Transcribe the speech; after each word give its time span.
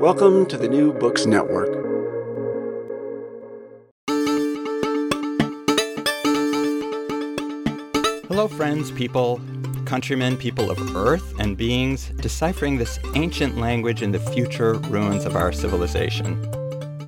Welcome 0.00 0.46
to 0.46 0.56
the 0.56 0.66
New 0.66 0.94
Books 0.94 1.26
Network. 1.26 1.68
Hello, 8.28 8.48
friends, 8.48 8.90
people, 8.92 9.42
countrymen, 9.84 10.38
people 10.38 10.70
of 10.70 10.96
Earth, 10.96 11.38
and 11.38 11.54
beings 11.54 12.08
deciphering 12.16 12.78
this 12.78 12.98
ancient 13.14 13.58
language 13.58 14.00
in 14.00 14.10
the 14.10 14.18
future 14.18 14.72
ruins 14.88 15.26
of 15.26 15.36
our 15.36 15.52
civilization. 15.52 16.48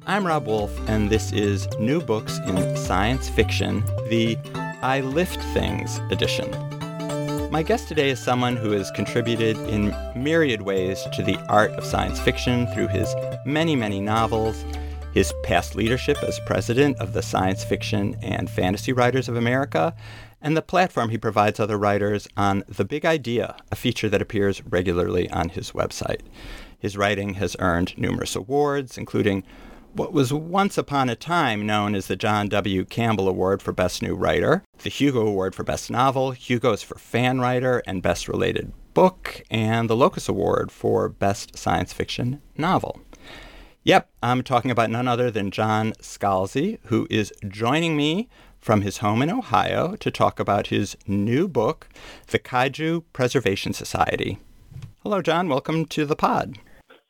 I'm 0.06 0.26
Rob 0.26 0.46
Wolf, 0.46 0.78
and 0.86 1.08
this 1.08 1.32
is 1.32 1.66
New 1.78 2.02
Books 2.02 2.40
in 2.46 2.76
Science 2.76 3.26
Fiction, 3.26 3.82
the 4.10 4.36
I 4.82 5.00
Lift 5.00 5.40
Things 5.54 5.98
edition. 6.10 6.52
My 7.52 7.62
guest 7.62 7.86
today 7.86 8.08
is 8.08 8.18
someone 8.18 8.56
who 8.56 8.70
has 8.70 8.90
contributed 8.92 9.58
in 9.68 9.94
myriad 10.16 10.62
ways 10.62 11.06
to 11.12 11.22
the 11.22 11.36
art 11.50 11.70
of 11.72 11.84
science 11.84 12.18
fiction 12.18 12.66
through 12.68 12.88
his 12.88 13.14
many, 13.44 13.76
many 13.76 14.00
novels, 14.00 14.64
his 15.12 15.34
past 15.42 15.74
leadership 15.74 16.16
as 16.22 16.40
president 16.46 16.96
of 16.96 17.12
the 17.12 17.20
Science 17.20 17.62
Fiction 17.62 18.16
and 18.22 18.48
Fantasy 18.48 18.94
Writers 18.94 19.28
of 19.28 19.36
America, 19.36 19.94
and 20.40 20.56
the 20.56 20.62
platform 20.62 21.10
he 21.10 21.18
provides 21.18 21.60
other 21.60 21.76
writers 21.76 22.26
on 22.38 22.64
The 22.68 22.86
Big 22.86 23.04
Idea, 23.04 23.54
a 23.70 23.76
feature 23.76 24.08
that 24.08 24.22
appears 24.22 24.64
regularly 24.64 25.28
on 25.28 25.50
his 25.50 25.72
website. 25.72 26.22
His 26.78 26.96
writing 26.96 27.34
has 27.34 27.54
earned 27.58 27.98
numerous 27.98 28.34
awards, 28.34 28.96
including 28.96 29.44
what 29.94 30.12
was 30.12 30.32
once 30.32 30.78
upon 30.78 31.10
a 31.10 31.16
time 31.16 31.66
known 31.66 31.94
as 31.94 32.06
the 32.06 32.16
John 32.16 32.48
W. 32.48 32.84
Campbell 32.84 33.28
Award 33.28 33.60
for 33.60 33.72
Best 33.72 34.02
New 34.02 34.14
Writer, 34.14 34.62
the 34.82 34.88
Hugo 34.88 35.26
Award 35.26 35.54
for 35.54 35.64
Best 35.64 35.90
Novel, 35.90 36.30
Hugo's 36.30 36.82
for 36.82 36.98
Fan 36.98 37.40
Writer 37.40 37.82
and 37.86 38.02
Best 38.02 38.26
Related 38.26 38.72
Book, 38.94 39.42
and 39.50 39.90
the 39.90 39.96
Locus 39.96 40.28
Award 40.28 40.72
for 40.72 41.08
Best 41.08 41.58
Science 41.58 41.92
Fiction 41.92 42.40
Novel. 42.56 43.00
Yep, 43.84 44.10
I'm 44.22 44.42
talking 44.42 44.70
about 44.70 44.90
none 44.90 45.08
other 45.08 45.30
than 45.30 45.50
John 45.50 45.92
Scalzi, 46.00 46.78
who 46.84 47.06
is 47.10 47.32
joining 47.48 47.96
me 47.96 48.28
from 48.60 48.82
his 48.82 48.98
home 48.98 49.22
in 49.22 49.30
Ohio 49.30 49.96
to 49.96 50.10
talk 50.10 50.38
about 50.38 50.68
his 50.68 50.96
new 51.06 51.48
book, 51.48 51.88
The 52.28 52.38
Kaiju 52.38 53.04
Preservation 53.12 53.72
Society. 53.72 54.38
Hello, 55.02 55.20
John. 55.20 55.48
Welcome 55.48 55.84
to 55.86 56.06
the 56.06 56.16
pod. 56.16 56.58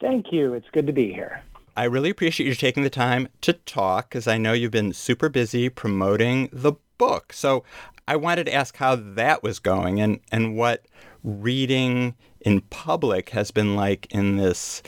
Thank 0.00 0.32
you. 0.32 0.54
It's 0.54 0.70
good 0.72 0.86
to 0.86 0.92
be 0.92 1.12
here. 1.12 1.42
I 1.76 1.84
really 1.84 2.10
appreciate 2.10 2.46
you 2.46 2.54
taking 2.54 2.82
the 2.82 2.90
time 2.90 3.28
to 3.40 3.54
talk 3.54 4.10
because 4.10 4.28
I 4.28 4.36
know 4.36 4.52
you've 4.52 4.70
been 4.70 4.92
super 4.92 5.28
busy 5.28 5.68
promoting 5.68 6.50
the 6.52 6.74
book. 6.98 7.32
So 7.32 7.64
I 8.06 8.16
wanted 8.16 8.44
to 8.44 8.54
ask 8.54 8.76
how 8.76 8.96
that 8.96 9.42
was 9.42 9.58
going 9.58 10.00
and, 10.00 10.20
and 10.30 10.56
what 10.56 10.84
reading 11.24 12.14
in 12.40 12.60
public 12.62 13.30
has 13.30 13.50
been 13.50 13.74
like 13.74 14.06
in 14.10 14.36
this. 14.36 14.82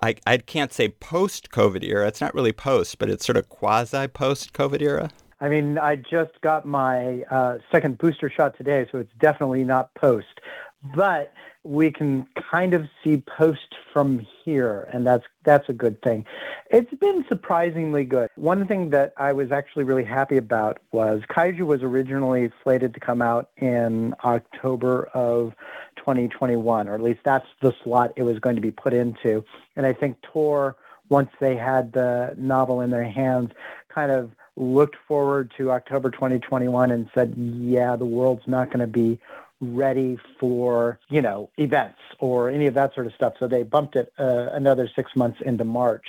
I, 0.00 0.14
I 0.26 0.38
can't 0.38 0.72
say 0.72 0.88
post 0.88 1.50
COVID 1.50 1.84
era. 1.84 2.08
It's 2.08 2.20
not 2.20 2.34
really 2.34 2.52
post, 2.52 2.98
but 2.98 3.10
it's 3.10 3.26
sort 3.26 3.36
of 3.36 3.48
quasi 3.48 4.08
post 4.08 4.52
COVID 4.52 4.80
era. 4.80 5.10
I 5.40 5.48
mean, 5.48 5.76
I 5.76 5.96
just 5.96 6.40
got 6.40 6.64
my 6.64 7.22
uh, 7.30 7.58
second 7.70 7.98
booster 7.98 8.30
shot 8.30 8.56
today, 8.56 8.86
so 8.90 8.98
it's 8.98 9.12
definitely 9.20 9.64
not 9.64 9.92
post. 9.94 10.40
But 10.94 11.32
we 11.64 11.92
can 11.92 12.26
kind 12.50 12.74
of 12.74 12.88
see 13.02 13.18
post 13.18 13.76
from 13.92 14.26
here, 14.44 14.88
and 14.92 15.06
that's 15.06 15.24
that's 15.44 15.68
a 15.68 15.72
good 15.72 16.00
thing. 16.02 16.24
It's 16.70 16.92
been 16.94 17.24
surprisingly 17.28 18.04
good. 18.04 18.30
One 18.36 18.66
thing 18.66 18.90
that 18.90 19.12
I 19.16 19.32
was 19.32 19.52
actually 19.52 19.84
really 19.84 20.04
happy 20.04 20.36
about 20.36 20.78
was 20.90 21.22
Kaiju 21.30 21.60
was 21.66 21.82
originally 21.82 22.50
slated 22.62 22.94
to 22.94 23.00
come 23.00 23.22
out 23.22 23.50
in 23.58 24.14
October 24.24 25.04
of 25.14 25.54
2021, 25.96 26.88
or 26.88 26.94
at 26.94 27.02
least 27.02 27.20
that's 27.24 27.46
the 27.60 27.72
slot 27.84 28.12
it 28.16 28.22
was 28.22 28.38
going 28.38 28.56
to 28.56 28.62
be 28.62 28.72
put 28.72 28.92
into. 28.92 29.44
And 29.76 29.86
I 29.86 29.92
think 29.92 30.16
Tor, 30.22 30.76
once 31.08 31.30
they 31.38 31.56
had 31.56 31.92
the 31.92 32.34
novel 32.36 32.80
in 32.80 32.90
their 32.90 33.08
hands, 33.08 33.52
kind 33.88 34.10
of 34.10 34.32
looked 34.56 34.96
forward 35.08 35.52
to 35.56 35.70
October 35.70 36.10
2021 36.10 36.90
and 36.90 37.08
said, 37.14 37.34
yeah, 37.36 37.96
the 37.96 38.04
world's 38.04 38.46
not 38.46 38.68
going 38.68 38.80
to 38.80 38.86
be 38.86 39.18
ready 39.62 40.18
for 40.38 40.98
you 41.08 41.22
know 41.22 41.48
events 41.56 42.00
or 42.18 42.50
any 42.50 42.66
of 42.66 42.74
that 42.74 42.94
sort 42.94 43.06
of 43.06 43.14
stuff. 43.14 43.34
So 43.38 43.46
they 43.48 43.62
bumped 43.62 43.96
it 43.96 44.12
uh, 44.18 44.48
another 44.52 44.90
six 44.94 45.16
months 45.16 45.40
into 45.40 45.64
march. 45.64 46.04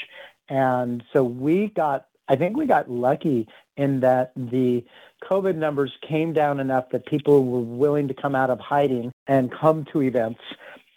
And 0.50 1.04
so 1.14 1.24
we 1.24 1.68
got 1.68 2.08
i 2.28 2.36
think 2.36 2.58
we 2.58 2.66
got 2.66 2.90
lucky 2.90 3.48
in 3.78 4.00
that 4.00 4.32
the 4.36 4.84
covid 5.24 5.56
numbers 5.56 5.92
came 6.08 6.34
down 6.34 6.60
enough 6.60 6.90
that 6.92 7.06
people 7.06 7.44
were 7.46 7.60
willing 7.60 8.08
to 8.08 8.14
come 8.14 8.36
out 8.36 8.50
of 8.50 8.60
hiding 8.60 9.12
and 9.28 9.52
come 9.52 9.86
to 9.92 10.02
events 10.02 10.42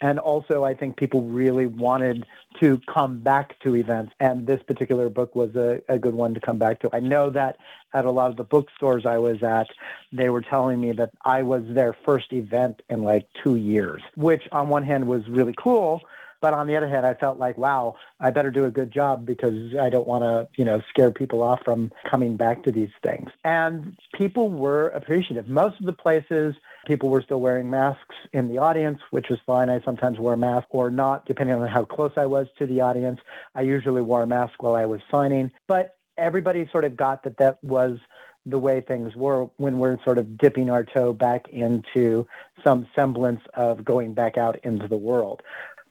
and 0.01 0.19
also, 0.19 0.63
I 0.63 0.73
think 0.73 0.97
people 0.97 1.23
really 1.23 1.65
wanted 1.65 2.25
to 2.59 2.79
come 2.91 3.19
back 3.19 3.59
to 3.61 3.75
events, 3.75 4.13
and 4.19 4.45
this 4.45 4.61
particular 4.63 5.09
book 5.09 5.35
was 5.35 5.55
a, 5.55 5.81
a 5.89 5.97
good 5.97 6.13
one 6.13 6.33
to 6.33 6.39
come 6.39 6.57
back 6.57 6.79
to. 6.81 6.89
I 6.93 6.99
know 6.99 7.29
that 7.31 7.57
at 7.93 8.05
a 8.05 8.11
lot 8.11 8.29
of 8.29 8.37
the 8.37 8.43
bookstores 8.43 9.05
I 9.05 9.17
was 9.17 9.41
at, 9.41 9.67
they 10.11 10.29
were 10.29 10.41
telling 10.41 10.79
me 10.79 10.91
that 10.93 11.11
I 11.25 11.41
was 11.41 11.63
their 11.67 11.93
first 12.05 12.31
event 12.31 12.81
in 12.89 13.03
like 13.03 13.27
two 13.43 13.55
years, 13.55 14.01
which 14.15 14.43
on 14.51 14.69
one 14.69 14.83
hand 14.83 15.07
was 15.07 15.27
really 15.27 15.55
cool. 15.57 16.01
But 16.39 16.53
on 16.53 16.67
the 16.67 16.75
other 16.75 16.87
hand, 16.87 17.05
I 17.05 17.15
felt 17.15 17.39
like, 17.39 17.57
wow, 17.57 17.95
I 18.19 18.29
better 18.29 18.51
do 18.51 18.65
a 18.65 18.69
good 18.69 18.91
job 18.91 19.25
because 19.25 19.75
I 19.75 19.89
don't 19.89 20.07
want 20.07 20.23
to, 20.23 20.47
you 20.55 20.65
know, 20.65 20.83
scare 20.89 21.09
people 21.09 21.41
off 21.41 21.61
from 21.65 21.91
coming 22.07 22.37
back 22.37 22.61
to 22.63 22.71
these 22.71 22.91
things. 23.01 23.31
And 23.43 23.97
people 24.13 24.49
were 24.49 24.89
appreciative. 24.89 25.47
Most 25.47 25.79
of 25.79 25.87
the 25.87 25.93
places 25.93 26.53
People 26.87 27.09
were 27.09 27.21
still 27.21 27.41
wearing 27.41 27.69
masks 27.69 28.15
in 28.31 28.47
the 28.47 28.59
audience, 28.59 28.99
which 29.11 29.27
was 29.29 29.39
fine. 29.45 29.69
I 29.69 29.81
sometimes 29.83 30.19
wore 30.19 30.33
a 30.33 30.37
mask 30.37 30.67
or 30.69 30.89
not, 30.89 31.25
depending 31.25 31.57
on 31.57 31.67
how 31.67 31.83
close 31.83 32.13
I 32.15 32.25
was 32.25 32.47
to 32.59 32.65
the 32.65 32.79
audience. 32.79 33.19
I 33.53 33.61
usually 33.61 34.01
wore 34.01 34.23
a 34.23 34.27
mask 34.27 34.63
while 34.63 34.75
I 34.75 34.85
was 34.85 35.01
signing, 35.11 35.51
but 35.67 35.97
everybody 36.17 36.67
sort 36.71 36.85
of 36.85 36.95
got 36.95 37.23
that 37.23 37.37
that 37.39 37.61
was 37.61 37.99
the 38.45 38.57
way 38.57 38.79
things 38.79 39.15
were 39.17 39.49
when 39.57 39.79
we're 39.79 40.01
sort 40.05 40.17
of 40.17 40.37
dipping 40.37 40.69
our 40.69 40.85
toe 40.85 41.11
back 41.11 41.49
into 41.49 42.25
some 42.63 42.87
semblance 42.95 43.41
of 43.53 43.83
going 43.83 44.13
back 44.13 44.37
out 44.37 44.57
into 44.63 44.87
the 44.87 44.95
world. 44.97 45.43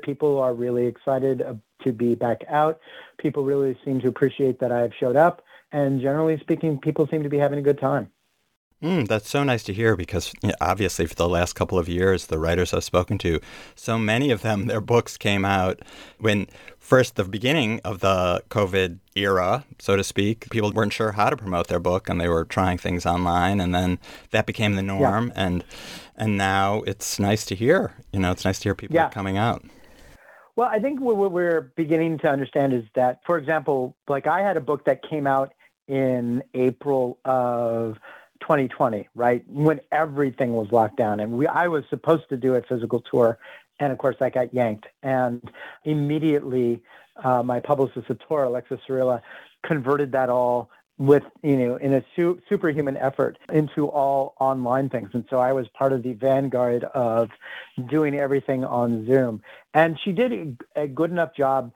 People 0.02 0.38
are 0.38 0.54
really 0.54 0.86
excited 0.86 1.42
to 1.84 1.92
be 1.92 2.14
back 2.14 2.42
out. 2.48 2.80
People 3.18 3.44
really 3.44 3.78
seem 3.84 4.00
to 4.00 4.08
appreciate 4.08 4.60
that 4.60 4.72
I've 4.72 4.92
showed 4.98 5.16
up. 5.16 5.42
And 5.72 6.00
generally 6.00 6.38
speaking, 6.40 6.78
people 6.78 7.06
seem 7.10 7.22
to 7.22 7.28
be 7.28 7.38
having 7.38 7.58
a 7.58 7.62
good 7.62 7.78
time. 7.78 8.10
Mm, 8.82 9.08
that's 9.08 9.30
so 9.30 9.42
nice 9.42 9.62
to 9.64 9.72
hear 9.72 9.96
because 9.96 10.34
you 10.42 10.50
know, 10.50 10.54
obviously, 10.60 11.06
for 11.06 11.14
the 11.14 11.28
last 11.28 11.54
couple 11.54 11.78
of 11.78 11.88
years, 11.88 12.26
the 12.26 12.38
writers 12.38 12.74
I've 12.74 12.84
spoken 12.84 13.16
to, 13.18 13.40
so 13.74 13.98
many 13.98 14.30
of 14.30 14.42
them, 14.42 14.66
their 14.66 14.82
books 14.82 15.16
came 15.16 15.46
out 15.46 15.80
when 16.18 16.46
first 16.78 17.16
the 17.16 17.24
beginning 17.24 17.80
of 17.84 18.00
the 18.00 18.42
COVID 18.50 18.98
era, 19.14 19.64
so 19.78 19.96
to 19.96 20.04
speak. 20.04 20.50
People 20.50 20.72
weren't 20.72 20.92
sure 20.92 21.12
how 21.12 21.30
to 21.30 21.38
promote 21.38 21.68
their 21.68 21.80
book 21.80 22.08
and 22.08 22.20
they 22.20 22.28
were 22.28 22.44
trying 22.44 22.76
things 22.76 23.06
online, 23.06 23.60
and 23.60 23.74
then 23.74 23.98
that 24.30 24.44
became 24.44 24.74
the 24.74 24.82
norm. 24.82 25.28
Yeah. 25.28 25.44
And 25.44 25.64
and 26.14 26.36
now 26.36 26.82
it's 26.82 27.18
nice 27.18 27.46
to 27.46 27.54
hear. 27.54 27.94
You 28.12 28.20
know, 28.20 28.30
it's 28.30 28.44
nice 28.44 28.58
to 28.58 28.64
hear 28.64 28.74
people 28.74 28.94
yeah. 28.94 29.08
coming 29.08 29.38
out. 29.38 29.64
Well, 30.54 30.68
I 30.68 30.80
think 30.80 31.00
what 31.00 31.32
we're 31.32 31.72
beginning 31.76 32.18
to 32.18 32.28
understand 32.28 32.74
is 32.74 32.84
that, 32.94 33.20
for 33.26 33.38
example, 33.38 33.96
like 34.06 34.26
I 34.26 34.42
had 34.42 34.58
a 34.58 34.60
book 34.60 34.84
that 34.84 35.02
came 35.02 35.26
out 35.26 35.54
in 35.88 36.42
April 36.54 37.18
of 37.24 37.98
2020, 38.40 39.08
right? 39.14 39.44
When 39.48 39.80
everything 39.92 40.54
was 40.54 40.70
locked 40.72 40.96
down. 40.96 41.20
And 41.20 41.32
we, 41.32 41.46
I 41.46 41.68
was 41.68 41.84
supposed 41.90 42.28
to 42.30 42.36
do 42.36 42.54
a 42.54 42.62
physical 42.62 43.00
tour. 43.00 43.38
And 43.80 43.92
of 43.92 43.98
course, 43.98 44.16
I 44.20 44.30
got 44.30 44.54
yanked. 44.54 44.86
And 45.02 45.42
immediately, 45.84 46.82
uh, 47.22 47.42
my 47.42 47.60
publicist 47.60 48.10
at 48.10 48.20
Tor, 48.20 48.44
Alexis 48.44 48.80
Saarela, 48.88 49.22
converted 49.64 50.12
that 50.12 50.28
all 50.28 50.70
with 50.98 51.24
you 51.42 51.56
know 51.56 51.76
in 51.76 51.92
a 51.92 52.02
su- 52.14 52.40
superhuman 52.48 52.96
effort 52.96 53.38
into 53.52 53.86
all 53.86 54.34
online 54.40 54.88
things 54.88 55.10
and 55.12 55.26
so 55.28 55.38
i 55.38 55.52
was 55.52 55.68
part 55.74 55.92
of 55.92 56.02
the 56.02 56.14
vanguard 56.14 56.84
of 56.94 57.28
doing 57.90 58.14
everything 58.14 58.64
on 58.64 59.04
zoom 59.06 59.42
and 59.74 59.98
she 60.02 60.10
did 60.10 60.58
a 60.74 60.86
good 60.86 61.10
enough 61.10 61.34
job 61.36 61.70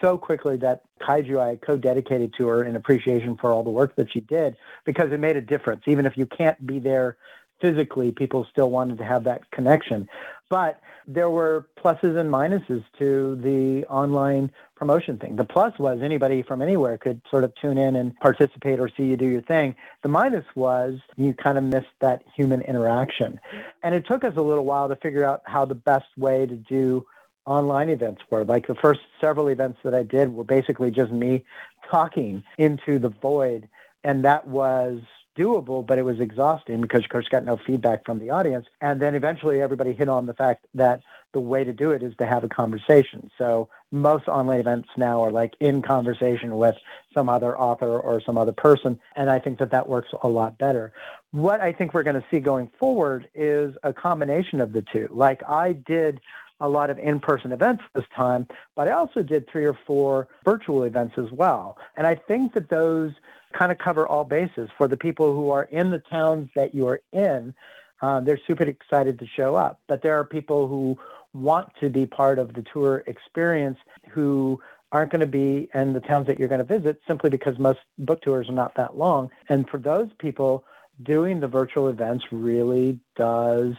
so 0.00 0.16
quickly 0.16 0.56
that 0.56 0.82
kaiju 1.00 1.40
i 1.40 1.56
co-dedicated 1.56 2.32
to 2.36 2.46
her 2.46 2.64
in 2.64 2.76
appreciation 2.76 3.36
for 3.36 3.50
all 3.50 3.62
the 3.62 3.70
work 3.70 3.94
that 3.96 4.10
she 4.12 4.20
did 4.20 4.56
because 4.84 5.12
it 5.12 5.20
made 5.20 5.36
a 5.36 5.40
difference 5.40 5.82
even 5.86 6.06
if 6.06 6.16
you 6.16 6.26
can't 6.26 6.64
be 6.66 6.78
there 6.78 7.16
physically 7.60 8.12
people 8.12 8.46
still 8.50 8.70
wanted 8.70 8.98
to 8.98 9.04
have 9.04 9.24
that 9.24 9.50
connection 9.50 10.08
but 10.50 10.80
there 11.06 11.30
were 11.30 11.66
pluses 11.82 12.18
and 12.18 12.30
minuses 12.30 12.84
to 12.98 13.36
the 13.36 13.84
online 13.88 14.50
promotion 14.76 15.18
thing. 15.18 15.36
The 15.36 15.44
plus 15.44 15.78
was 15.78 16.00
anybody 16.02 16.42
from 16.42 16.62
anywhere 16.62 16.98
could 16.98 17.20
sort 17.30 17.44
of 17.44 17.52
tune 17.60 17.78
in 17.78 17.96
and 17.96 18.14
participate 18.20 18.80
or 18.80 18.88
see 18.88 19.04
you 19.04 19.16
do 19.16 19.26
your 19.26 19.42
thing. 19.42 19.74
The 20.02 20.08
minus 20.08 20.44
was 20.54 20.98
you 21.16 21.34
kind 21.34 21.58
of 21.58 21.64
missed 21.64 21.94
that 22.00 22.22
human 22.34 22.62
interaction. 22.62 23.40
And 23.82 23.94
it 23.94 24.06
took 24.06 24.24
us 24.24 24.34
a 24.36 24.42
little 24.42 24.64
while 24.64 24.88
to 24.88 24.96
figure 24.96 25.24
out 25.24 25.42
how 25.44 25.64
the 25.64 25.74
best 25.74 26.06
way 26.16 26.46
to 26.46 26.56
do 26.56 27.06
online 27.46 27.88
events 27.88 28.22
were. 28.30 28.44
Like 28.44 28.66
the 28.66 28.74
first 28.74 29.00
several 29.20 29.48
events 29.48 29.78
that 29.84 29.94
I 29.94 30.02
did 30.02 30.34
were 30.34 30.44
basically 30.44 30.90
just 30.90 31.12
me 31.12 31.44
talking 31.90 32.42
into 32.58 32.98
the 32.98 33.08
void. 33.08 33.68
And 34.02 34.24
that 34.24 34.46
was 34.46 35.00
doable, 35.36 35.84
but 35.84 35.98
it 35.98 36.02
was 36.02 36.20
exhausting 36.20 36.80
because, 36.80 37.04
of 37.04 37.10
course, 37.10 37.28
got 37.28 37.44
no 37.44 37.56
feedback 37.56 38.04
from 38.04 38.18
the 38.18 38.30
audience. 38.30 38.66
And 38.80 39.00
then 39.00 39.14
eventually 39.14 39.60
everybody 39.60 39.92
hit 39.92 40.08
on 40.08 40.26
the 40.26 40.34
fact 40.34 40.66
that 40.74 41.02
the 41.32 41.40
way 41.40 41.64
to 41.64 41.72
do 41.72 41.90
it 41.90 42.02
is 42.02 42.14
to 42.16 42.26
have 42.26 42.44
a 42.44 42.48
conversation. 42.48 43.30
So 43.36 43.68
most 43.90 44.28
online 44.28 44.60
events 44.60 44.88
now 44.96 45.22
are 45.22 45.32
like 45.32 45.54
in 45.58 45.82
conversation 45.82 46.56
with 46.56 46.76
some 47.12 47.28
other 47.28 47.58
author 47.58 47.98
or 47.98 48.20
some 48.20 48.38
other 48.38 48.52
person. 48.52 49.00
And 49.16 49.28
I 49.28 49.40
think 49.40 49.58
that 49.58 49.72
that 49.72 49.88
works 49.88 50.10
a 50.22 50.28
lot 50.28 50.58
better. 50.58 50.92
What 51.32 51.60
I 51.60 51.72
think 51.72 51.92
we're 51.92 52.04
going 52.04 52.20
to 52.20 52.26
see 52.30 52.38
going 52.38 52.70
forward 52.78 53.28
is 53.34 53.74
a 53.82 53.92
combination 53.92 54.60
of 54.60 54.72
the 54.72 54.82
two. 54.82 55.08
Like 55.10 55.42
I 55.48 55.72
did 55.72 56.20
a 56.60 56.68
lot 56.68 56.90
of 56.90 56.98
in-person 56.98 57.52
events 57.52 57.82
this 57.94 58.04
time, 58.16 58.46
but 58.76 58.88
I 58.88 58.92
also 58.92 59.22
did 59.22 59.48
three 59.48 59.64
or 59.64 59.78
four 59.86 60.28
virtual 60.44 60.84
events 60.84 61.14
as 61.18 61.30
well. 61.32 61.76
And 61.96 62.06
I 62.06 62.14
think 62.14 62.54
that 62.54 62.70
those 62.70 63.12
kind 63.52 63.72
of 63.72 63.78
cover 63.78 64.06
all 64.06 64.24
bases 64.24 64.68
for 64.76 64.88
the 64.88 64.96
people 64.96 65.34
who 65.34 65.50
are 65.50 65.64
in 65.64 65.90
the 65.90 65.98
towns 66.10 66.50
that 66.54 66.74
you're 66.74 67.00
in. 67.12 67.54
Uh, 68.02 68.20
they're 68.20 68.40
super 68.46 68.64
excited 68.64 69.18
to 69.18 69.26
show 69.26 69.54
up, 69.54 69.80
but 69.88 70.02
there 70.02 70.18
are 70.18 70.24
people 70.24 70.68
who 70.68 70.98
want 71.32 71.68
to 71.80 71.88
be 71.88 72.06
part 72.06 72.38
of 72.38 72.52
the 72.54 72.64
tour 72.72 73.02
experience 73.06 73.78
who 74.10 74.60
aren't 74.92 75.10
going 75.10 75.20
to 75.20 75.26
be 75.26 75.68
in 75.74 75.92
the 75.92 76.00
towns 76.00 76.26
that 76.26 76.38
you're 76.38 76.48
going 76.48 76.64
to 76.64 76.78
visit 76.78 77.00
simply 77.06 77.28
because 77.30 77.58
most 77.58 77.80
book 77.98 78.22
tours 78.22 78.48
are 78.48 78.52
not 78.52 78.74
that 78.76 78.96
long. 78.96 79.30
And 79.48 79.68
for 79.68 79.78
those 79.78 80.08
people, 80.18 80.64
doing 81.02 81.40
the 81.40 81.48
virtual 81.48 81.88
events 81.88 82.24
really 82.30 83.00
does 83.16 83.74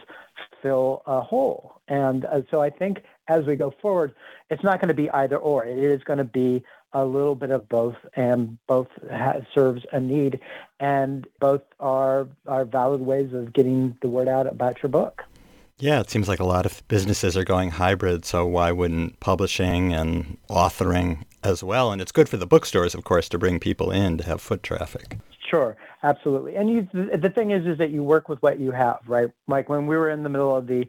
fill 0.62 1.02
a 1.06 1.20
hole. 1.20 1.80
And 1.88 2.24
uh, 2.24 2.42
so 2.50 2.60
I 2.60 2.70
think 2.70 3.02
as 3.28 3.44
we 3.44 3.56
go 3.56 3.72
forward, 3.82 4.14
it's 4.50 4.62
not 4.62 4.80
going 4.80 4.88
to 4.88 4.94
be 4.94 5.10
either 5.10 5.36
or. 5.36 5.64
It 5.64 5.78
is 5.78 6.02
going 6.02 6.18
to 6.18 6.24
be 6.24 6.64
a 6.92 7.04
little 7.04 7.34
bit 7.34 7.50
of 7.50 7.68
both, 7.68 7.96
and 8.14 8.56
both 8.66 8.88
has, 9.10 9.42
serves 9.54 9.84
a 9.92 10.00
need, 10.00 10.40
and 10.80 11.26
both 11.40 11.62
are 11.78 12.26
are 12.46 12.64
valid 12.64 13.00
ways 13.02 13.32
of 13.34 13.52
getting 13.52 13.96
the 14.00 14.08
word 14.08 14.28
out 14.28 14.46
about 14.46 14.82
your 14.82 14.90
book. 14.90 15.22
Yeah, 15.78 16.00
it 16.00 16.08
seems 16.08 16.26
like 16.26 16.40
a 16.40 16.44
lot 16.44 16.64
of 16.64 16.82
businesses 16.88 17.36
are 17.36 17.44
going 17.44 17.70
hybrid, 17.72 18.24
so 18.24 18.46
why 18.46 18.72
wouldn't 18.72 19.20
publishing 19.20 19.92
and 19.92 20.38
authoring 20.48 21.24
as 21.44 21.62
well? 21.62 21.92
And 21.92 22.00
it's 22.00 22.12
good 22.12 22.30
for 22.30 22.38
the 22.38 22.46
bookstores, 22.46 22.94
of 22.94 23.04
course, 23.04 23.28
to 23.28 23.38
bring 23.38 23.60
people 23.60 23.90
in 23.90 24.16
to 24.16 24.24
have 24.24 24.40
foot 24.40 24.62
traffic. 24.62 25.18
Sure, 25.50 25.76
absolutely. 26.06 26.56
And 26.56 26.70
you, 26.70 26.88
the 26.92 27.30
thing 27.30 27.50
is, 27.50 27.66
is 27.66 27.78
that 27.78 27.90
you 27.90 28.02
work 28.02 28.28
with 28.28 28.42
what 28.42 28.58
you 28.60 28.70
have, 28.70 29.00
right? 29.06 29.30
Like 29.48 29.68
when 29.68 29.86
we 29.86 29.96
were 29.96 30.10
in 30.10 30.22
the 30.22 30.28
middle 30.28 30.56
of 30.56 30.66
the, 30.66 30.88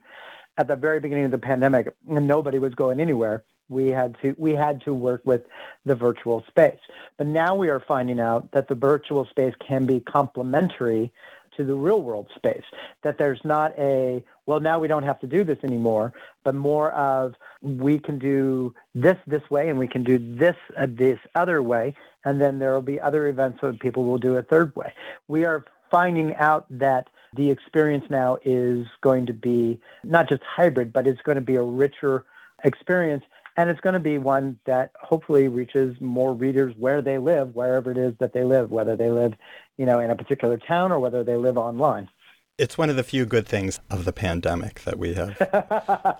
at 0.57 0.67
the 0.67 0.75
very 0.75 0.99
beginning 0.99 1.25
of 1.25 1.31
the 1.31 1.37
pandemic, 1.37 1.93
and 2.09 2.27
nobody 2.27 2.59
was 2.59 2.73
going 2.75 2.99
anywhere 2.99 3.43
we 3.69 3.89
had 3.89 4.15
to 4.21 4.35
we 4.37 4.53
had 4.53 4.81
to 4.81 4.93
work 4.93 5.21
with 5.25 5.41
the 5.85 5.95
virtual 5.95 6.43
space 6.47 6.79
but 7.17 7.27
now 7.27 7.55
we 7.55 7.69
are 7.69 7.79
finding 7.79 8.19
out 8.19 8.49
that 8.51 8.67
the 8.67 8.75
virtual 8.75 9.25
space 9.25 9.53
can 9.65 9.85
be 9.85 9.99
complementary 9.99 11.11
to 11.57 11.63
the 11.63 11.75
real 11.75 12.01
world 12.01 12.27
space 12.35 12.63
that 13.03 13.17
there's 13.17 13.41
not 13.43 13.73
a 13.77 14.23
well 14.45 14.59
now 14.59 14.79
we 14.79 14.87
don't 14.87 15.03
have 15.03 15.19
to 15.19 15.27
do 15.27 15.43
this 15.43 15.57
anymore 15.63 16.13
but 16.43 16.55
more 16.55 16.91
of 16.93 17.35
we 17.61 17.99
can 17.99 18.19
do 18.19 18.73
this 18.95 19.17
this 19.27 19.41
way 19.49 19.69
and 19.69 19.77
we 19.77 19.87
can 19.87 20.03
do 20.03 20.17
this 20.17 20.55
uh, 20.77 20.87
this 20.89 21.19
other 21.35 21.61
way. 21.61 21.95
And 22.23 22.41
then 22.41 22.59
there 22.59 22.73
will 22.73 22.81
be 22.81 22.99
other 22.99 23.27
events 23.27 23.61
where 23.61 23.73
people 23.73 24.03
will 24.03 24.17
do 24.17 24.37
a 24.37 24.43
third 24.43 24.75
way. 24.75 24.93
We 25.27 25.45
are 25.45 25.65
finding 25.89 26.35
out 26.35 26.65
that 26.69 27.09
the 27.33 27.49
experience 27.49 28.05
now 28.09 28.37
is 28.43 28.85
going 29.01 29.25
to 29.25 29.33
be 29.33 29.79
not 30.03 30.29
just 30.29 30.41
hybrid 30.43 30.91
but 30.93 31.07
it's 31.07 31.21
going 31.21 31.35
to 31.35 31.41
be 31.41 31.55
a 31.55 31.63
richer 31.63 32.25
experience. 32.63 33.23
And 33.59 33.71
it's 33.71 33.81
going 33.81 33.93
to 33.93 33.99
be 33.99 34.19
one 34.19 34.59
that 34.65 34.91
hopefully 35.01 35.47
reaches 35.47 35.99
more 35.99 36.31
readers 36.33 36.75
where 36.77 37.01
they 37.01 37.17
live, 37.17 37.55
wherever 37.55 37.89
it 37.89 37.97
is 37.97 38.13
that 38.19 38.31
they 38.31 38.43
live, 38.43 38.69
whether 38.69 38.95
they 38.95 39.09
live, 39.09 39.33
you 39.77 39.85
know, 39.85 39.99
in 39.99 40.09
a 40.09 40.15
particular 40.15 40.57
town 40.57 40.91
or 40.91 40.99
whether 40.99 41.23
they 41.23 41.35
live 41.35 41.57
online. 41.57 42.09
It's 42.57 42.77
one 42.77 42.89
of 42.89 42.95
the 42.95 43.03
few 43.03 43.25
good 43.25 43.47
things 43.47 43.79
of 43.89 44.05
the 44.05 44.13
pandemic 44.13 44.81
that 44.81 44.97
we 44.97 45.13
have 45.13 45.37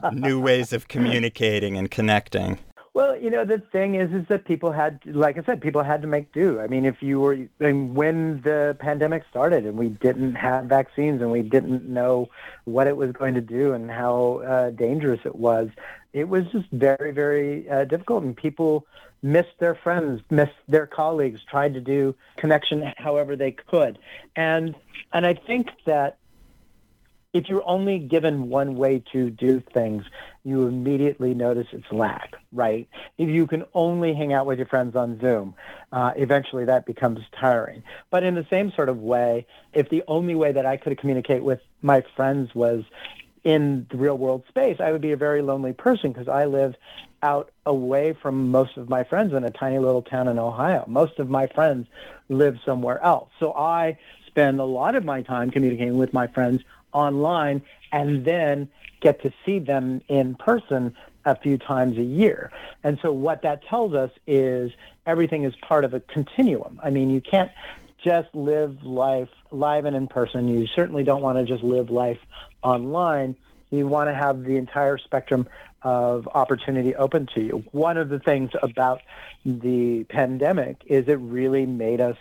new 0.14 0.40
ways 0.40 0.72
of 0.72 0.88
communicating 0.88 1.76
and 1.78 1.90
connecting. 1.90 2.60
Well, 2.98 3.16
you 3.16 3.30
know, 3.30 3.46
the 3.46 3.60
thing 3.72 3.94
is, 3.94 4.12
is 4.12 4.28
that 4.30 4.46
people 4.46 4.72
had, 4.72 5.00
like 5.06 5.38
I 5.38 5.44
said, 5.44 5.62
people 5.62 5.84
had 5.84 6.02
to 6.02 6.08
make 6.08 6.32
do. 6.34 6.60
I 6.60 6.66
mean, 6.66 6.84
if 6.84 6.96
you 7.02 7.20
were, 7.20 7.38
and 7.60 7.96
when 7.96 8.42
the 8.42 8.76
pandemic 8.80 9.24
started 9.30 9.68
and 9.68 9.78
we 9.78 9.90
didn't 9.90 10.34
have 10.34 10.66
vaccines 10.66 11.22
and 11.22 11.32
we 11.32 11.44
didn't 11.44 11.88
know 11.88 12.30
what 12.66 12.88
it 12.88 12.98
was 12.98 13.12
going 13.12 13.36
to 13.36 13.42
do 13.42 13.74
and 13.74 13.92
how 13.92 14.42
uh, 14.48 14.70
dangerous 14.72 15.20
it 15.26 15.36
was, 15.36 15.70
it 16.18 16.28
was 16.28 16.46
just 16.52 16.70
very, 16.72 17.12
very 17.12 17.70
uh, 17.70 17.86
difficult. 17.86 18.24
And 18.24 18.36
people 18.36 18.86
missed 19.22 19.58
their 19.60 19.76
friends, 19.76 20.22
missed 20.30 20.52
their 20.68 20.88
colleagues, 20.88 21.42
tried 21.50 21.74
to 21.76 21.82
do 21.82 22.16
connection 22.38 22.94
however 22.98 23.36
they 23.36 23.52
could. 23.52 24.00
And, 24.36 24.76
and 25.14 25.26
I 25.26 25.34
think 25.34 25.70
that 25.86 26.18
if 27.34 27.50
you're 27.50 27.68
only 27.68 28.00
given 28.00 28.50
one 28.50 28.76
way 28.76 29.04
to 29.12 29.30
do 29.30 29.60
things, 29.60 30.04
you 30.44 30.66
immediately 30.66 31.34
notice 31.34 31.68
its 31.72 31.86
lack, 31.92 32.36
right? 32.52 32.88
If 33.18 33.30
you 33.30 33.46
can 33.46 33.66
only 33.74 34.14
hang 34.14 34.34
out 34.34 34.46
with 34.46 34.58
your 34.58 34.68
friends 34.68 34.96
on 34.96 35.20
Zoom, 35.20 35.54
uh, 35.92 36.14
eventually 36.16 36.66
that 36.66 36.86
becomes 36.86 37.20
tiring. 37.40 37.84
But 38.10 38.24
in 38.24 38.34
the 38.34 38.48
same 38.50 38.72
sort 38.72 38.90
of 38.90 39.00
way, 39.00 39.46
if 39.74 39.90
the 39.90 40.04
only 40.08 40.36
way 40.36 40.52
that 40.54 40.66
I 40.66 40.78
could 40.78 40.98
communicate 40.98 41.44
with 41.44 41.60
my 41.82 42.04
friends 42.16 42.56
was 42.56 42.86
in 43.48 43.88
the 43.90 43.96
real 43.96 44.18
world 44.18 44.44
space, 44.50 44.76
I 44.82 44.92
would 44.92 45.00
be 45.00 45.14
a 45.14 45.18
very 45.18 45.42
lonely 45.42 45.72
person 45.72 46.12
because 46.12 46.28
I 46.28 46.44
live 46.44 46.76
out 47.24 47.50
away 47.66 48.12
from 48.12 48.52
most 48.52 48.76
of 48.76 48.90
my 48.90 49.06
friends 49.06 49.34
in 49.34 49.46
a 49.46 49.50
tiny 49.50 49.80
little 49.80 50.02
town 50.02 50.28
in 50.28 50.38
Ohio. 50.38 50.84
Most 50.86 51.18
of 51.18 51.30
my 51.30 51.48
friends 51.48 51.88
live 52.28 52.60
somewhere 52.66 53.02
else. 53.02 53.30
So 53.40 53.54
I 53.54 53.98
spend 54.26 54.60
a 54.60 54.66
lot 54.66 54.96
of 54.96 55.06
my 55.06 55.22
time 55.22 55.50
communicating 55.50 55.98
with 55.98 56.12
my 56.12 56.28
friends 56.28 56.62
online 56.92 57.62
and 57.94 58.26
then 58.26 58.68
get 59.00 59.22
to 59.22 59.32
see 59.46 59.60
them 59.60 60.02
in 60.10 60.36
person 60.36 60.94
a 61.24 61.34
few 61.34 61.58
times 61.58 61.98
a 61.98 62.04
year. 62.04 62.52
And 62.84 63.00
so 63.02 63.14
what 63.14 63.44
that 63.44 63.64
tells 63.64 63.94
us 63.94 64.12
is 64.28 64.74
everything 65.06 65.46
is 65.46 65.56
part 65.62 65.86
of 65.86 65.94
a 65.94 66.02
continuum. 66.02 66.82
I 66.84 66.90
mean, 66.90 67.10
you 67.10 67.22
can't 67.22 67.52
just 68.08 68.34
live 68.34 68.84
life 68.84 69.28
live 69.52 69.84
and 69.84 69.96
in 69.96 70.08
person. 70.08 70.48
You 70.48 70.66
certainly 70.68 71.04
don't 71.04 71.22
want 71.22 71.38
to 71.38 71.44
just 71.44 71.62
live 71.62 71.90
life 71.90 72.20
online. 72.64 73.36
You 73.70 73.86
want 73.86 74.10
to 74.10 74.14
have 74.14 74.44
the 74.46 74.56
entire 74.56 74.98
spectrum 74.98 75.48
of 75.82 76.28
opportunity 76.34 76.96
open 76.96 77.28
to 77.36 77.42
you. 77.42 77.66
One 77.72 77.98
of 77.98 78.08
the 78.08 78.20
things 78.20 78.52
about 78.64 79.02
the 79.46 80.06
pandemic 80.06 80.78
is 80.86 81.10
it 81.10 81.20
really 81.20 81.66
made 81.66 82.00
us 82.00 82.18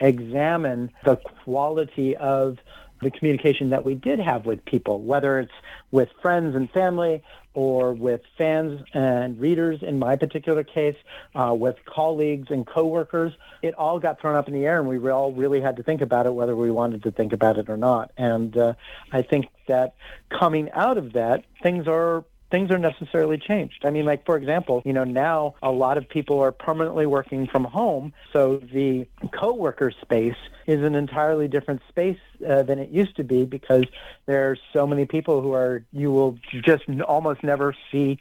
examine 0.00 0.90
the 1.04 1.16
quality 1.16 2.16
of 2.16 2.58
the 3.00 3.10
communication 3.12 3.70
that 3.70 3.84
we 3.84 3.94
did 3.94 4.18
have 4.18 4.46
with 4.46 4.64
people, 4.64 5.00
whether 5.00 5.38
it's 5.38 5.52
with 5.92 6.08
friends 6.20 6.56
and 6.56 6.68
family 6.72 7.22
or 7.54 7.92
with 7.92 8.20
fans 8.38 8.80
and 8.94 9.40
readers 9.40 9.82
in 9.82 9.98
my 9.98 10.16
particular 10.16 10.62
case, 10.62 10.96
uh, 11.34 11.54
with 11.56 11.76
colleagues 11.84 12.48
and 12.50 12.66
coworkers, 12.66 13.32
it 13.62 13.74
all 13.74 13.98
got 13.98 14.20
thrown 14.20 14.36
up 14.36 14.48
in 14.48 14.54
the 14.54 14.64
air 14.64 14.78
and 14.78 14.88
we 14.88 15.10
all 15.10 15.32
really 15.32 15.60
had 15.60 15.76
to 15.76 15.82
think 15.82 16.00
about 16.00 16.26
it 16.26 16.32
whether 16.32 16.54
we 16.54 16.70
wanted 16.70 17.02
to 17.02 17.10
think 17.10 17.32
about 17.32 17.58
it 17.58 17.68
or 17.68 17.76
not. 17.76 18.12
And 18.16 18.56
uh, 18.56 18.74
I 19.12 19.22
think 19.22 19.48
that 19.66 19.94
coming 20.28 20.70
out 20.72 20.98
of 20.98 21.14
that, 21.14 21.44
things 21.62 21.88
are 21.88 22.24
things 22.50 22.70
are 22.70 22.78
necessarily 22.78 23.38
changed. 23.38 23.84
I 23.84 23.90
mean, 23.90 24.04
like, 24.04 24.24
for 24.24 24.36
example, 24.36 24.82
you 24.84 24.92
know, 24.92 25.04
now 25.04 25.54
a 25.62 25.70
lot 25.70 25.96
of 25.98 26.08
people 26.08 26.40
are 26.40 26.52
permanently 26.52 27.06
working 27.06 27.46
from 27.46 27.64
home. 27.64 28.12
So 28.32 28.56
the 28.72 29.06
co-worker 29.32 29.92
space 30.02 30.36
is 30.66 30.82
an 30.82 30.94
entirely 30.94 31.48
different 31.48 31.82
space 31.88 32.18
uh, 32.48 32.62
than 32.62 32.78
it 32.78 32.90
used 32.90 33.16
to 33.16 33.24
be 33.24 33.44
because 33.44 33.84
there's 34.26 34.58
so 34.72 34.86
many 34.86 35.06
people 35.06 35.40
who 35.40 35.52
are, 35.52 35.84
you 35.92 36.10
will 36.10 36.38
just 36.64 36.84
almost 37.06 37.42
never 37.42 37.74
see 37.90 38.18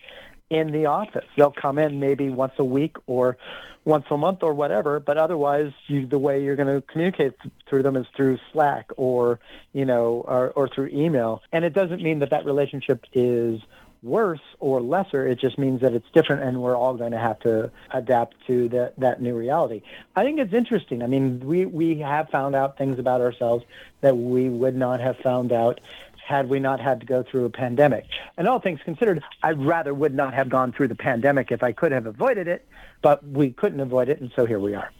in 0.49 0.71
the 0.71 0.87
office. 0.87 1.25
They'll 1.37 1.51
come 1.51 1.77
in 1.77 1.99
maybe 1.99 2.29
once 2.29 2.53
a 2.57 2.63
week 2.63 2.97
or 3.05 3.37
once 3.85 4.05
a 4.11 4.17
month 4.17 4.43
or 4.43 4.53
whatever, 4.53 4.99
but 4.99 5.17
otherwise 5.17 5.71
you, 5.87 6.05
the 6.05 6.19
way 6.19 6.43
you're 6.43 6.55
going 6.55 6.67
to 6.67 6.81
communicate 6.87 7.39
th- 7.41 7.53
through 7.67 7.83
them 7.83 7.95
is 7.95 8.05
through 8.15 8.37
Slack 8.51 8.91
or, 8.97 9.39
you 9.73 9.85
know, 9.85 10.23
or, 10.27 10.49
or 10.51 10.67
through 10.67 10.87
email. 10.87 11.41
And 11.51 11.63
it 11.63 11.73
doesn't 11.73 12.01
mean 12.01 12.19
that 12.19 12.31
that 12.31 12.45
relationship 12.45 13.05
is 13.13 13.61
worse 14.01 14.41
or 14.59 14.81
lesser. 14.81 15.27
It 15.27 15.39
just 15.39 15.57
means 15.57 15.81
that 15.81 15.93
it's 15.93 16.07
different 16.13 16.43
and 16.43 16.61
we're 16.61 16.75
all 16.75 16.93
going 16.93 17.11
to 17.11 17.19
have 17.19 17.39
to 17.41 17.71
adapt 17.91 18.35
to 18.47 18.69
that, 18.69 18.99
that 18.99 19.21
new 19.21 19.35
reality. 19.35 19.81
I 20.15 20.23
think 20.23 20.39
it's 20.39 20.53
interesting. 20.53 21.03
I 21.03 21.07
mean, 21.07 21.39
we, 21.41 21.65
we 21.65 21.99
have 21.99 22.29
found 22.29 22.55
out 22.55 22.77
things 22.77 22.99
about 22.99 23.21
ourselves 23.21 23.65
that 24.01 24.17
we 24.17 24.49
would 24.49 24.75
not 24.75 24.99
have 25.01 25.17
found 25.17 25.51
out 25.51 25.79
had 26.29 26.47
we 26.47 26.59
not 26.59 26.79
had 26.79 26.99
to 26.99 27.07
go 27.07 27.23
through 27.23 27.45
a 27.45 27.49
pandemic. 27.49 28.05
And 28.37 28.47
all 28.47 28.59
things 28.59 28.79
considered, 28.85 29.23
I 29.41 29.51
rather 29.51 29.95
would 29.95 30.13
not 30.13 30.33
have 30.35 30.47
gone 30.47 30.71
through 30.71 30.89
the 30.89 30.95
pandemic 30.95 31.51
if 31.51 31.63
I 31.63 31.71
could 31.71 31.91
have 31.91 32.05
avoided 32.05 32.47
it, 32.47 32.67
but 33.01 33.27
we 33.27 33.49
couldn't 33.49 33.79
avoid 33.79 34.09
it, 34.09 34.21
and 34.21 34.31
so 34.35 34.45
here 34.45 34.59
we 34.59 34.75
are. 34.75 34.91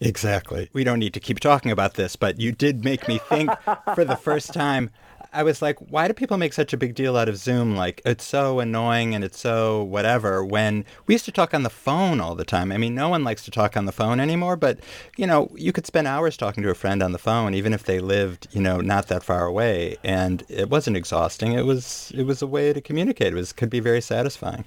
Exactly. 0.00 0.68
We 0.74 0.84
don't 0.84 0.98
need 0.98 1.14
to 1.14 1.20
keep 1.20 1.40
talking 1.40 1.70
about 1.70 1.94
this, 1.94 2.16
but 2.16 2.38
you 2.38 2.52
did 2.52 2.84
make 2.84 3.08
me 3.08 3.16
think 3.16 3.50
for 3.94 4.04
the 4.04 4.16
first 4.16 4.52
time 4.52 4.90
I 5.34 5.42
was 5.42 5.60
like, 5.60 5.78
why 5.80 6.06
do 6.06 6.14
people 6.14 6.36
make 6.36 6.52
such 6.52 6.72
a 6.72 6.76
big 6.76 6.94
deal 6.94 7.16
out 7.16 7.28
of 7.28 7.36
Zoom? 7.36 7.74
Like, 7.74 8.00
it's 8.04 8.24
so 8.24 8.60
annoying 8.60 9.16
and 9.16 9.24
it's 9.24 9.38
so 9.40 9.82
whatever. 9.82 10.44
When 10.44 10.84
we 11.06 11.14
used 11.14 11.24
to 11.24 11.32
talk 11.32 11.52
on 11.52 11.64
the 11.64 11.70
phone 11.70 12.20
all 12.20 12.36
the 12.36 12.44
time. 12.44 12.70
I 12.70 12.78
mean, 12.78 12.94
no 12.94 13.08
one 13.08 13.24
likes 13.24 13.44
to 13.46 13.50
talk 13.50 13.76
on 13.76 13.84
the 13.84 13.92
phone 13.92 14.20
anymore, 14.20 14.54
but, 14.54 14.78
you 15.16 15.26
know, 15.26 15.50
you 15.56 15.72
could 15.72 15.86
spend 15.86 16.06
hours 16.06 16.36
talking 16.36 16.62
to 16.62 16.70
a 16.70 16.74
friend 16.74 17.02
on 17.02 17.10
the 17.10 17.18
phone, 17.18 17.52
even 17.52 17.74
if 17.74 17.82
they 17.82 17.98
lived, 17.98 18.46
you 18.52 18.60
know, 18.60 18.80
not 18.80 19.08
that 19.08 19.24
far 19.24 19.44
away. 19.44 19.96
And 20.04 20.44
it 20.48 20.70
wasn't 20.70 20.96
exhausting. 20.96 21.52
It 21.52 21.64
was, 21.64 22.12
it 22.14 22.22
was 22.22 22.40
a 22.40 22.46
way 22.46 22.72
to 22.72 22.80
communicate. 22.80 23.32
It 23.32 23.36
was, 23.36 23.52
could 23.52 23.70
be 23.70 23.80
very 23.80 24.00
satisfying. 24.00 24.64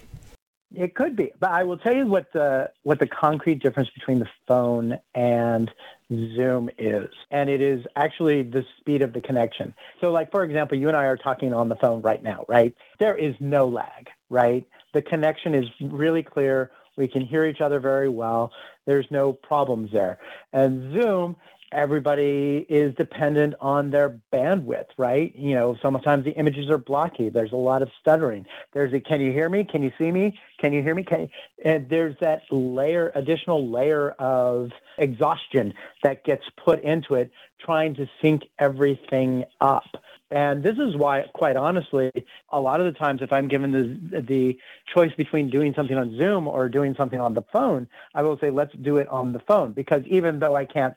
It 0.76 0.96
could 0.96 1.16
be, 1.16 1.32
but 1.40 1.52
I 1.52 1.64
will 1.64 1.78
tell 1.78 1.96
you 1.96 2.06
what 2.06 2.34
the 2.34 2.70
what 2.84 3.00
the 3.00 3.08
concrete 3.08 3.64
difference 3.64 3.90
between 3.90 4.20
the 4.20 4.28
phone 4.48 5.00
and 5.16 5.72
Zoom 6.12 6.70
is, 6.78 7.10
and 7.32 7.50
it 7.50 7.62
is 7.62 7.86
actually 7.96 8.44
the 8.44 8.64
speed 8.80 9.02
of 9.02 9.14
the 9.14 9.22
connection. 9.22 9.74
So, 10.00 10.12
like 10.12 10.32
for 10.32 10.44
example, 10.44 10.78
you 10.78 10.88
and 10.88 10.96
I 10.96 11.04
are 11.06 11.18
talking 11.18 11.54
on 11.54 11.68
the 11.70 11.76
phone 11.76 12.02
right 12.02 12.24
now, 12.24 12.46
right? 12.48 12.74
There 13.00 13.18
is 13.18 13.36
no 13.40 13.68
lag, 13.68 14.10
right? 14.30 14.66
The 14.94 15.02
connection 15.02 15.54
is 15.54 15.66
really 15.82 16.24
clear. 16.24 16.72
We 16.96 17.08
can 17.08 17.22
hear 17.22 17.46
each 17.46 17.62
other 17.62 17.80
very 17.80 18.10
well. 18.10 18.52
There's 18.86 19.06
no 19.12 19.34
problems 19.34 19.92
there. 19.92 20.18
And 20.54 20.94
Zoom 20.94 21.36
everybody 21.72 22.66
is 22.70 22.96
dependent 22.96 23.56
on 23.60 23.90
their 23.92 24.20
bandwidth, 24.34 24.88
right? 24.98 25.36
You 25.36 25.56
know, 25.56 25.78
sometimes 25.82 26.26
the 26.26 26.32
images 26.32 26.70
are 26.70 26.78
blocky. 26.78 27.30
There's 27.30 27.52
a 27.52 27.58
lot 27.58 27.82
of 27.82 27.90
stuttering. 28.00 28.46
There's 28.74 28.94
a, 28.94 29.00
can 29.00 29.22
you 29.22 29.32
hear 29.32 29.50
me? 29.50 29.64
Can 29.64 29.84
you 29.84 29.92
see 29.98 30.12
me? 30.12 30.40
Can 30.60 30.74
you 30.74 30.82
hear 30.82 30.96
me? 30.96 31.04
Can 31.04 31.22
you? 31.22 31.30
and 31.64 31.90
there's 31.90 32.16
that 32.22 32.44
layer, 32.52 33.12
additional 33.16 33.70
layer 33.70 34.12
of 34.12 34.72
exhaustion 34.98 35.74
that 36.04 36.24
gets 36.24 36.44
put 36.64 36.82
into 36.84 37.16
it, 37.16 37.32
trying 37.60 37.96
to 37.96 38.08
sync 38.22 38.44
everything 38.60 39.46
up. 39.60 39.86
And 40.30 40.62
this 40.62 40.78
is 40.78 40.96
why, 40.96 41.24
quite 41.34 41.56
honestly, 41.56 42.12
a 42.52 42.60
lot 42.60 42.82
of 42.82 42.86
the 42.86 43.00
times, 43.00 43.22
if 43.22 43.32
I'm 43.32 43.48
given 43.48 43.72
the 43.72 44.22
the 44.22 44.60
choice 44.94 45.14
between 45.16 45.50
doing 45.50 45.74
something 45.74 45.98
on 45.98 46.18
Zoom 46.18 46.48
or 46.48 46.68
doing 46.68 46.96
something 46.96 47.20
on 47.20 47.34
the 47.34 47.44
phone, 47.54 47.88
I 48.14 48.24
will 48.24 48.38
say 48.38 48.50
let's 48.50 48.74
do 48.82 48.98
it 48.98 49.08
on 49.08 49.32
the 49.32 49.40
phone 49.40 49.72
because 49.72 50.04
even 50.06 50.40
though 50.40 50.56
I 50.56 50.66
can't 50.66 50.96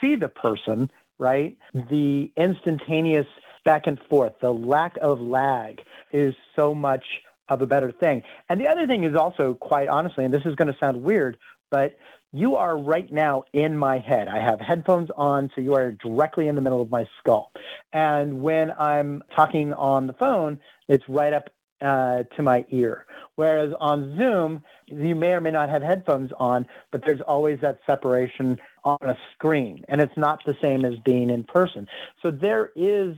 see 0.00 0.16
the 0.16 0.28
person, 0.28 0.90
right? 1.18 1.56
The 1.74 2.30
instantaneous 2.36 3.26
back 3.64 3.86
and 3.86 3.98
forth, 4.08 4.34
the 4.40 4.52
lack 4.52 4.96
of 5.02 5.20
lag 5.20 5.80
is 6.12 6.34
so 6.54 6.74
much 6.74 7.04
of 7.48 7.62
a 7.62 7.66
better 7.66 7.92
thing. 7.92 8.22
And 8.48 8.60
the 8.60 8.68
other 8.68 8.86
thing 8.86 9.04
is 9.04 9.14
also, 9.14 9.54
quite 9.54 9.88
honestly, 9.88 10.24
and 10.24 10.32
this 10.32 10.44
is 10.44 10.54
going 10.54 10.72
to 10.72 10.78
sound 10.78 11.02
weird, 11.02 11.36
but 11.70 11.96
you 12.32 12.56
are 12.56 12.76
right 12.76 13.10
now 13.10 13.44
in 13.52 13.76
my 13.76 13.98
head. 13.98 14.28
I 14.28 14.40
have 14.40 14.60
headphones 14.60 15.10
on, 15.16 15.50
so 15.54 15.60
you 15.60 15.74
are 15.74 15.92
directly 15.92 16.48
in 16.48 16.54
the 16.54 16.60
middle 16.60 16.82
of 16.82 16.90
my 16.90 17.06
skull. 17.18 17.52
And 17.92 18.42
when 18.42 18.72
I'm 18.72 19.22
talking 19.34 19.72
on 19.72 20.06
the 20.06 20.12
phone, 20.12 20.60
it's 20.88 21.08
right 21.08 21.32
up 21.32 21.50
uh, 21.80 22.24
to 22.36 22.42
my 22.42 22.64
ear. 22.70 23.06
Whereas 23.36 23.72
on 23.80 24.16
Zoom, 24.16 24.62
you 24.86 25.14
may 25.14 25.32
or 25.32 25.40
may 25.40 25.50
not 25.50 25.68
have 25.68 25.82
headphones 25.82 26.30
on, 26.38 26.66
but 26.90 27.04
there's 27.04 27.20
always 27.20 27.60
that 27.60 27.80
separation 27.86 28.58
on 28.86 28.98
a 29.02 29.18
screen, 29.34 29.84
and 29.88 30.00
it's 30.00 30.16
not 30.16 30.40
the 30.46 30.56
same 30.62 30.84
as 30.84 30.94
being 31.04 31.28
in 31.28 31.42
person. 31.42 31.88
So 32.22 32.30
there 32.30 32.70
is, 32.76 33.16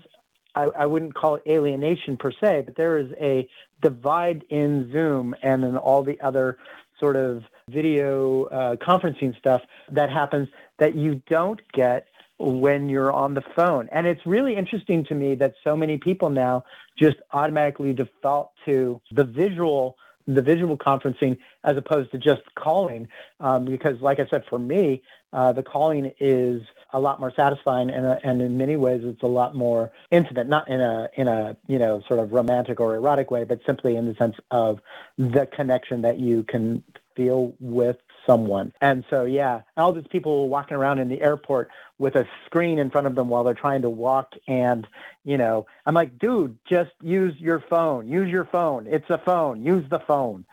I, 0.55 0.65
I 0.65 0.87
wouldn't 0.87 1.15
call 1.15 1.35
it 1.35 1.43
alienation 1.47 2.17
per 2.17 2.33
se, 2.33 2.63
but 2.65 2.75
there 2.75 2.99
is 2.99 3.13
a 3.21 3.47
divide 3.83 4.45
in 4.49 4.91
Zoom 4.91 5.35
and 5.43 5.63
in 5.65 5.77
all 5.77 6.03
the 6.03 6.19
other 6.23 6.57
sort 6.99 7.17
of 7.17 7.45
video 7.69 8.45
uh, 8.45 8.77
conferencing 8.77 9.37
stuff 9.39 9.61
that 9.93 10.11
happens 10.11 10.49
that 10.79 10.97
you 10.97 11.23
don't 11.29 11.61
get 11.73 12.07
when 12.39 12.89
you're 12.89 13.13
on 13.13 13.35
the 13.35 13.43
phone. 13.55 13.89
And 13.93 14.07
it's 14.07 14.25
really 14.25 14.57
interesting 14.57 15.05
to 15.07 15.15
me 15.15 15.35
that 15.37 15.55
so 15.63 15.77
many 15.77 15.99
people 15.99 16.31
now 16.31 16.65
just 16.97 17.17
automatically 17.33 17.93
default 17.93 18.53
to 18.65 19.01
the 19.13 19.25
visual 19.25 19.97
the 20.29 20.43
visual 20.43 20.77
conferencing 20.77 21.39
as 21.65 21.79
opposed 21.79 22.11
to 22.11 22.19
just 22.19 22.43
calling 22.55 23.09
um, 23.41 23.65
because 23.65 23.99
like 24.03 24.21
i 24.21 24.27
said 24.29 24.45
for 24.51 24.59
me 24.59 25.03
uh, 25.33 25.53
the 25.53 25.63
calling 25.63 26.13
is 26.21 26.63
a 26.93 27.01
lot 27.01 27.21
more 27.21 27.33
satisfying 27.35 27.91
and, 27.91 28.07
uh, 28.07 28.19
and 28.25 28.41
in 28.41 28.57
many 28.57 28.77
ways 28.77 29.03
it's 29.05 29.23
a 29.23 29.27
lot 29.27 29.55
more 29.55 29.93
intimate 30.11 30.49
not 30.49 30.69
in 30.69 30.81
a 30.81 31.09
in 31.17 31.29
a 31.29 31.57
you 31.67 31.79
know 31.79 32.03
sort 32.09 32.19
of 32.19 32.33
romantic 32.33 32.81
or 32.81 32.95
erotic 32.95 33.31
way 33.31 33.45
but 33.45 33.61
simply 33.67 33.97
in 33.97 34.07
the 34.07 34.15
sense 34.15 34.37
of 34.51 34.81
the 35.19 35.47
connection 35.47 36.03
that 36.03 36.19
you 36.19 36.43
can 36.45 36.83
feel 37.19 37.53
with 37.59 37.97
someone. 38.29 38.73
And 38.81 39.05
so, 39.11 39.25
yeah, 39.25 39.63
all 39.77 39.93
these 39.93 40.07
people 40.09 40.49
walking 40.49 40.77
around 40.77 41.01
in 41.01 41.09
the 41.09 41.21
airport 41.21 41.71
with 41.99 42.15
a 42.15 42.27
screen 42.47 42.79
in 42.79 42.91
front 42.91 43.07
of 43.07 43.15
them 43.15 43.29
while 43.29 43.43
they're 43.43 43.55
trying 43.55 43.83
to 43.83 43.91
walk. 43.91 44.35
And, 44.47 44.87
you 45.25 45.37
know, 45.37 45.67
I'm 45.85 45.95
like, 45.95 46.19
dude, 46.19 46.57
just 46.69 46.91
use 47.03 47.35
your 47.39 47.65
phone. 47.69 48.07
Use 48.07 48.31
your 48.31 48.45
phone. 48.45 48.87
It's 48.87 49.11
a 49.11 49.19
phone. 49.19 49.65
Use 49.65 49.85
the 49.91 49.99
phone. 49.99 50.45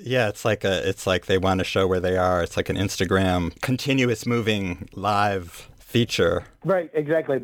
Yeah, 0.00 0.28
it's 0.28 0.44
like 0.44 0.64
a 0.64 0.88
it's 0.88 1.06
like 1.06 1.26
they 1.26 1.38
want 1.38 1.58
to 1.58 1.64
show 1.64 1.86
where 1.86 2.00
they 2.00 2.16
are. 2.16 2.42
It's 2.42 2.56
like 2.56 2.68
an 2.68 2.76
Instagram 2.76 3.58
continuous 3.60 4.26
moving 4.26 4.88
live 4.94 5.70
feature. 5.78 6.44
Right, 6.64 6.90
exactly. 6.94 7.40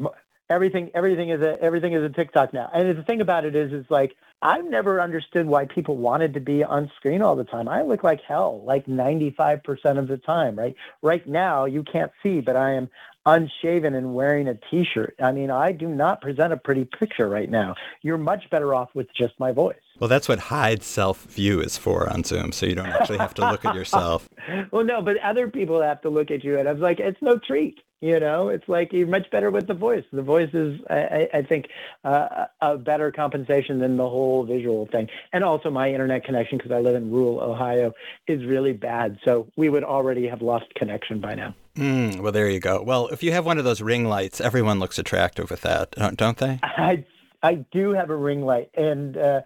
Everything 0.49 0.91
everything 0.95 1.31
is 1.31 1.41
a 1.41 1.61
everything 1.61 1.93
is 1.93 2.03
a 2.03 2.09
TikTok 2.09 2.53
now. 2.53 2.71
And 2.73 2.97
the 2.97 3.03
thing 3.03 3.21
about 3.21 3.45
it 3.45 3.57
is 3.57 3.73
is 3.73 3.85
like 3.91 4.15
I've 4.43 4.65
never 4.65 5.01
understood 5.01 5.47
why 5.47 5.65
people 5.65 5.97
wanted 5.97 6.35
to 6.35 6.41
be 6.41 6.63
on 6.63 6.91
screen 6.97 7.23
all 7.23 7.37
the 7.37 7.45
time. 7.45 7.69
I 7.69 7.83
look 7.83 8.05
like 8.05 8.21
hell, 8.21 8.63
like 8.65 8.87
95% 8.87 9.99
of 9.99 10.09
the 10.09 10.19
time, 10.19 10.57
right? 10.57 10.77
Right 11.03 11.27
now, 11.27 11.65
you 11.65 11.83
can't 11.83 12.13
see, 12.23 12.43
but 12.43 12.55
I 12.55 12.75
am 12.75 12.91
unshaven 13.25 13.95
and 13.95 14.15
wearing 14.15 14.47
a 14.47 14.55
t-shirt. 14.71 15.17
I 15.21 15.33
mean, 15.33 15.51
I 15.51 15.73
do 15.73 15.89
not 15.89 16.21
present 16.21 16.53
a 16.53 16.59
pretty 16.59 16.85
picture 16.85 17.29
right 17.29 17.51
now. 17.51 17.75
You're 18.03 18.19
much 18.19 18.49
better 18.51 18.75
off 18.75 18.91
with 18.95 19.09
just 19.15 19.41
my 19.41 19.53
voice. 19.53 19.77
Well, 19.99 20.09
that's 20.09 20.29
what 20.29 20.39
hide 20.39 20.83
self 20.83 21.23
view 21.25 21.61
is 21.61 21.79
for 21.79 22.09
on 22.09 22.23
Zoom, 22.25 22.53
so 22.53 22.67
you 22.67 22.75
don't 22.75 22.87
actually 22.87 23.19
have 23.19 23.35
to 23.35 23.51
look 23.51 23.65
at 23.65 23.75
yourself. 23.75 24.29
well, 24.71 24.85
no, 24.85 25.01
but 25.01 25.17
other 25.19 25.49
people 25.49 25.81
have 25.81 26.03
to 26.03 26.11
look 26.11 26.31
at 26.31 26.45
you, 26.45 26.59
and 26.59 26.69
I 26.69 26.73
was 26.73 26.83
like, 26.83 27.01
it's 27.01 27.21
no 27.23 27.39
treat. 27.39 27.81
You 28.03 28.21
know, 28.21 28.51
it's 28.51 28.69
like 28.69 28.93
you're 28.93 29.07
much 29.07 29.31
better 29.31 29.51
with 29.51 29.67
the 29.67 29.75
voice. 29.75 30.05
The 30.13 30.21
voice 30.21 30.51
is, 30.53 30.79
I, 30.91 31.29
I 31.33 31.43
think, 31.43 31.69
uh, 32.05 32.45
a 32.61 32.77
better 32.77 33.11
compensation 33.11 33.79
than 33.79 33.97
the 33.97 34.07
whole 34.07 34.45
visual 34.45 34.87
thing. 34.87 35.09
And 35.33 35.43
also, 35.43 35.71
my 35.71 35.91
internet 35.91 36.25
connection, 36.25 36.59
because 36.59 36.73
I 36.73 36.81
live 36.81 36.95
in 36.95 37.11
rural 37.11 37.41
Ohio, 37.41 37.95
is 38.29 38.45
really 38.45 38.75
bad. 38.75 39.19
So 39.25 39.49
we 39.57 39.71
would 39.71 39.83
already 39.83 40.29
have 40.29 40.43
lost 40.43 40.67
connection 40.75 41.21
by 41.21 41.37
now. 41.37 41.55
Mm, 41.75 42.21
well, 42.21 42.33
there 42.33 42.51
you 42.51 42.61
go. 42.61 42.83
Well, 42.83 43.09
if 43.09 43.23
you 43.23 43.33
have 43.33 43.47
one 43.47 43.57
of 43.57 43.65
those 43.65 43.81
ring 43.81 44.05
lights, 44.05 44.43
everyone 44.43 44.79
looks 44.79 44.99
attractive 44.99 45.51
with 45.51 45.63
that, 45.63 45.93
don't 46.17 46.37
they? 46.37 46.61
I 46.63 47.03
I 47.43 47.55
do 47.73 47.93
have 47.93 48.11
a 48.11 48.17
ring 48.17 48.43
light, 48.43 48.71
and 48.75 49.17
uh, 49.17 49.41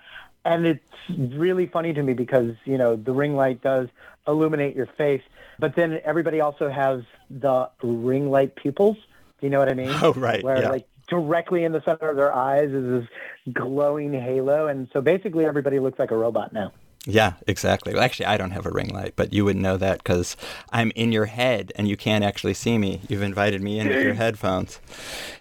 and 0.44 0.66
it's 0.66 0.84
really 1.08 1.66
funny 1.66 1.92
to 1.92 2.02
me 2.02 2.12
because 2.12 2.54
you 2.64 2.78
know 2.78 2.96
the 2.96 3.12
ring 3.12 3.36
light 3.36 3.62
does 3.62 3.88
illuminate 4.26 4.76
your 4.76 4.86
face, 4.86 5.22
but 5.58 5.74
then 5.76 6.00
everybody 6.04 6.40
also 6.40 6.68
has 6.68 7.02
the 7.30 7.68
ring 7.82 8.30
light 8.30 8.56
pupils. 8.56 8.96
Do 9.40 9.46
you 9.46 9.50
know 9.50 9.58
what 9.58 9.68
I 9.68 9.74
mean? 9.74 9.90
Oh, 10.02 10.12
right. 10.14 10.42
Where 10.42 10.62
yeah. 10.62 10.70
like 10.70 10.86
directly 11.08 11.64
in 11.64 11.72
the 11.72 11.82
center 11.82 12.08
of 12.08 12.16
their 12.16 12.32
eyes 12.32 12.70
is 12.70 13.02
this 13.02 13.54
glowing 13.54 14.12
halo, 14.12 14.68
and 14.68 14.88
so 14.92 15.00
basically 15.00 15.44
everybody 15.44 15.78
looks 15.78 15.98
like 15.98 16.10
a 16.10 16.16
robot 16.16 16.52
now. 16.52 16.72
Yeah, 17.10 17.34
exactly. 17.46 17.92
Well, 17.92 18.02
actually, 18.02 18.26
I 18.26 18.36
don't 18.36 18.52
have 18.52 18.66
a 18.66 18.70
ring 18.70 18.88
light, 18.88 19.14
but 19.16 19.32
you 19.32 19.44
would 19.44 19.56
know 19.56 19.76
that 19.76 19.98
because 19.98 20.36
I'm 20.72 20.92
in 20.94 21.12
your 21.12 21.26
head 21.26 21.72
and 21.76 21.88
you 21.88 21.96
can't 21.96 22.24
actually 22.24 22.54
see 22.54 22.78
me. 22.78 23.00
You've 23.08 23.22
invited 23.22 23.62
me 23.62 23.78
in 23.78 23.88
with 23.88 24.02
your 24.02 24.14
headphones. 24.14 24.80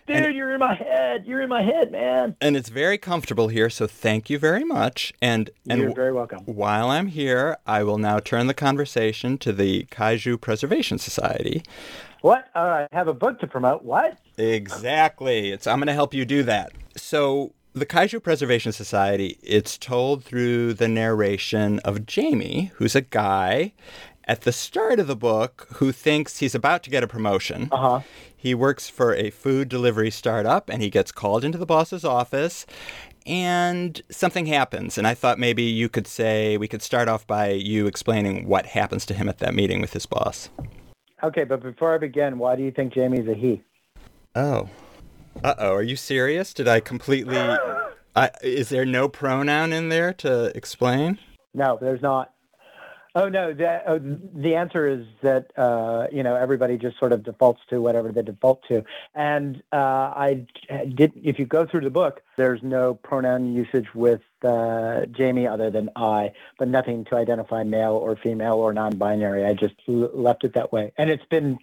Dude, 0.07 0.17
and, 0.17 0.35
you're 0.35 0.53
in 0.53 0.59
my 0.59 0.73
head. 0.73 1.25
You're 1.27 1.41
in 1.41 1.49
my 1.49 1.61
head, 1.61 1.91
man. 1.91 2.35
And 2.41 2.57
it's 2.57 2.69
very 2.69 2.97
comfortable 2.97 3.49
here, 3.49 3.69
so 3.69 3.85
thank 3.85 4.29
you 4.29 4.39
very 4.39 4.63
much. 4.63 5.13
And 5.21 5.51
and 5.69 5.81
you're 5.81 5.93
very 5.93 6.11
welcome. 6.11 6.39
While 6.45 6.89
I'm 6.89 7.07
here, 7.07 7.57
I 7.67 7.83
will 7.83 7.99
now 7.99 8.19
turn 8.19 8.47
the 8.47 8.55
conversation 8.55 9.37
to 9.39 9.53
the 9.53 9.83
Kaiju 9.91 10.41
Preservation 10.41 10.97
Society. 10.97 11.63
What? 12.21 12.49
Uh, 12.55 12.59
I 12.59 12.87
have 12.91 13.07
a 13.07 13.13
book 13.13 13.39
to 13.39 13.47
promote. 13.47 13.83
What? 13.83 14.17
Exactly. 14.37 15.51
It's 15.51 15.67
I'm 15.67 15.77
going 15.77 15.87
to 15.87 15.93
help 15.93 16.13
you 16.13 16.25
do 16.25 16.43
that. 16.43 16.71
So 16.95 17.53
the 17.73 17.85
Kaiju 17.85 18.21
Preservation 18.21 18.71
Society, 18.71 19.37
it's 19.41 19.77
told 19.77 20.23
through 20.23 20.73
the 20.73 20.87
narration 20.87 21.79
of 21.79 22.05
Jamie, 22.05 22.71
who's 22.75 22.95
a 22.95 23.01
guy 23.01 23.73
at 24.25 24.41
the 24.41 24.51
start 24.51 24.99
of 24.99 25.07
the 25.07 25.15
book 25.15 25.67
who 25.75 25.91
thinks 25.91 26.37
he's 26.37 26.53
about 26.53 26.83
to 26.83 26.89
get 26.89 27.03
a 27.03 27.07
promotion. 27.07 27.67
Uh-huh. 27.71 28.01
He 28.35 28.53
works 28.53 28.89
for 28.89 29.15
a 29.15 29.31
food 29.31 29.69
delivery 29.69 30.11
startup 30.11 30.69
and 30.69 30.81
he 30.81 30.89
gets 30.89 31.11
called 31.11 31.43
into 31.43 31.57
the 31.57 31.65
boss's 31.65 32.05
office 32.05 32.65
and 33.25 34.01
something 34.09 34.45
happens. 34.45 34.97
And 34.97 35.07
I 35.07 35.13
thought 35.13 35.39
maybe 35.39 35.63
you 35.63 35.89
could 35.89 36.07
say, 36.07 36.57
we 36.57 36.67
could 36.67 36.81
start 36.81 37.07
off 37.07 37.25
by 37.27 37.49
you 37.49 37.87
explaining 37.87 38.47
what 38.47 38.67
happens 38.67 39.05
to 39.07 39.13
him 39.13 39.27
at 39.29 39.39
that 39.39 39.53
meeting 39.53 39.81
with 39.81 39.93
his 39.93 40.05
boss. 40.05 40.49
Okay, 41.23 41.43
but 41.43 41.61
before 41.61 41.93
I 41.93 41.97
begin, 41.97 42.37
why 42.37 42.55
do 42.55 42.63
you 42.63 42.71
think 42.71 42.93
Jamie's 42.93 43.27
a 43.27 43.33
he? 43.33 43.61
Oh. 44.35 44.69
Uh 45.43 45.55
oh, 45.57 45.73
are 45.73 45.83
you 45.83 45.95
serious? 45.95 46.53
Did 46.53 46.67
I 46.67 46.79
completely. 46.79 47.37
I, 48.15 48.31
is 48.41 48.69
there 48.69 48.85
no 48.85 49.07
pronoun 49.07 49.71
in 49.71 49.89
there 49.89 50.13
to 50.13 50.55
explain? 50.55 51.17
No, 51.53 51.77
there's 51.79 52.01
not. 52.01 52.33
Oh 53.15 53.27
no, 53.27 53.53
the, 53.53 53.81
oh, 53.89 53.99
the 53.99 54.55
answer 54.55 54.87
is 54.87 55.05
that 55.23 55.51
uh, 55.57 56.07
you 56.11 56.21
know 56.21 56.35
everybody 56.35 56.77
just 56.77 56.99
sort 56.99 57.11
of 57.11 57.23
defaults 57.23 57.61
to 57.69 57.81
whatever 57.81 58.11
they 58.11 58.21
default 58.21 58.61
to, 58.67 58.83
and 59.15 59.63
uh, 59.71 59.75
I 60.15 60.45
did. 60.93 61.13
If 61.15 61.39
you 61.39 61.45
go 61.45 61.65
through 61.65 61.81
the 61.81 61.89
book, 61.89 62.21
there's 62.37 62.61
no 62.61 62.93
pronoun 62.93 63.53
usage 63.53 63.87
with 63.95 64.21
uh, 64.43 65.05
Jamie 65.07 65.47
other 65.47 65.71
than 65.71 65.89
I, 65.95 66.33
but 66.59 66.67
nothing 66.67 67.03
to 67.05 67.15
identify 67.15 67.63
male 67.63 67.93
or 67.93 68.15
female 68.15 68.55
or 68.55 68.73
non-binary. 68.73 69.43
I 69.43 69.53
just 69.53 69.75
l- 69.87 70.11
left 70.13 70.43
it 70.43 70.53
that 70.53 70.71
way, 70.71 70.91
and 70.97 71.09
it's 71.09 71.25
been. 71.25 71.57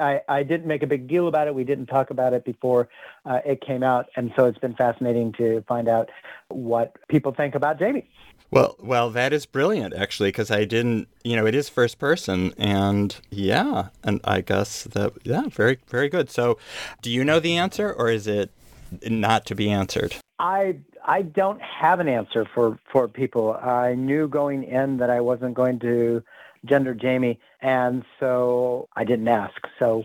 I, 0.00 0.20
I 0.28 0.42
didn't 0.42 0.66
make 0.66 0.82
a 0.82 0.86
big 0.86 1.06
deal 1.06 1.28
about 1.28 1.48
it. 1.48 1.54
We 1.54 1.64
didn't 1.64 1.86
talk 1.86 2.10
about 2.10 2.32
it 2.32 2.44
before 2.44 2.88
uh, 3.26 3.40
it 3.44 3.60
came 3.60 3.82
out, 3.82 4.06
and 4.16 4.32
so 4.36 4.46
it's 4.46 4.58
been 4.58 4.74
fascinating 4.74 5.32
to 5.32 5.62
find 5.68 5.88
out 5.88 6.10
what 6.48 6.96
people 7.08 7.32
think 7.32 7.54
about 7.54 7.78
Jamie. 7.78 8.08
Well, 8.50 8.76
well, 8.80 9.08
that 9.10 9.32
is 9.32 9.46
brilliant, 9.46 9.94
actually, 9.94 10.28
because 10.28 10.50
I 10.50 10.66
didn't, 10.66 11.08
you 11.24 11.36
know, 11.36 11.46
it 11.46 11.54
is 11.54 11.70
first 11.70 11.98
person, 11.98 12.52
and 12.58 13.18
yeah, 13.30 13.88
and 14.04 14.20
I 14.24 14.42
guess 14.42 14.84
that, 14.84 15.14
yeah, 15.24 15.44
very, 15.48 15.78
very 15.88 16.10
good. 16.10 16.28
So, 16.28 16.58
do 17.00 17.10
you 17.10 17.24
know 17.24 17.40
the 17.40 17.56
answer, 17.56 17.90
or 17.90 18.10
is 18.10 18.26
it 18.26 18.50
not 19.08 19.46
to 19.46 19.54
be 19.54 19.70
answered? 19.70 20.16
I 20.38 20.76
I 21.04 21.22
don't 21.22 21.60
have 21.62 22.00
an 22.00 22.08
answer 22.08 22.44
for 22.44 22.78
for 22.90 23.08
people. 23.08 23.54
I 23.54 23.94
knew 23.94 24.28
going 24.28 24.64
in 24.64 24.98
that 24.98 25.08
I 25.08 25.20
wasn't 25.20 25.54
going 25.54 25.78
to 25.80 26.22
gender 26.64 26.94
Jamie, 26.94 27.40
and 27.60 28.04
so 28.20 28.88
I 28.94 29.04
didn't 29.04 29.28
ask. 29.28 29.60
So 29.78 30.04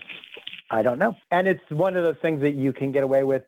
I 0.70 0.82
don't 0.82 1.00
know. 1.00 1.16
And 1.32 1.48
it's 1.48 1.64
one 1.70 1.96
of 1.96 2.04
those 2.04 2.18
things 2.22 2.42
that 2.42 2.56
you 2.56 2.74
can 2.74 2.92
get 2.92 3.04
away 3.04 3.24
with 3.24 3.44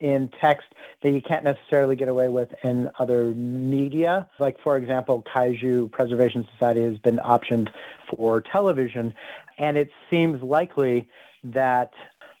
in 0.00 0.30
text 0.40 0.68
that 1.02 1.10
you 1.10 1.20
can't 1.20 1.44
necessarily 1.44 1.96
get 1.96 2.08
away 2.08 2.28
with 2.28 2.48
in 2.64 2.90
other 2.98 3.26
media. 3.34 4.28
Like, 4.38 4.58
for 4.62 4.76
example, 4.76 5.22
Kaiju 5.34 5.90
Preservation 5.90 6.48
Society 6.52 6.82
has 6.82 6.98
been 6.98 7.18
optioned 7.18 7.68
for 8.08 8.40
television, 8.40 9.14
and 9.58 9.76
it 9.76 9.90
seems 10.10 10.42
likely 10.42 11.08
that 11.44 11.92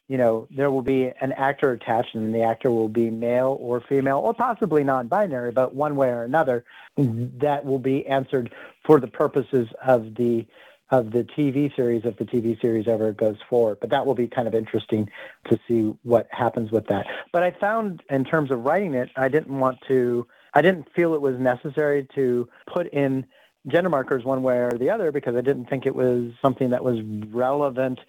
you 0.08 0.18
know, 0.18 0.46
there 0.50 0.70
will 0.70 0.82
be 0.82 1.10
an 1.22 1.32
actor 1.32 1.72
attached 1.72 2.14
and 2.14 2.34
the 2.34 2.42
actor 2.42 2.70
will 2.70 2.88
be 2.88 3.08
male 3.08 3.56
or 3.60 3.80
female 3.80 4.18
or 4.18 4.34
possibly 4.34 4.84
non-binary, 4.84 5.52
but 5.52 5.74
one 5.74 5.96
way 5.96 6.08
or 6.08 6.24
another 6.24 6.64
that 6.98 7.64
will 7.64 7.78
be 7.78 8.06
answered 8.06 8.52
for 8.84 9.00
the 9.00 9.06
purposes 9.06 9.68
of 9.84 10.14
the 10.14 10.46
of 10.92 11.10
the 11.10 11.24
TV 11.24 11.74
series 11.74 12.02
if 12.04 12.18
the 12.18 12.24
TV 12.24 12.60
series 12.60 12.86
ever 12.86 13.12
goes 13.12 13.38
forward. 13.48 13.78
But 13.80 13.88
that 13.90 14.04
will 14.04 14.14
be 14.14 14.28
kind 14.28 14.46
of 14.46 14.54
interesting 14.54 15.10
to 15.48 15.58
see 15.66 15.94
what 16.02 16.28
happens 16.30 16.70
with 16.70 16.86
that. 16.88 17.06
But 17.32 17.42
I 17.42 17.50
found 17.50 18.02
in 18.10 18.24
terms 18.24 18.50
of 18.50 18.60
writing 18.60 18.94
it, 18.94 19.08
I 19.16 19.28
didn't 19.28 19.58
want 19.58 19.78
to, 19.88 20.26
I 20.52 20.60
didn't 20.60 20.88
feel 20.94 21.14
it 21.14 21.22
was 21.22 21.38
necessary 21.38 22.06
to 22.14 22.46
put 22.66 22.88
in 22.88 23.26
gender 23.68 23.88
markers 23.88 24.22
one 24.24 24.42
way 24.42 24.58
or 24.58 24.72
the 24.72 24.90
other 24.90 25.10
because 25.10 25.34
I 25.34 25.40
didn't 25.40 25.70
think 25.70 25.86
it 25.86 25.94
was 25.94 26.32
something 26.42 26.70
that 26.70 26.84
was 26.84 27.00
relevant 27.30 28.00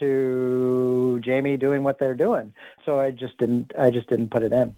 to 0.00 1.20
Jamie 1.22 1.58
doing 1.58 1.82
what 1.82 1.98
they're 1.98 2.14
doing. 2.14 2.54
So 2.86 2.98
I 2.98 3.10
just 3.10 3.36
didn't, 3.36 3.72
I 3.78 3.90
just 3.90 4.08
didn't 4.08 4.30
put 4.30 4.42
it 4.42 4.52
in. 4.52 4.74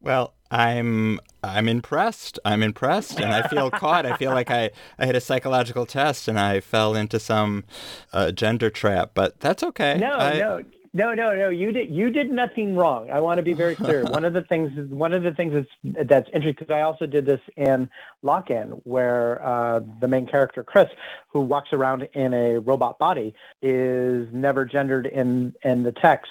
Well, 0.00 0.34
I'm 0.50 1.20
I'm 1.42 1.68
impressed. 1.68 2.38
I'm 2.44 2.62
impressed, 2.62 3.20
and 3.20 3.32
I 3.32 3.46
feel 3.48 3.70
caught. 3.70 4.06
I 4.06 4.16
feel 4.16 4.32
like 4.32 4.50
I, 4.50 4.70
I 4.98 5.06
had 5.06 5.16
a 5.16 5.20
psychological 5.20 5.86
test 5.86 6.28
and 6.28 6.38
I 6.38 6.60
fell 6.60 6.94
into 6.94 7.18
some 7.18 7.64
uh, 8.12 8.32
gender 8.32 8.70
trap. 8.70 9.12
But 9.14 9.40
that's 9.40 9.62
okay. 9.62 9.96
No, 9.98 10.12
I, 10.12 10.38
no, 10.38 10.62
no, 10.92 11.14
no, 11.14 11.34
no. 11.36 11.48
You 11.50 11.72
did 11.72 11.90
you 11.90 12.10
did 12.10 12.30
nothing 12.30 12.74
wrong. 12.74 13.10
I 13.10 13.20
want 13.20 13.36
to 13.36 13.42
be 13.42 13.52
very 13.52 13.74
clear. 13.74 14.04
one 14.06 14.24
of 14.24 14.32
the 14.32 14.42
things 14.42 14.72
one 14.90 15.12
of 15.12 15.22
the 15.22 15.32
things 15.32 15.52
that's 15.52 16.08
that's 16.08 16.28
interesting 16.28 16.54
because 16.58 16.74
I 16.74 16.80
also 16.80 17.06
did 17.06 17.26
this 17.26 17.40
in 17.56 17.90
Lock 18.22 18.50
In, 18.50 18.68
where 18.84 19.44
uh, 19.44 19.80
the 20.00 20.08
main 20.08 20.26
character 20.26 20.64
Chris, 20.64 20.88
who 21.28 21.40
walks 21.40 21.72
around 21.72 22.08
in 22.14 22.32
a 22.32 22.58
robot 22.60 22.98
body, 22.98 23.34
is 23.60 24.26
never 24.32 24.64
gendered 24.64 25.06
in 25.06 25.54
in 25.64 25.82
the 25.82 25.92
text, 25.92 26.30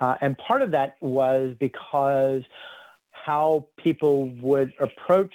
uh, 0.00 0.14
and 0.20 0.38
part 0.38 0.62
of 0.62 0.70
that 0.70 0.96
was 1.00 1.54
because 1.60 2.42
how 3.26 3.66
people 3.76 4.28
would 4.40 4.72
approach 4.80 5.34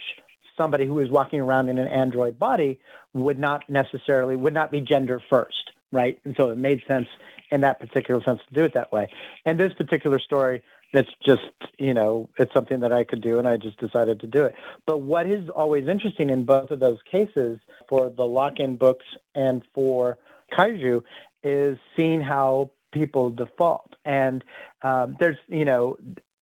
somebody 0.57 0.85
who 0.85 0.99
is 0.99 1.09
walking 1.09 1.39
around 1.39 1.69
in 1.69 1.77
an 1.77 1.87
android 1.87 2.39
body 2.39 2.79
would 3.13 3.39
not 3.39 3.69
necessarily 3.69 4.35
would 4.35 4.53
not 4.53 4.71
be 4.71 4.81
gender 4.81 5.21
first 5.29 5.71
right? 5.91 6.19
And 6.23 6.35
so 6.37 6.49
it 6.49 6.57
made 6.57 6.81
sense 6.87 7.07
in 7.51 7.61
that 7.61 7.79
particular 7.79 8.23
sense 8.23 8.39
to 8.47 8.53
do 8.53 8.63
it 8.63 8.73
that 8.73 8.91
way. 8.91 9.09
And 9.45 9.59
this 9.59 9.73
particular 9.73 10.19
story 10.19 10.63
that's 10.93 11.09
just 11.25 11.41
you 11.79 11.93
know 11.93 12.27
it's 12.37 12.53
something 12.53 12.81
that 12.81 12.91
i 12.91 13.01
could 13.05 13.21
do 13.21 13.39
and 13.39 13.47
i 13.47 13.55
just 13.55 13.79
decided 13.79 14.19
to 14.19 14.27
do 14.27 14.43
it. 14.43 14.55
But 14.85 14.97
what 14.99 15.25
is 15.25 15.47
always 15.49 15.87
interesting 15.87 16.29
in 16.29 16.43
both 16.43 16.69
of 16.69 16.81
those 16.81 16.97
cases 17.09 17.59
for 17.87 18.09
the 18.09 18.25
lock-in 18.25 18.75
books 18.75 19.05
and 19.33 19.61
for 19.73 20.17
kaiju 20.51 21.03
is 21.43 21.77
seeing 21.95 22.19
how 22.19 22.71
people 22.91 23.29
default. 23.29 23.95
And 24.03 24.43
um, 24.81 25.15
there's 25.17 25.37
you 25.47 25.63
know 25.63 25.97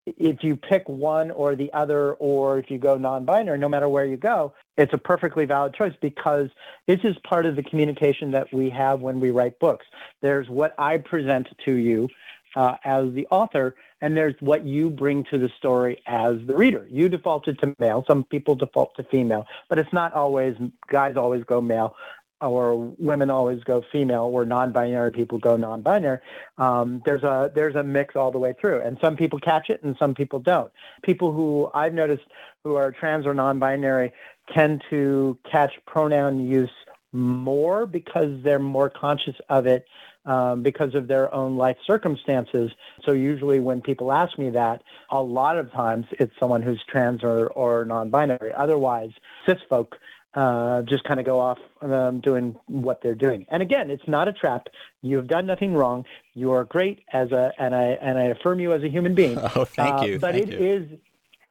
if 0.05 0.43
you 0.43 0.55
pick 0.55 0.87
one 0.89 1.31
or 1.31 1.55
the 1.55 1.71
other, 1.73 2.13
or 2.13 2.57
if 2.57 2.71
you 2.71 2.77
go 2.77 2.97
non-binary, 2.97 3.57
no 3.57 3.69
matter 3.69 3.87
where 3.87 4.05
you 4.05 4.17
go, 4.17 4.53
it's 4.77 4.93
a 4.93 4.97
perfectly 4.97 5.45
valid 5.45 5.73
choice 5.73 5.93
because 6.01 6.49
this 6.87 6.99
is 7.03 7.15
part 7.23 7.45
of 7.45 7.55
the 7.55 7.63
communication 7.63 8.31
that 8.31 8.51
we 8.51 8.69
have 8.69 9.01
when 9.01 9.19
we 9.19 9.31
write 9.31 9.59
books. 9.59 9.85
There's 10.21 10.49
what 10.49 10.73
I 10.79 10.97
present 10.97 11.47
to 11.65 11.73
you 11.73 12.09
uh, 12.55 12.75
as 12.83 13.13
the 13.13 13.27
author, 13.29 13.75
and 14.01 14.17
there's 14.17 14.35
what 14.39 14.65
you 14.65 14.89
bring 14.89 15.23
to 15.25 15.37
the 15.37 15.49
story 15.57 16.01
as 16.07 16.37
the 16.47 16.55
reader. 16.55 16.87
You 16.89 17.07
defaulted 17.07 17.59
to 17.59 17.75
male. 17.79 18.03
Some 18.07 18.23
people 18.23 18.55
default 18.55 18.95
to 18.95 19.03
female, 19.03 19.45
but 19.69 19.77
it's 19.77 19.93
not 19.93 20.13
always. 20.13 20.55
Guys 20.87 21.15
always 21.15 21.43
go 21.43 21.61
male 21.61 21.95
or 22.41 22.75
women 22.97 23.29
always 23.29 23.63
go 23.63 23.83
female, 23.91 24.23
or 24.23 24.45
non-binary 24.45 25.11
people 25.11 25.37
go 25.37 25.55
non-binary. 25.57 26.19
Um, 26.57 27.01
there's 27.05 27.23
a 27.23 27.51
there's 27.53 27.75
a 27.75 27.83
mix 27.83 28.15
all 28.15 28.31
the 28.31 28.39
way 28.39 28.53
through, 28.59 28.81
and 28.81 28.97
some 29.01 29.15
people 29.15 29.39
catch 29.39 29.69
it, 29.69 29.83
and 29.83 29.95
some 29.97 30.13
people 30.13 30.39
don't. 30.39 30.71
People 31.03 31.31
who 31.31 31.69
I've 31.73 31.93
noticed 31.93 32.23
who 32.63 32.75
are 32.75 32.91
trans 32.91 33.25
or 33.25 33.33
non-binary 33.33 34.11
tend 34.53 34.83
to 34.89 35.37
catch 35.49 35.71
pronoun 35.85 36.47
use 36.47 36.69
more 37.13 37.85
because 37.85 38.41
they're 38.43 38.59
more 38.59 38.89
conscious 38.89 39.35
of 39.49 39.65
it 39.65 39.85
um, 40.25 40.61
because 40.63 40.95
of 40.95 41.07
their 41.07 41.33
own 41.33 41.57
life 41.57 41.77
circumstances. 41.85 42.71
So 43.05 43.11
usually 43.11 43.59
when 43.59 43.81
people 43.81 44.11
ask 44.11 44.37
me 44.37 44.49
that, 44.51 44.83
a 45.09 45.21
lot 45.21 45.57
of 45.57 45.71
times 45.71 46.05
it's 46.11 46.33
someone 46.39 46.61
who's 46.61 46.81
trans 46.87 47.23
or, 47.23 47.47
or 47.47 47.85
non-binary. 47.85 48.53
Otherwise, 48.55 49.11
cis 49.45 49.57
folk 49.69 49.97
uh, 50.33 50.81
just 50.83 51.03
kind 51.03 51.19
of 51.19 51.25
go 51.25 51.39
off 51.39 51.57
um, 51.81 52.21
doing 52.21 52.55
what 52.67 53.01
they're 53.01 53.15
doing. 53.15 53.45
And 53.49 53.61
again, 53.61 53.91
it's 53.91 54.07
not 54.07 54.27
a 54.27 54.33
trap. 54.33 54.67
You 55.01 55.17
have 55.17 55.27
done 55.27 55.45
nothing 55.45 55.73
wrong. 55.73 56.05
You 56.33 56.51
are 56.51 56.63
great 56.63 57.03
as 57.11 57.31
a, 57.31 57.51
and 57.59 57.75
I 57.75 57.97
and 58.01 58.17
I 58.17 58.23
affirm 58.25 58.59
you 58.59 58.73
as 58.73 58.83
a 58.83 58.89
human 58.89 59.15
being. 59.15 59.37
Oh, 59.53 59.65
thank 59.65 60.07
you. 60.07 60.15
Uh, 60.15 60.19
but 60.19 60.35
thank 60.35 60.47
it 60.47 60.59
you. 60.59 60.65
is, 60.65 60.99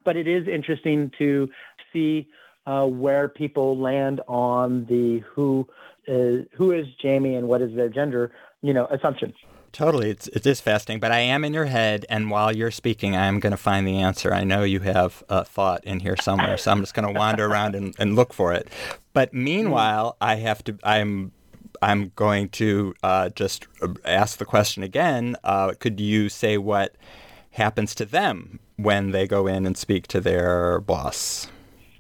but 0.04 0.16
it 0.16 0.26
is 0.26 0.48
interesting 0.48 1.10
to 1.18 1.50
see 1.92 2.28
uh, 2.66 2.86
where 2.86 3.28
people 3.28 3.76
land 3.76 4.20
on 4.26 4.86
the 4.86 5.22
who 5.34 5.68
is, 6.06 6.46
who 6.54 6.72
is 6.72 6.86
Jamie 7.02 7.34
and 7.34 7.46
what 7.46 7.60
is 7.60 7.74
their 7.74 7.88
gender, 7.88 8.32
you 8.62 8.72
know, 8.72 8.86
assumption. 8.86 9.34
Totally, 9.72 10.11
it's 10.11 10.26
it 10.28 10.44
is 10.46 10.61
fascinating. 10.61 11.00
But 11.00 11.12
I 11.12 11.20
am 11.20 11.44
in 11.44 11.54
your 11.54 11.66
head, 11.66 12.04
and 12.11 12.30
while 12.30 12.54
you're 12.54 12.72
speaking, 12.72 13.14
I 13.14 13.26
am 13.26 13.38
going 13.38 13.52
to 13.52 13.56
find 13.56 13.87
the 13.87 13.98
answer. 13.98 14.35
I 14.35 14.42
know 14.42 14.64
you 14.64 14.80
have 14.80 15.22
a 15.28 15.44
thought 15.44 15.85
in 15.85 16.00
here 16.00 16.16
somewhere, 16.16 16.59
so 16.59 16.72
I'm 16.72 16.80
just 16.80 16.94
going 16.94 17.06
to 17.06 17.16
wander 17.16 17.46
around 17.46 17.76
and, 17.76 17.94
and 17.98 18.16
look 18.16 18.33
for 18.33 18.52
it. 18.52 18.68
But 19.12 19.33
meanwhile, 19.33 20.16
I 20.20 20.37
have 20.37 20.64
to. 20.64 20.76
I'm 20.83 21.30
I'm 21.83 22.12
going 22.16 22.48
to 22.50 22.94
uh, 23.02 23.28
just 23.30 23.68
ask 24.04 24.38
the 24.38 24.44
question 24.44 24.83
again. 24.83 25.37
Uh, 25.44 25.74
could 25.78 26.00
you 26.00 26.28
say 26.28 26.59
what 26.59 26.96
happens 27.52 27.94
to 27.96 28.04
them 28.04 28.59
when 28.76 29.12
they 29.12 29.26
go 29.26 29.46
in 29.46 29.66
and 29.66 29.76
speak 29.76 30.06
to 30.09 30.20
their 30.20 30.80
boss? 30.80 31.48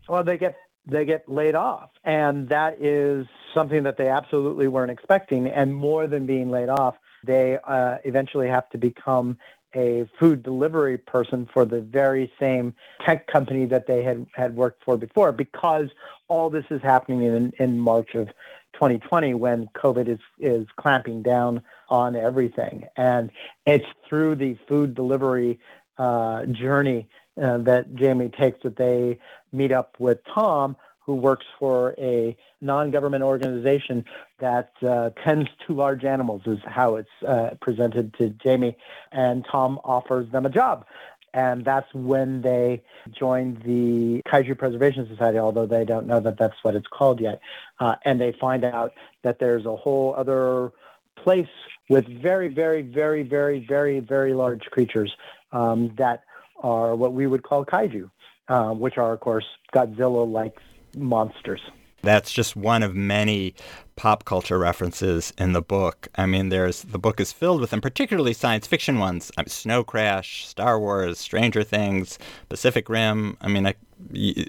Well, 0.08 0.24
they 0.24 0.38
get 0.38 0.56
they 0.86 1.04
get 1.04 1.28
laid 1.28 1.54
off, 1.54 1.90
and 2.04 2.48
that 2.48 2.82
is 2.82 3.26
something 3.54 3.84
that 3.84 3.96
they 3.96 4.08
absolutely 4.08 4.68
weren't 4.68 4.90
expecting. 4.90 5.46
And 5.46 5.74
more 5.74 6.06
than 6.06 6.26
being 6.26 6.50
laid 6.50 6.68
off, 6.68 6.96
they 7.24 7.58
uh, 7.64 7.98
eventually 8.04 8.48
have 8.48 8.68
to 8.70 8.78
become 8.78 9.38
a 9.74 10.08
food 10.18 10.42
delivery 10.42 10.98
person 10.98 11.48
for 11.52 11.64
the 11.64 11.80
very 11.80 12.32
same 12.40 12.74
tech 13.04 13.26
company 13.26 13.66
that 13.66 13.86
they 13.86 14.02
had, 14.02 14.26
had 14.34 14.56
worked 14.56 14.84
for 14.84 14.96
before 14.96 15.30
because 15.32 15.88
all 16.28 16.50
this 16.50 16.64
is 16.70 16.82
happening 16.82 17.22
in, 17.22 17.52
in 17.58 17.78
March 17.78 18.14
of 18.14 18.28
2020 18.74 19.34
when 19.34 19.68
COVID 19.74 20.08
is, 20.08 20.18
is 20.38 20.66
clamping 20.76 21.22
down 21.22 21.62
on 21.88 22.16
everything. 22.16 22.84
And 22.96 23.30
it's 23.66 23.86
through 24.08 24.36
the 24.36 24.56
food 24.68 24.94
delivery 24.94 25.58
uh, 25.98 26.46
journey 26.46 27.08
uh, 27.40 27.58
that 27.58 27.94
Jamie 27.94 28.28
takes 28.28 28.62
that 28.62 28.76
they 28.76 29.18
meet 29.52 29.72
up 29.72 29.96
with 29.98 30.18
Tom, 30.24 30.76
who 31.04 31.14
works 31.14 31.46
for 31.58 31.94
a 31.98 32.36
non-government 32.60 33.24
organization 33.24 34.04
that 34.38 34.72
uh, 34.86 35.10
tends 35.24 35.48
to 35.66 35.74
large 35.74 36.04
animals, 36.04 36.42
is 36.46 36.58
how 36.66 36.96
it's 36.96 37.08
uh, 37.26 37.50
presented 37.60 38.14
to 38.14 38.30
Jamie. 38.30 38.76
And 39.10 39.44
Tom 39.50 39.80
offers 39.84 40.30
them 40.30 40.46
a 40.46 40.50
job. 40.50 40.86
And 41.32 41.64
that's 41.64 41.92
when 41.94 42.42
they 42.42 42.82
join 43.12 43.54
the 43.64 44.20
Kaiju 44.28 44.58
Preservation 44.58 45.06
Society, 45.08 45.38
although 45.38 45.66
they 45.66 45.84
don't 45.84 46.06
know 46.06 46.20
that 46.20 46.38
that's 46.38 46.56
what 46.62 46.74
it's 46.74 46.88
called 46.88 47.20
yet. 47.20 47.40
Uh, 47.78 47.94
and 48.04 48.20
they 48.20 48.32
find 48.32 48.64
out 48.64 48.92
that 49.22 49.38
there's 49.38 49.64
a 49.64 49.76
whole 49.76 50.14
other 50.16 50.72
place 51.16 51.48
with 51.88 52.06
very, 52.08 52.48
very, 52.48 52.82
very, 52.82 53.22
very, 53.22 53.60
very, 53.60 54.00
very 54.00 54.34
large 54.34 54.64
creatures 54.66 55.14
um, 55.52 55.94
that 55.98 56.24
are 56.62 56.94
what 56.96 57.12
we 57.12 57.26
would 57.26 57.42
call 57.42 57.64
kaiju, 57.64 58.10
uh, 58.48 58.70
which 58.70 58.98
are, 58.98 59.12
of 59.12 59.20
course, 59.20 59.46
Godzilla-like 59.74 60.56
monsters. 60.96 61.60
That's 62.02 62.32
just 62.32 62.56
one 62.56 62.82
of 62.82 62.94
many 62.94 63.54
pop 63.96 64.24
culture 64.24 64.58
references 64.58 65.34
in 65.36 65.52
the 65.52 65.60
book. 65.60 66.08
I 66.14 66.24
mean, 66.24 66.48
there's 66.48 66.82
the 66.82 66.98
book 66.98 67.20
is 67.20 67.32
filled 67.32 67.60
with 67.60 67.70
them, 67.70 67.82
particularly 67.82 68.32
science 68.32 68.66
fiction 68.66 68.98
ones. 68.98 69.30
I 69.36 69.42
mean, 69.42 69.48
Snow 69.48 69.84
Crash, 69.84 70.46
Star 70.46 70.80
Wars, 70.80 71.18
Stranger 71.18 71.62
Things, 71.62 72.18
Pacific 72.48 72.88
Rim. 72.88 73.36
I 73.42 73.48
mean, 73.48 73.66
I, 73.66 73.74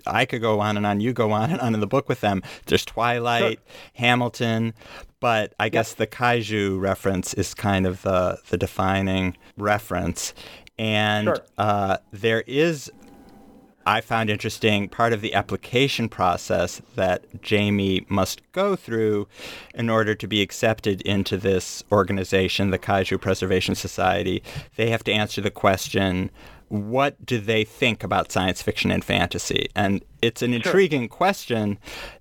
I 0.07 0.25
could 0.25 0.41
go 0.41 0.61
on 0.61 0.77
and 0.77 0.85
on. 0.85 1.01
You 1.01 1.11
go 1.11 1.31
on 1.31 1.51
and 1.51 1.59
on 1.59 1.73
in 1.73 1.81
the 1.81 1.87
book 1.87 2.07
with 2.07 2.21
them. 2.21 2.41
There's 2.67 2.85
Twilight, 2.85 3.59
sure. 3.59 3.75
Hamilton, 3.95 4.73
but 5.19 5.53
I 5.59 5.65
yep. 5.65 5.73
guess 5.73 5.93
the 5.95 6.07
kaiju 6.07 6.79
reference 6.79 7.33
is 7.33 7.53
kind 7.53 7.85
of 7.85 8.01
the 8.03 8.39
the 8.49 8.57
defining 8.57 9.35
reference. 9.57 10.33
And 10.79 11.27
sure. 11.27 11.45
uh, 11.57 11.97
there 12.11 12.41
is 12.47 12.89
I 13.85 14.01
found 14.01 14.29
interesting 14.29 14.89
part 14.89 15.13
of 15.13 15.21
the 15.21 15.33
application 15.33 16.09
process 16.09 16.81
that 16.95 17.41
Jamie 17.41 18.05
must 18.09 18.41
go 18.51 18.75
through 18.75 19.27
in 19.73 19.89
order 19.89 20.15
to 20.15 20.27
be 20.27 20.41
accepted 20.41 21.01
into 21.01 21.37
this 21.37 21.83
organization, 21.91 22.69
the 22.69 22.79
Kaiju 22.79 23.19
Preservation 23.19 23.75
Society. 23.75 24.43
They 24.75 24.89
have 24.89 25.03
to 25.05 25.11
answer 25.11 25.41
the 25.41 25.51
question 25.51 26.29
what 26.71 27.25
do 27.25 27.37
they 27.37 27.65
think 27.65 28.01
about 28.01 28.31
science 28.31 28.61
fiction 28.61 28.91
and 28.91 29.03
fantasy? 29.03 29.67
And 29.75 30.05
it's 30.21 30.41
an 30.41 30.53
intriguing 30.53 31.01
sure. 31.01 31.09
question 31.09 31.77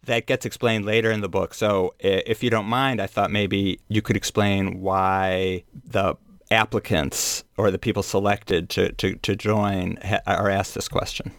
that 0.06 0.26
gets 0.26 0.44
explained 0.44 0.84
later 0.84 1.12
in 1.12 1.20
the 1.20 1.28
book. 1.28 1.54
So, 1.54 1.94
if 2.00 2.42
you 2.42 2.50
don't 2.50 2.66
mind, 2.66 3.00
I 3.00 3.06
thought 3.06 3.30
maybe 3.30 3.78
you 3.86 4.02
could 4.02 4.16
explain 4.16 4.80
why 4.80 5.62
the 5.84 6.16
applicants 6.50 7.44
or 7.56 7.70
the 7.70 7.78
people 7.78 8.02
selected 8.02 8.68
to, 8.70 8.90
to, 8.94 9.14
to 9.16 9.36
join 9.36 9.98
ha- 10.02 10.20
are 10.26 10.50
asked 10.50 10.74
this 10.74 10.88
question. 10.88 11.30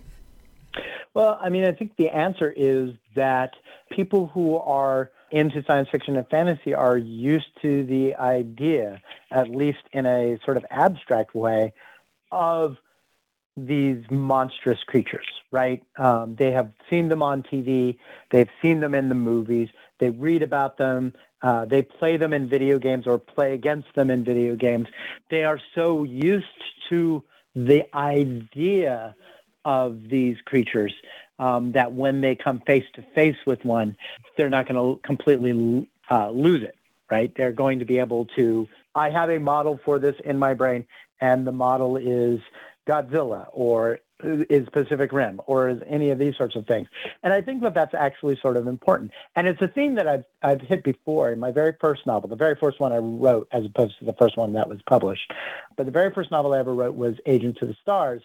Well, 1.13 1.37
I 1.41 1.49
mean, 1.49 1.65
I 1.65 1.73
think 1.73 1.95
the 1.97 2.09
answer 2.09 2.53
is 2.55 2.91
that 3.15 3.51
people 3.91 4.27
who 4.27 4.55
are 4.57 5.11
into 5.29 5.63
science 5.65 5.89
fiction 5.91 6.15
and 6.15 6.27
fantasy 6.29 6.73
are 6.73 6.97
used 6.97 7.47
to 7.61 7.83
the 7.83 8.15
idea, 8.15 9.01
at 9.29 9.49
least 9.49 9.79
in 9.91 10.05
a 10.05 10.37
sort 10.45 10.57
of 10.57 10.65
abstract 10.69 11.35
way, 11.35 11.73
of 12.31 12.77
these 13.57 14.03
monstrous 14.09 14.79
creatures, 14.85 15.27
right? 15.51 15.83
Um, 15.97 16.35
they 16.35 16.51
have 16.51 16.71
seen 16.89 17.09
them 17.09 17.21
on 17.21 17.43
TV, 17.43 17.97
they've 18.29 18.49
seen 18.61 18.79
them 18.79 18.95
in 18.95 19.09
the 19.09 19.15
movies, 19.15 19.67
they 19.99 20.09
read 20.09 20.41
about 20.41 20.77
them, 20.77 21.13
uh, 21.41 21.65
they 21.65 21.81
play 21.81 22.15
them 22.17 22.31
in 22.33 22.47
video 22.47 22.79
games 22.79 23.05
or 23.07 23.19
play 23.19 23.53
against 23.53 23.93
them 23.95 24.09
in 24.09 24.23
video 24.23 24.55
games. 24.55 24.87
They 25.29 25.43
are 25.43 25.59
so 25.75 26.03
used 26.03 26.45
to 26.89 27.23
the 27.53 27.83
idea 27.93 29.15
of 29.65 30.09
these 30.09 30.37
creatures 30.45 30.93
um, 31.39 31.71
that 31.73 31.93
when 31.93 32.21
they 32.21 32.35
come 32.35 32.61
face 32.61 32.85
to 32.93 33.01
face 33.15 33.37
with 33.45 33.63
one, 33.65 33.97
they're 34.37 34.49
not 34.49 34.67
going 34.67 34.75
to 34.75 35.01
completely 35.01 35.89
uh, 36.09 36.29
lose 36.29 36.63
it, 36.63 36.75
right? 37.09 37.33
They're 37.35 37.51
going 37.51 37.79
to 37.79 37.85
be 37.85 37.99
able 37.99 38.25
to. 38.37 38.67
I 38.93 39.09
have 39.09 39.29
a 39.29 39.39
model 39.39 39.79
for 39.83 39.99
this 39.99 40.15
in 40.23 40.37
my 40.37 40.53
brain, 40.53 40.85
and 41.19 41.45
the 41.47 41.51
model 41.51 41.97
is 41.97 42.39
Godzilla 42.87 43.47
or 43.51 43.99
is 44.23 44.67
Pacific 44.69 45.11
Rim 45.11 45.41
or 45.47 45.69
is 45.69 45.81
any 45.87 46.09
of 46.09 46.19
these 46.19 46.35
sorts 46.37 46.55
of 46.55 46.65
things. 46.67 46.87
And 47.23 47.33
I 47.33 47.41
think 47.41 47.61
that 47.63 47.73
that's 47.73 47.93
actually 47.93 48.37
sort 48.41 48.57
of 48.57 48.67
important. 48.67 49.11
And 49.35 49.47
it's 49.47 49.61
a 49.61 49.67
theme 49.67 49.95
that 49.95 50.07
I've, 50.07 50.25
I've 50.41 50.61
hit 50.61 50.83
before 50.83 51.31
in 51.31 51.39
my 51.39 51.51
very 51.51 51.73
first 51.79 52.05
novel, 52.05 52.29
the 52.29 52.35
very 52.35 52.55
first 52.55 52.79
one 52.79 52.91
I 52.91 52.97
wrote 52.97 53.47
as 53.51 53.65
opposed 53.65 53.97
to 53.99 54.05
the 54.05 54.13
first 54.13 54.37
one 54.37 54.53
that 54.53 54.69
was 54.69 54.79
published. 54.87 55.31
But 55.75 55.85
the 55.85 55.91
very 55.91 56.13
first 56.13 56.31
novel 56.31 56.53
I 56.53 56.59
ever 56.59 56.73
wrote 56.73 56.95
was 56.95 57.15
Agents 57.25 57.61
of 57.61 57.69
the 57.69 57.77
Stars. 57.81 58.21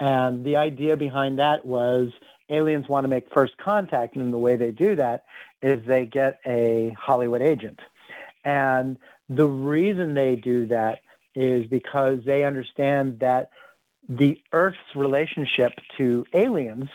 And 0.00 0.44
the 0.44 0.56
idea 0.56 0.96
behind 0.96 1.38
that 1.38 1.64
was 1.64 2.10
aliens 2.48 2.88
want 2.88 3.04
to 3.04 3.08
make 3.08 3.32
first 3.32 3.56
contact, 3.58 4.16
and 4.16 4.32
the 4.32 4.38
way 4.38 4.56
they 4.56 4.70
do 4.70 4.96
that 4.96 5.24
is 5.62 5.84
they 5.86 6.06
get 6.06 6.40
a 6.46 6.94
Hollywood 6.98 7.42
agent. 7.42 7.80
And 8.44 8.98
the 9.28 9.46
reason 9.46 10.14
they 10.14 10.36
do 10.36 10.66
that 10.66 11.00
is 11.34 11.66
because 11.66 12.20
they 12.24 12.44
understand 12.44 13.20
that 13.20 13.50
the 14.08 14.40
Earth's 14.52 14.94
relationship 14.94 15.72
to 15.96 16.26
aliens 16.34 16.90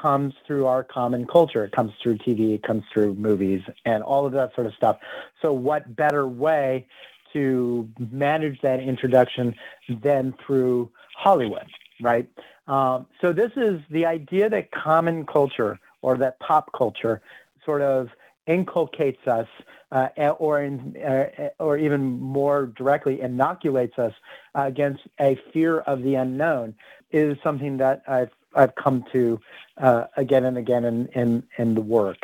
comes 0.00 0.34
through 0.46 0.66
our 0.66 0.84
common 0.84 1.26
culture. 1.26 1.64
It 1.64 1.72
comes 1.72 1.92
through 2.02 2.18
TV, 2.18 2.54
it 2.54 2.62
comes 2.62 2.84
through 2.92 3.14
movies, 3.14 3.62
and 3.84 4.02
all 4.02 4.24
of 4.24 4.32
that 4.32 4.54
sort 4.54 4.66
of 4.66 4.74
stuff. 4.74 4.98
So, 5.42 5.52
what 5.52 5.94
better 5.94 6.26
way 6.26 6.86
to 7.32 7.88
manage 8.10 8.60
that 8.62 8.80
introduction 8.80 9.54
than 9.88 10.34
through 10.46 10.90
Hollywood? 11.16 11.66
Right? 12.00 12.28
Um, 12.66 13.06
so 13.20 13.32
this 13.32 13.52
is 13.56 13.80
the 13.90 14.06
idea 14.06 14.48
that 14.48 14.70
common 14.70 15.26
culture 15.26 15.78
or 16.00 16.16
that 16.18 16.38
pop 16.40 16.72
culture 16.72 17.20
sort 17.64 17.82
of 17.82 18.08
inculcates 18.46 19.26
us 19.26 19.46
uh, 19.92 20.08
or 20.38 20.62
in, 20.62 20.96
uh, 20.96 21.48
or 21.58 21.76
even 21.76 22.20
more 22.20 22.66
directly 22.66 23.20
inoculates 23.20 23.98
us 23.98 24.14
against 24.54 25.02
a 25.20 25.38
fear 25.52 25.80
of 25.80 26.02
the 26.02 26.14
unknown 26.14 26.74
is 27.12 27.36
something 27.42 27.76
that 27.76 28.02
I've 28.08 28.30
I've 28.54 28.74
come 28.74 29.04
to 29.12 29.40
uh, 29.78 30.04
again 30.16 30.44
and 30.44 30.58
again 30.58 30.84
in, 30.84 31.06
in, 31.08 31.42
in 31.56 31.74
the 31.74 31.80
work. 31.80 32.18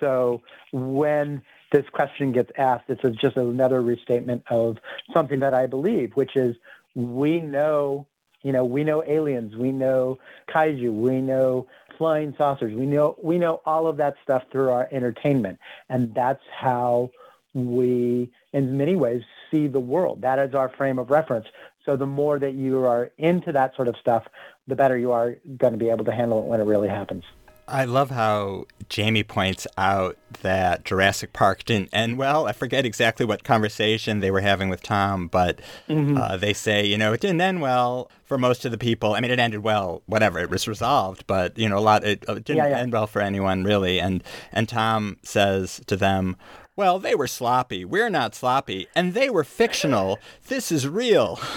So 0.00 0.42
when 0.72 1.42
this 1.70 1.84
question 1.92 2.32
gets 2.32 2.50
asked, 2.58 2.84
it's 2.88 3.02
just 3.20 3.36
another 3.36 3.80
restatement 3.80 4.42
of 4.50 4.78
something 5.12 5.40
that 5.40 5.54
I 5.54 5.66
believe, 5.66 6.12
which 6.14 6.34
is 6.34 6.56
we 6.94 7.40
know 7.40 8.06
you 8.42 8.52
know, 8.52 8.64
we 8.64 8.84
know 8.84 9.02
aliens, 9.04 9.56
we 9.56 9.72
know 9.72 10.18
kaiju, 10.48 10.92
we 10.92 11.20
know 11.20 11.66
flying 11.96 12.34
saucers, 12.38 12.74
we 12.74 12.86
know 12.86 13.16
we 13.22 13.38
know 13.38 13.60
all 13.66 13.86
of 13.86 13.96
that 13.96 14.14
stuff 14.22 14.44
through 14.50 14.70
our 14.70 14.88
entertainment, 14.92 15.58
and 15.88 16.14
that's 16.14 16.42
how 16.56 17.10
we, 17.54 18.30
in 18.52 18.76
many 18.76 18.94
ways, 18.94 19.22
see 19.50 19.66
the 19.66 19.80
world. 19.80 20.22
That 20.22 20.38
is 20.38 20.54
our 20.54 20.68
frame 20.68 20.98
of 20.98 21.10
reference. 21.10 21.46
So 21.84 21.96
the 21.96 22.06
more 22.06 22.38
that 22.38 22.54
you 22.54 22.84
are 22.84 23.10
into 23.18 23.52
that 23.52 23.74
sort 23.74 23.88
of 23.88 23.96
stuff, 23.96 24.24
the 24.66 24.76
better 24.76 24.96
you 24.98 25.12
are 25.12 25.36
going 25.56 25.72
to 25.72 25.78
be 25.78 25.88
able 25.88 26.04
to 26.04 26.12
handle 26.12 26.40
it 26.40 26.44
when 26.44 26.60
it 26.60 26.64
really 26.64 26.88
happens. 26.88 27.24
I 27.68 27.84
love 27.84 28.10
how 28.10 28.64
Jamie 28.88 29.22
points 29.22 29.66
out 29.76 30.16
that 30.42 30.84
Jurassic 30.84 31.32
Park 31.32 31.64
didn't 31.64 31.90
end 31.92 32.16
well. 32.16 32.46
I 32.46 32.52
forget 32.52 32.86
exactly 32.86 33.26
what 33.26 33.44
conversation 33.44 34.20
they 34.20 34.30
were 34.30 34.40
having 34.40 34.68
with 34.68 34.82
Tom, 34.82 35.28
but 35.28 35.60
mm-hmm. 35.88 36.16
uh, 36.16 36.36
they 36.36 36.52
say, 36.52 36.84
you 36.86 36.96
know, 36.96 37.12
it 37.12 37.20
didn't 37.20 37.40
end 37.40 37.60
well 37.60 38.10
for 38.24 38.38
most 38.38 38.64
of 38.64 38.72
the 38.72 38.78
people. 38.78 39.14
I 39.14 39.20
mean, 39.20 39.30
it 39.30 39.38
ended 39.38 39.62
well, 39.62 40.02
whatever, 40.06 40.38
it 40.38 40.50
was 40.50 40.66
resolved, 40.66 41.26
but, 41.26 41.58
you 41.58 41.68
know, 41.68 41.78
a 41.78 41.80
lot, 41.80 42.04
it, 42.04 42.24
it 42.26 42.44
didn't 42.44 42.56
yeah, 42.56 42.68
yeah. 42.68 42.78
end 42.78 42.92
well 42.92 43.06
for 43.06 43.20
anyone 43.20 43.64
really. 43.64 44.00
And, 44.00 44.24
and 44.52 44.68
Tom 44.68 45.18
says 45.22 45.80
to 45.86 45.96
them, 45.96 46.36
well, 46.74 46.98
they 46.98 47.14
were 47.14 47.26
sloppy. 47.26 47.84
We're 47.84 48.10
not 48.10 48.34
sloppy. 48.34 48.86
And 48.94 49.12
they 49.12 49.28
were 49.28 49.44
fictional. 49.44 50.18
This 50.46 50.72
is 50.72 50.88
real. 50.88 51.38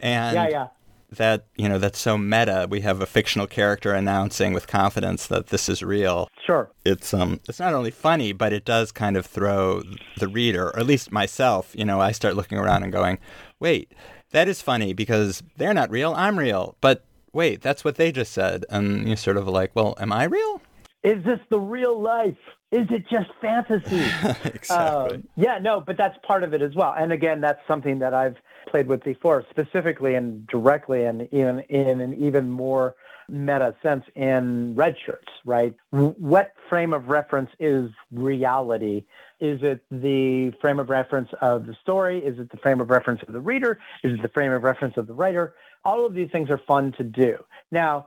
And 0.00 0.34
yeah, 0.34 0.48
yeah 0.48 0.66
that 1.14 1.46
you 1.56 1.68
know 1.68 1.78
that's 1.78 1.98
so 1.98 2.16
meta. 2.18 2.66
We 2.68 2.80
have 2.82 3.00
a 3.00 3.06
fictional 3.06 3.46
character 3.46 3.92
announcing 3.92 4.52
with 4.52 4.66
confidence 4.66 5.26
that 5.28 5.48
this 5.48 5.68
is 5.68 5.82
real. 5.82 6.28
Sure. 6.46 6.70
It's 6.84 7.14
um 7.14 7.40
it's 7.48 7.60
not 7.60 7.74
only 7.74 7.90
funny, 7.90 8.32
but 8.32 8.52
it 8.52 8.64
does 8.64 8.92
kind 8.92 9.16
of 9.16 9.26
throw 9.26 9.82
the 10.18 10.28
reader, 10.28 10.68
or 10.68 10.78
at 10.78 10.86
least 10.86 11.12
myself, 11.12 11.72
you 11.74 11.84
know, 11.84 12.00
I 12.00 12.12
start 12.12 12.36
looking 12.36 12.58
around 12.58 12.82
and 12.82 12.92
going, 12.92 13.18
"Wait, 13.60 13.92
that 14.30 14.48
is 14.48 14.60
funny 14.60 14.92
because 14.92 15.42
they're 15.56 15.74
not 15.74 15.90
real, 15.90 16.14
I'm 16.14 16.38
real." 16.38 16.76
But 16.80 17.04
wait, 17.32 17.62
that's 17.62 17.84
what 17.84 17.96
they 17.96 18.12
just 18.12 18.32
said. 18.32 18.64
And 18.70 19.06
you're 19.06 19.16
sort 19.16 19.36
of 19.36 19.48
like, 19.48 19.72
"Well, 19.74 19.94
am 19.98 20.12
I 20.12 20.24
real?" 20.24 20.60
Is 21.02 21.22
this 21.24 21.40
the 21.50 21.60
real 21.60 22.00
life? 22.00 22.38
Is 22.74 22.88
it 22.90 23.08
just 23.08 23.30
fantasy? 23.40 23.96
exactly. 24.44 24.68
Uh, 24.68 25.16
yeah, 25.36 25.58
no, 25.58 25.80
but 25.80 25.96
that's 25.96 26.18
part 26.26 26.42
of 26.42 26.54
it 26.54 26.60
as 26.60 26.74
well. 26.74 26.92
And 26.96 27.12
again, 27.12 27.40
that's 27.40 27.60
something 27.68 28.00
that 28.00 28.12
I've 28.12 28.36
played 28.68 28.88
with 28.88 29.04
before, 29.04 29.44
specifically 29.50 30.16
and 30.16 30.46
directly, 30.48 31.04
and 31.04 31.28
even 31.32 31.60
in 31.68 32.00
an 32.00 32.14
even 32.14 32.50
more 32.50 32.96
meta 33.28 33.74
sense 33.82 34.04
in 34.16 34.74
red 34.74 34.96
shirts, 35.06 35.30
right? 35.44 35.74
What 35.90 36.52
frame 36.68 36.92
of 36.92 37.08
reference 37.08 37.50
is 37.60 37.90
reality? 38.12 39.04
Is 39.40 39.60
it 39.62 39.84
the 39.90 40.52
frame 40.60 40.78
of 40.78 40.90
reference 40.90 41.30
of 41.40 41.66
the 41.66 41.76
story? 41.80 42.18
Is 42.18 42.38
it 42.38 42.50
the 42.50 42.58
frame 42.58 42.80
of 42.80 42.90
reference 42.90 43.22
of 43.26 43.32
the 43.32 43.40
reader? 43.40 43.78
Is 44.02 44.14
it 44.14 44.22
the 44.22 44.28
frame 44.28 44.52
of 44.52 44.62
reference 44.62 44.96
of 44.96 45.06
the 45.06 45.14
writer? 45.14 45.54
All 45.84 46.04
of 46.04 46.14
these 46.14 46.30
things 46.30 46.50
are 46.50 46.60
fun 46.66 46.92
to 46.98 47.04
do. 47.04 47.36
Now, 47.70 48.06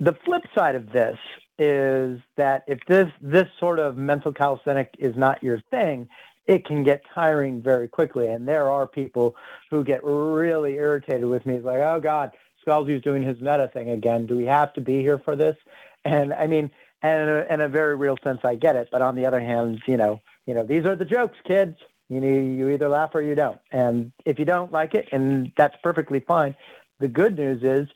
the 0.00 0.14
flip 0.24 0.42
side 0.54 0.74
of 0.74 0.92
this 0.92 1.18
is 1.58 2.20
that 2.36 2.64
if 2.66 2.80
this 2.88 3.08
this 3.20 3.46
sort 3.60 3.78
of 3.78 3.96
mental 3.96 4.32
calisthenic 4.32 4.94
is 4.98 5.16
not 5.16 5.42
your 5.42 5.60
thing, 5.70 6.08
it 6.46 6.66
can 6.66 6.82
get 6.82 7.02
tiring 7.14 7.62
very 7.62 7.88
quickly. 7.88 8.26
And 8.26 8.46
there 8.46 8.70
are 8.70 8.86
people 8.86 9.36
who 9.70 9.84
get 9.84 10.00
really 10.02 10.74
irritated 10.74 11.24
with 11.24 11.46
me. 11.46 11.54
It's 11.54 11.64
like, 11.64 11.78
oh 11.78 12.00
God, 12.00 12.32
Scalzi's 12.66 13.02
doing 13.02 13.22
his 13.22 13.40
meta 13.40 13.70
thing 13.72 13.90
again. 13.90 14.26
Do 14.26 14.36
we 14.36 14.46
have 14.46 14.72
to 14.74 14.80
be 14.80 15.00
here 15.00 15.18
for 15.18 15.36
this? 15.36 15.56
And 16.04 16.32
I 16.34 16.46
mean, 16.46 16.70
and 17.02 17.22
in 17.22 17.28
a, 17.28 17.54
in 17.54 17.60
a 17.60 17.68
very 17.68 17.96
real 17.96 18.16
sense, 18.24 18.40
I 18.44 18.54
get 18.56 18.76
it. 18.76 18.88
But 18.90 19.02
on 19.02 19.14
the 19.14 19.26
other 19.26 19.40
hand, 19.40 19.82
you 19.86 19.96
know, 19.96 20.20
you 20.46 20.54
know, 20.54 20.64
these 20.64 20.84
are 20.84 20.96
the 20.96 21.04
jokes, 21.04 21.38
kids. 21.46 21.76
You 22.08 22.20
know, 22.20 22.28
you 22.28 22.68
either 22.68 22.88
laugh 22.88 23.14
or 23.14 23.22
you 23.22 23.34
don't. 23.34 23.58
And 23.72 24.12
if 24.26 24.38
you 24.38 24.44
don't 24.44 24.72
like 24.72 24.94
it, 24.94 25.08
and 25.12 25.52
that's 25.56 25.76
perfectly 25.82 26.20
fine. 26.20 26.54
The 27.00 27.08
good 27.08 27.36
news 27.36 27.62
is 27.62 27.88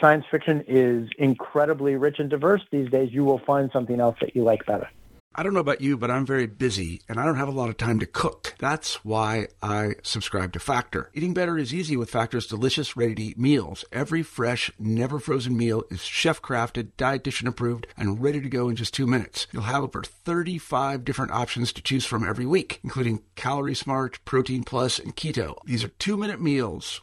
science 0.00 0.24
fiction 0.30 0.64
is 0.66 1.08
incredibly 1.18 1.96
rich 1.96 2.16
and 2.18 2.30
diverse 2.30 2.62
these 2.70 2.90
days. 2.90 3.10
You 3.12 3.24
will 3.24 3.40
find 3.46 3.70
something 3.72 4.00
else 4.00 4.16
that 4.20 4.34
you 4.34 4.44
like 4.44 4.66
better. 4.66 4.88
I 5.38 5.42
don't 5.42 5.52
know 5.52 5.60
about 5.60 5.82
you, 5.82 5.98
but 5.98 6.10
I'm 6.10 6.24
very 6.24 6.46
busy 6.46 7.02
and 7.10 7.20
I 7.20 7.26
don't 7.26 7.36
have 7.36 7.46
a 7.46 7.50
lot 7.50 7.68
of 7.68 7.76
time 7.76 7.98
to 7.98 8.06
cook. 8.06 8.54
That's 8.58 9.04
why 9.04 9.48
I 9.62 9.96
subscribe 10.02 10.54
to 10.54 10.58
Factor. 10.58 11.10
Eating 11.12 11.34
better 11.34 11.58
is 11.58 11.74
easy 11.74 11.94
with 11.94 12.08
Factor's 12.08 12.46
delicious, 12.46 12.96
ready 12.96 13.14
to 13.16 13.22
eat 13.22 13.38
meals. 13.38 13.84
Every 13.92 14.22
fresh, 14.22 14.70
never 14.78 15.18
frozen 15.18 15.54
meal 15.54 15.84
is 15.90 16.00
chef 16.00 16.40
crafted, 16.40 16.92
dietitian 16.96 17.48
approved, 17.48 17.86
and 17.98 18.22
ready 18.22 18.40
to 18.40 18.48
go 18.48 18.70
in 18.70 18.76
just 18.76 18.94
two 18.94 19.06
minutes. 19.06 19.46
You'll 19.52 19.64
have 19.64 19.82
over 19.82 20.02
35 20.02 21.04
different 21.04 21.32
options 21.32 21.70
to 21.74 21.82
choose 21.82 22.06
from 22.06 22.26
every 22.26 22.46
week, 22.46 22.80
including 22.82 23.22
Calorie 23.34 23.74
Smart, 23.74 24.24
Protein 24.24 24.64
Plus, 24.64 24.98
and 24.98 25.14
Keto. 25.14 25.58
These 25.66 25.84
are 25.84 25.88
two 25.88 26.16
minute 26.16 26.40
meals. 26.40 27.02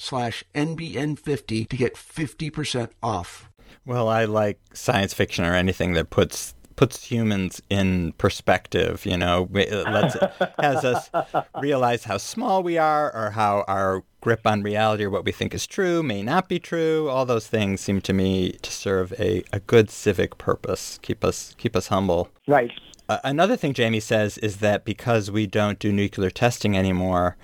slash 0.00 0.44
NBN50 0.54 1.68
to 1.68 1.76
get 1.76 1.94
50% 1.94 2.90
off. 3.02 3.50
Well, 3.84 4.08
I 4.08 4.24
like 4.24 4.58
science 4.72 5.14
fiction 5.14 5.44
or 5.44 5.54
anything 5.54 5.92
that 5.94 6.10
puts 6.10 6.54
puts 6.76 7.04
humans 7.04 7.60
in 7.68 8.10
perspective, 8.12 9.04
you 9.04 9.14
know, 9.14 9.46
lets 9.52 10.16
has 10.58 10.82
us 10.82 11.10
realize 11.60 12.04
how 12.04 12.16
small 12.16 12.62
we 12.62 12.78
are 12.78 13.14
or 13.14 13.32
how 13.32 13.66
our 13.68 14.02
grip 14.22 14.46
on 14.46 14.62
reality 14.62 15.04
or 15.04 15.10
what 15.10 15.22
we 15.26 15.30
think 15.30 15.52
is 15.52 15.66
true 15.66 16.02
may 16.02 16.22
not 16.22 16.48
be 16.48 16.58
true. 16.58 17.06
All 17.10 17.26
those 17.26 17.46
things 17.46 17.82
seem 17.82 18.00
to 18.00 18.14
me 18.14 18.52
to 18.52 18.72
serve 18.72 19.12
a, 19.20 19.42
a 19.52 19.60
good 19.60 19.90
civic 19.90 20.38
purpose, 20.38 20.98
keep 21.02 21.22
us 21.22 21.54
keep 21.58 21.76
us 21.76 21.88
humble. 21.88 22.30
Right. 22.48 22.70
Uh, 23.10 23.18
another 23.24 23.56
thing 23.56 23.74
Jamie 23.74 24.00
says 24.00 24.38
is 24.38 24.58
that 24.58 24.86
because 24.86 25.30
we 25.30 25.46
don't 25.46 25.78
do 25.78 25.92
nuclear 25.92 26.30
testing 26.30 26.78
anymore, 26.78 27.36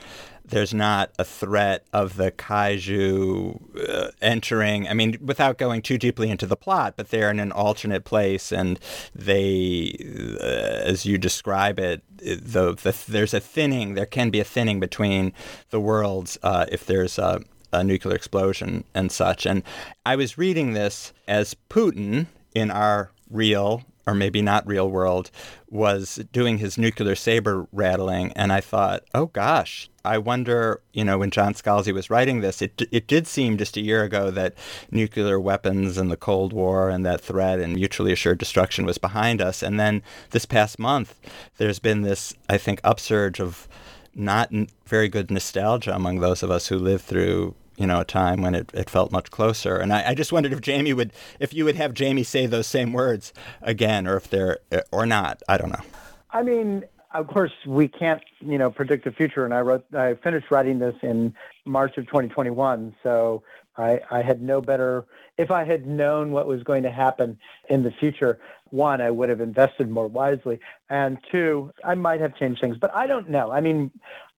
there's 0.49 0.73
not 0.73 1.11
a 1.19 1.25
threat 1.25 1.85
of 1.93 2.17
the 2.17 2.31
kaiju 2.31 3.89
uh, 3.89 4.11
entering. 4.23 4.89
I 4.89 4.95
mean, 4.95 5.19
without 5.21 5.59
going 5.59 5.83
too 5.83 5.99
deeply 5.99 6.31
into 6.31 6.47
the 6.47 6.57
plot, 6.57 6.95
but 6.97 7.11
they're 7.11 7.31
in 7.31 7.41
an 7.41 7.53
alternate 7.53 8.05
place, 8.05 8.53
and 8.53 8.79
they, 9.15 9.97
uh, 10.41 10.45
as 10.45 11.05
you 11.05 11.19
describe 11.19 11.79
it, 11.79 12.03
the, 12.19 12.75
the, 12.75 12.97
there's 13.09 13.35
a 13.35 13.41
thinning. 13.41 13.95
There 13.95 14.07
can 14.07 14.31
be 14.31 14.41
a 14.41 14.45
thinning 14.45 14.81
between 14.81 15.33
the 15.71 15.81
worlds 15.81 16.39
uh, 16.43 16.67
if 16.71 16.87
there's 16.87 17.19
a, 17.19 17.41
a 17.73 17.83
nuclear 17.83 18.15
explosion 18.15 18.85
and 18.95 19.11
such. 19.11 19.47
And 19.47 19.63
I 20.05 20.17
was 20.17 20.39
reading 20.39 20.73
this 20.73 21.13
as 21.27 21.57
Putin 21.69 22.27
in 22.55 22.71
our 22.71 23.11
real 23.31 23.83
or 24.07 24.15
maybe 24.15 24.41
not 24.41 24.67
real 24.67 24.89
world, 24.89 25.31
was 25.69 26.17
doing 26.33 26.59
his 26.59 26.79
nuclear 26.79 27.15
saber 27.15 27.67
rattling. 27.73 28.33
And 28.33 28.53
I 28.53 28.61
thought, 28.61 29.03
oh 29.15 29.27
gosh, 29.27 29.91
I 30.05 30.19
wonder, 30.19 30.81
you 30.93 31.05
know, 31.05 31.19
when 31.19 31.31
John 31.33 31.55
Scalzi 31.55 31.93
was 31.93 32.09
writing 32.09 32.41
this, 32.41 32.63
it, 32.63 32.83
it 32.93 33.09
did 33.09 33.27
seem 33.27 33.59
just 33.59 33.77
a 33.77 33.83
year 33.83 34.05
ago 34.05 34.31
that 34.31 34.55
nuclear 34.91 35.41
weapons 35.41 35.99
and 35.99 36.11
the 36.11 36.17
Cold 36.17 36.53
War 36.53 36.89
and 36.89 37.05
that 37.05 37.21
threat 37.21 37.59
and 37.59 37.75
mutually 37.75 38.13
assured 38.13 38.39
destruction 38.39 38.87
was 38.87 38.99
behind 38.99 39.43
us. 39.43 39.63
And 39.63 39.81
then 39.81 40.03
this 40.31 40.47
past 40.47 40.79
month, 40.79 41.19
there's 41.57 41.81
been 41.81 42.03
this, 42.03 42.33
I 42.49 42.59
think, 42.59 42.81
upsurge 42.85 43.41
of 43.41 43.67
not 44.15 44.51
very 44.87 45.09
good 45.09 45.31
nostalgia 45.31 45.95
among 45.95 46.21
those 46.21 46.43
of 46.43 46.51
us 46.51 46.69
who 46.69 46.79
lived 46.79 47.05
through 47.05 47.55
you 47.77 47.87
know, 47.87 48.01
a 48.01 48.05
time 48.05 48.43
when 48.43 48.55
it, 48.55 48.71
it 48.75 48.91
felt 48.91 49.13
much 49.13 49.31
closer. 49.31 49.77
And 49.77 49.93
I, 49.93 50.11
I, 50.11 50.15
just 50.15 50.33
wondered 50.33 50.53
if 50.53 50.61
Jamie 50.61 50.93
would, 50.93 51.13
if 51.41 51.53
you 51.53 51.65
would 51.65 51.77
have 51.77 51.95
Jamie 51.95 52.23
say 52.23 52.47
those 52.47 52.67
same 52.67 52.93
words 52.93 53.33
again, 53.63 54.07
or 54.07 54.17
if 54.17 54.29
they're, 54.31 54.59
or 54.91 55.07
not. 55.07 55.43
I 55.49 55.59
don't 55.59 55.71
know. 55.71 55.85
I 56.31 56.43
mean, 56.43 56.85
of 57.15 57.27
course, 57.29 57.53
we 57.67 57.89
can't, 57.89 58.23
you 58.41 58.59
know, 58.59 58.71
predict 58.71 59.05
the 59.05 59.13
future. 59.13 59.45
And 59.45 59.55
I 59.55 59.61
wrote, 59.61 59.85
I 59.95 60.15
finished 60.15 60.51
writing 60.51 60.79
this 60.79 60.95
in 61.03 61.35
March 61.65 61.97
of 61.97 62.07
2021. 62.07 62.95
So 63.03 63.43
I, 63.77 64.01
I 64.11 64.23
had 64.23 64.43
no 64.43 64.61
better, 64.61 65.05
if 65.39 65.51
I 65.51 65.65
had 65.65 65.87
known 65.87 66.33
what 66.33 66.47
was 66.47 66.63
going 66.63 66.83
to 66.83 66.91
happen 66.91 67.39
in 67.69 67.83
the 67.83 67.91
future, 67.91 68.39
one, 68.71 69.01
I 69.01 69.11
would 69.11 69.29
have 69.29 69.41
invested 69.41 69.91
more 69.91 70.09
wisely. 70.09 70.61
And 70.91 71.19
two, 71.31 71.73
I 71.85 71.95
might 71.95 72.21
have 72.21 72.37
changed 72.37 72.61
things, 72.61 72.77
but 72.79 72.95
I 72.95 73.07
don't 73.07 73.31
know. 73.31 73.51
I 73.51 73.61
mean, 73.61 73.91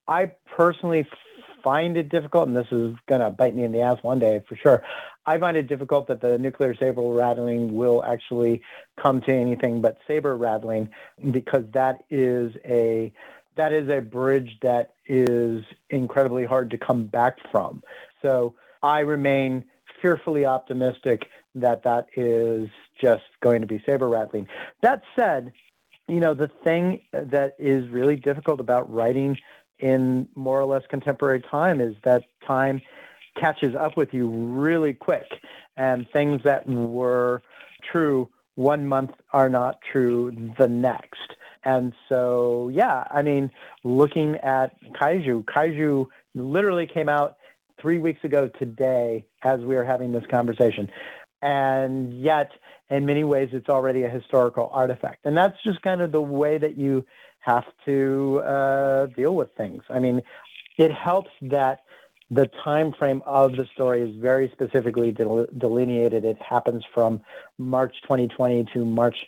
I 0.07 0.31
personally 0.55 1.07
find 1.63 1.97
it 1.97 2.09
difficult, 2.09 2.47
and 2.47 2.55
this 2.57 2.71
is 2.71 2.95
going 3.07 3.21
to 3.21 3.29
bite 3.29 3.55
me 3.55 3.63
in 3.63 3.71
the 3.71 3.81
ass 3.81 3.97
one 4.01 4.19
day 4.19 4.41
for 4.47 4.55
sure. 4.55 4.83
I 5.25 5.37
find 5.37 5.55
it 5.57 5.67
difficult 5.67 6.07
that 6.07 6.21
the 6.21 6.37
nuclear 6.37 6.75
saber 6.75 7.01
rattling 7.01 7.75
will 7.75 8.03
actually 8.03 8.61
come 8.99 9.21
to 9.21 9.31
anything 9.33 9.81
but 9.81 9.97
saber 10.07 10.35
rattling 10.35 10.89
because 11.31 11.65
that 11.73 12.03
is 12.09 12.53
a 12.65 13.13
that 13.55 13.73
is 13.73 13.89
a 13.89 13.99
bridge 13.99 14.57
that 14.61 14.93
is 15.05 15.65
incredibly 15.89 16.45
hard 16.45 16.71
to 16.71 16.77
come 16.77 17.05
back 17.05 17.37
from. 17.51 17.83
So 18.21 18.55
I 18.81 18.99
remain 18.99 19.65
fearfully 20.01 20.45
optimistic 20.45 21.27
that 21.55 21.83
that 21.83 22.07
is 22.15 22.69
just 23.01 23.23
going 23.41 23.61
to 23.61 23.67
be 23.67 23.83
saber 23.85 24.07
rattling. 24.07 24.47
That 24.81 25.03
said, 25.15 25.51
you 26.07 26.19
know, 26.19 26.33
the 26.33 26.49
thing 26.63 27.01
that 27.11 27.55
is 27.59 27.87
really 27.89 28.15
difficult 28.15 28.59
about 28.59 28.91
writing 28.91 29.37
in 29.79 30.27
more 30.35 30.59
or 30.59 30.65
less 30.65 30.83
contemporary 30.89 31.41
time 31.41 31.81
is 31.81 31.95
that 32.03 32.23
time 32.45 32.81
catches 33.39 33.75
up 33.75 33.95
with 33.95 34.13
you 34.13 34.27
really 34.27 34.93
quick 34.93 35.27
and 35.77 36.07
things 36.11 36.41
that 36.43 36.67
were 36.67 37.41
true 37.91 38.29
one 38.55 38.85
month 38.85 39.11
are 39.31 39.49
not 39.49 39.79
true 39.91 40.51
the 40.57 40.67
next. 40.67 41.35
And 41.63 41.93
so, 42.09 42.69
yeah, 42.73 43.05
I 43.09 43.21
mean, 43.21 43.51
looking 43.83 44.35
at 44.35 44.75
Kaiju, 44.93 45.45
Kaiju 45.45 46.07
literally 46.35 46.85
came 46.85 47.07
out 47.07 47.37
three 47.81 47.99
weeks 47.99 48.23
ago 48.23 48.49
today 48.59 49.25
as 49.43 49.61
we 49.61 49.77
are 49.77 49.85
having 49.85 50.11
this 50.11 50.25
conversation. 50.29 50.89
And 51.41 52.21
yet, 52.21 52.51
in 52.89 53.05
many 53.05 53.23
ways, 53.23 53.49
it's 53.53 53.69
already 53.69 54.03
a 54.03 54.09
historical 54.09 54.69
artifact. 54.73 55.25
And 55.25 55.37
that's 55.37 55.55
just 55.63 55.81
kind 55.81 56.01
of 56.01 56.11
the 56.11 56.21
way 56.21 56.57
that 56.57 56.77
you 56.77 57.05
have 57.39 57.65
to 57.85 58.39
uh, 58.39 59.05
deal 59.07 59.35
with 59.35 59.49
things. 59.55 59.83
I 59.89 59.99
mean, 59.99 60.21
it 60.77 60.91
helps 60.91 61.31
that 61.41 61.83
the 62.31 62.47
time 62.63 62.93
frame 62.93 63.21
of 63.25 63.53
the 63.53 63.65
story 63.73 64.01
is 64.01 64.15
very 64.15 64.49
specifically 64.51 65.11
del- 65.11 65.47
delineated. 65.57 66.25
It 66.25 66.39
happens 66.41 66.83
from 66.93 67.21
March 67.57 67.95
2020 68.03 68.65
to 68.73 68.85
March 68.85 69.25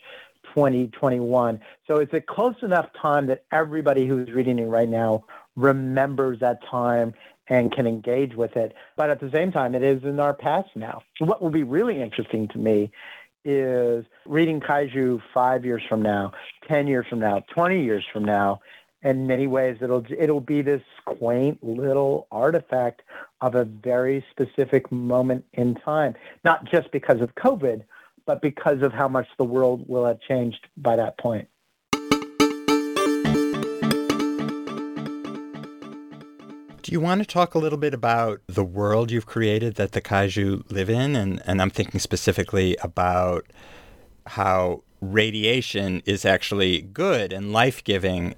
2021. 0.54 1.60
So 1.88 1.98
it's 1.98 2.14
a 2.14 2.22
close 2.22 2.56
enough 2.62 2.90
time 3.02 3.28
that 3.28 3.46
everybody 3.52 4.08
who's 4.08 4.30
reading 4.32 4.60
it 4.60 4.66
right 4.66 4.90
now 4.90 5.26
remembers 5.56 6.40
that 6.40 6.60
time 6.70 7.14
and 7.48 7.72
can 7.72 7.88
engage 7.88 8.36
with 8.36 8.56
it. 8.56 8.74
But 8.96 9.10
at 9.10 9.20
the 9.20 9.32
same 9.32 9.52
time, 9.52 9.76
it 9.76 9.84
is 9.84 10.04
in 10.04 10.20
our 10.20 10.34
past 10.34 10.70
now. 10.76 11.02
What 11.20 11.42
will 11.42 11.50
be 11.50 11.64
really 11.64 12.02
interesting 12.02 12.48
to 12.50 12.58
me 12.58 12.92
is 13.44 14.06
reading 14.26 14.60
kaiju 14.60 15.22
five 15.34 15.66
years 15.66 15.82
from 15.88 16.02
now, 16.02 16.32
10 16.68 16.88
years 16.88 17.06
from 17.08 17.20
now, 17.20 17.44
20 17.54 17.84
years 17.84 18.06
from 18.12 18.24
now. 18.24 18.62
In 19.04 19.26
many 19.26 19.48
ways, 19.48 19.78
it'll 19.82 20.06
it'll 20.16 20.42
be 20.42 20.62
this 20.62 20.84
quaint 21.06 21.64
little 21.64 22.28
artifact 22.32 23.02
of 23.42 23.56
a 23.56 23.66
very 23.66 24.24
specific 24.30 24.92
moment 24.92 25.44
in 25.54 25.74
time, 25.74 26.14
not 26.44 26.66
just 26.66 26.92
because 26.92 27.20
of 27.20 27.34
COVID, 27.34 27.84
but 28.28 28.44
because 28.44 28.84
of 28.84 28.94
how 28.94 29.08
much 29.08 29.28
the 29.40 29.44
world 29.44 29.88
will 29.88 30.06
have 30.06 30.20
changed 30.22 30.68
by 30.78 30.96
that 30.96 31.18
point. 31.18 31.48
Do 36.82 36.92
you 36.92 37.00
want 37.00 37.22
to 37.22 37.28
talk 37.28 37.54
a 37.54 37.60
little 37.60 37.78
bit 37.78 37.94
about 37.94 38.42
the 38.48 38.64
world 38.64 39.12
you've 39.12 39.28
created 39.28 39.76
that 39.76 39.92
the 39.92 40.02
kaiju 40.02 40.72
live 40.72 40.90
in? 40.90 41.16
And, 41.16 41.40
and 41.46 41.62
I'm 41.62 41.70
thinking 41.70 42.00
specifically 42.00 42.76
about 42.82 43.46
how 44.26 44.82
radiation 45.00 46.02
is 46.06 46.26
actually 46.26 46.82
good 46.82 47.34
and 47.34 47.54
life 47.54 47.84
giving 47.84 48.34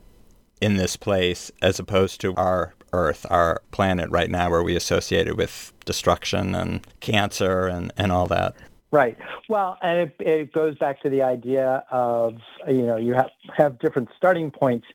in 0.60 0.76
this 0.76 0.98
place 0.98 1.52
as 1.62 1.80
opposed 1.80 2.20
to 2.22 2.36
our 2.36 2.74
Earth, 2.92 3.26
our 3.30 3.62
planet 3.72 4.10
right 4.12 4.30
now, 4.30 4.52
where 4.52 4.62
we 4.62 4.76
associate 4.76 5.28
it 5.28 5.38
with 5.38 5.74
destruction 5.86 6.54
and 6.54 6.86
cancer 7.00 7.66
and, 7.68 7.94
and 7.98 8.12
all 8.12 8.28
that. 8.28 8.56
Right. 8.92 9.18
Well, 9.50 9.78
and 9.82 10.02
it, 10.02 10.16
it 10.20 10.54
goes 10.54 10.78
back 10.78 11.02
to 11.04 11.10
the 11.10 11.22
idea 11.22 11.84
of, 11.90 12.36
you 12.68 12.84
know, 12.84 12.98
you 12.98 13.14
have, 13.14 13.32
have 13.56 13.80
different 13.80 14.10
starting 14.16 14.52
points 14.52 14.86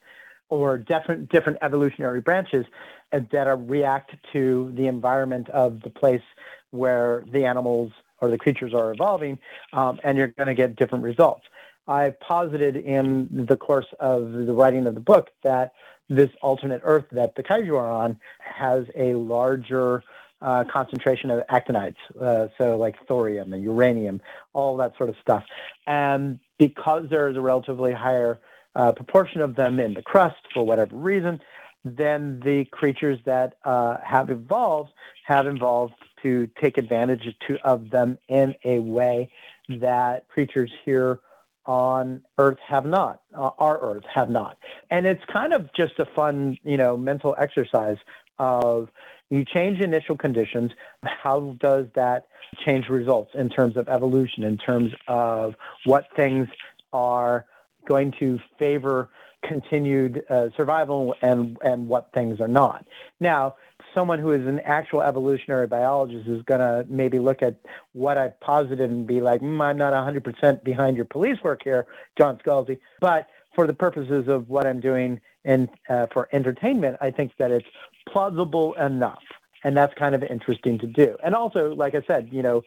or 0.50 0.78
different, 0.78 1.30
different 1.30 1.58
evolutionary 1.62 2.20
branches 2.20 2.66
that 3.12 3.46
are, 3.46 3.56
react 3.56 4.14
to 4.32 4.72
the 4.76 4.86
environment 4.86 5.48
of 5.50 5.80
the 5.82 5.90
place 5.90 6.22
where 6.70 7.24
the 7.32 7.44
animals 7.44 7.92
or 8.20 8.30
the 8.30 8.38
creatures 8.38 8.74
are 8.74 8.92
evolving, 8.92 9.38
um, 9.72 9.98
and 10.04 10.18
you're 10.18 10.28
going 10.28 10.48
to 10.48 10.54
get 10.54 10.76
different 10.76 11.04
results. 11.04 11.44
I 11.86 12.10
posited 12.20 12.76
in 12.76 13.28
the 13.30 13.56
course 13.56 13.86
of 13.98 14.32
the 14.32 14.52
writing 14.52 14.86
of 14.86 14.94
the 14.94 15.00
book 15.00 15.30
that 15.42 15.72
this 16.08 16.30
alternate 16.42 16.82
Earth 16.84 17.06
that 17.12 17.34
the 17.34 17.42
kaiju 17.42 17.78
are 17.78 17.90
on 17.90 18.18
has 18.40 18.84
a 18.94 19.14
larger 19.14 20.02
uh, 20.40 20.64
concentration 20.64 21.30
of 21.30 21.46
actinides, 21.48 21.96
uh, 22.20 22.48
so 22.56 22.76
like 22.76 22.96
thorium 23.06 23.52
and 23.52 23.62
uranium, 23.62 24.20
all 24.52 24.76
that 24.76 24.96
sort 24.96 25.08
of 25.08 25.16
stuff. 25.20 25.44
And 25.86 26.38
because 26.58 27.06
there 27.10 27.28
is 27.28 27.36
a 27.36 27.40
relatively 27.40 27.92
higher 27.92 28.38
uh, 28.74 28.92
proportion 28.92 29.40
of 29.40 29.56
them 29.56 29.80
in 29.80 29.94
the 29.94 30.02
crust 30.02 30.36
for 30.54 30.64
whatever 30.64 30.94
reason, 30.94 31.40
then 31.84 32.40
the 32.44 32.64
creatures 32.66 33.18
that 33.24 33.54
uh, 33.64 33.96
have 34.04 34.30
evolved 34.30 34.92
have 35.24 35.46
evolved 35.46 35.94
to 36.22 36.48
take 36.60 36.78
advantage 36.78 37.34
to, 37.46 37.58
of 37.64 37.90
them 37.90 38.18
in 38.28 38.54
a 38.64 38.78
way 38.80 39.30
that 39.68 40.26
creatures 40.28 40.70
here 40.84 41.20
on 41.66 42.22
Earth 42.38 42.58
have 42.66 42.86
not, 42.86 43.20
uh, 43.34 43.50
our 43.58 43.78
Earth 43.80 44.04
have 44.12 44.30
not. 44.30 44.56
And 44.90 45.06
it's 45.06 45.22
kind 45.26 45.52
of 45.52 45.70
just 45.74 45.98
a 45.98 46.06
fun, 46.06 46.56
you 46.64 46.78
know, 46.78 46.96
mental 46.96 47.36
exercise 47.38 47.98
of 48.38 48.88
you 49.30 49.44
change 49.44 49.80
initial 49.80 50.16
conditions. 50.16 50.72
How 51.02 51.56
does 51.60 51.86
that 51.94 52.26
change 52.64 52.88
results 52.88 53.32
in 53.34 53.50
terms 53.50 53.76
of 53.76 53.88
evolution, 53.88 54.42
in 54.44 54.56
terms 54.56 54.92
of 55.06 55.54
what 55.84 56.06
things 56.16 56.48
are 56.92 57.44
going 57.86 58.12
to 58.18 58.40
favor 58.58 59.10
continued 59.42 60.24
uh, 60.28 60.48
survival 60.56 61.14
and, 61.22 61.56
and 61.62 61.88
what 61.88 62.10
things 62.12 62.40
are 62.40 62.48
not? 62.48 62.84
Now, 63.20 63.56
someone 63.94 64.18
who 64.18 64.32
is 64.32 64.46
an 64.46 64.60
actual 64.60 65.02
evolutionary 65.02 65.66
biologist 65.66 66.28
is 66.28 66.42
going 66.42 66.60
to 66.60 66.84
maybe 66.88 67.18
look 67.18 67.42
at 67.42 67.56
what 67.92 68.18
I 68.18 68.28
posited 68.40 68.90
and 68.90 69.06
be 69.06 69.20
like, 69.20 69.40
mm, 69.40 69.60
I'm 69.60 69.78
not 69.78 69.92
100% 69.92 70.64
behind 70.64 70.96
your 70.96 71.06
police 71.06 71.38
work 71.42 71.62
here, 71.62 71.86
John 72.16 72.38
Scalzi. 72.44 72.78
But 73.00 73.28
for 73.54 73.66
the 73.66 73.74
purposes 73.74 74.28
of 74.28 74.48
what 74.48 74.66
I'm 74.66 74.80
doing 74.80 75.20
and 75.44 75.68
uh, 75.88 76.06
for 76.12 76.28
entertainment, 76.32 76.96
I 77.00 77.10
think 77.10 77.32
that 77.38 77.50
it's 77.50 77.66
plausible 78.08 78.74
enough. 78.74 79.22
And 79.64 79.76
that's 79.76 79.94
kind 79.94 80.14
of 80.14 80.22
interesting 80.22 80.78
to 80.78 80.86
do. 80.86 81.16
And 81.24 81.34
also, 81.34 81.74
like 81.74 81.94
I 81.94 82.02
said, 82.06 82.28
you 82.30 82.42
know, 82.42 82.62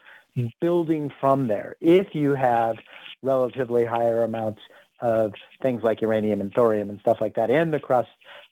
building 0.60 1.12
from 1.20 1.48
there. 1.48 1.76
If 1.80 2.16
you 2.16 2.36
have 2.36 2.78
relatively 3.22 3.86
higher 3.86 4.24
amounts 4.24 4.62
of 5.02 5.34
things 5.62 5.84
like 5.84 6.02
uranium 6.02 6.42
and 6.42 6.54
thorium 6.54 6.90
and 6.90 7.00
stuff 7.00 7.18
like 7.20 7.36
that 7.36 7.50
in 7.50 7.72
the 7.72 7.80
crust 7.80 8.10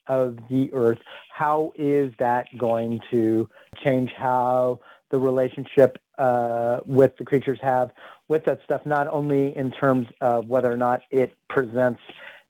of 0.07 0.37
the 0.49 0.71
earth, 0.73 0.99
how 1.31 1.71
is 1.75 2.11
that 2.19 2.47
going 2.57 2.99
to 3.11 3.47
change 3.83 4.11
how 4.17 4.79
the 5.11 5.17
relationship 5.17 5.97
uh, 6.17 6.79
with 6.85 7.15
the 7.17 7.25
creatures 7.25 7.59
have 7.61 7.91
with 8.27 8.45
that 8.45 8.59
stuff, 8.63 8.85
not 8.85 9.07
only 9.07 9.55
in 9.55 9.71
terms 9.71 10.07
of 10.21 10.47
whether 10.47 10.71
or 10.71 10.77
not 10.77 11.01
it 11.09 11.35
presents 11.47 12.01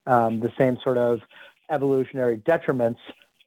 um, 0.06 0.40
the 0.40 0.52
same 0.58 0.76
sort 0.82 0.98
of 0.98 1.20
evolutionary 1.70 2.36
detriments, 2.38 2.98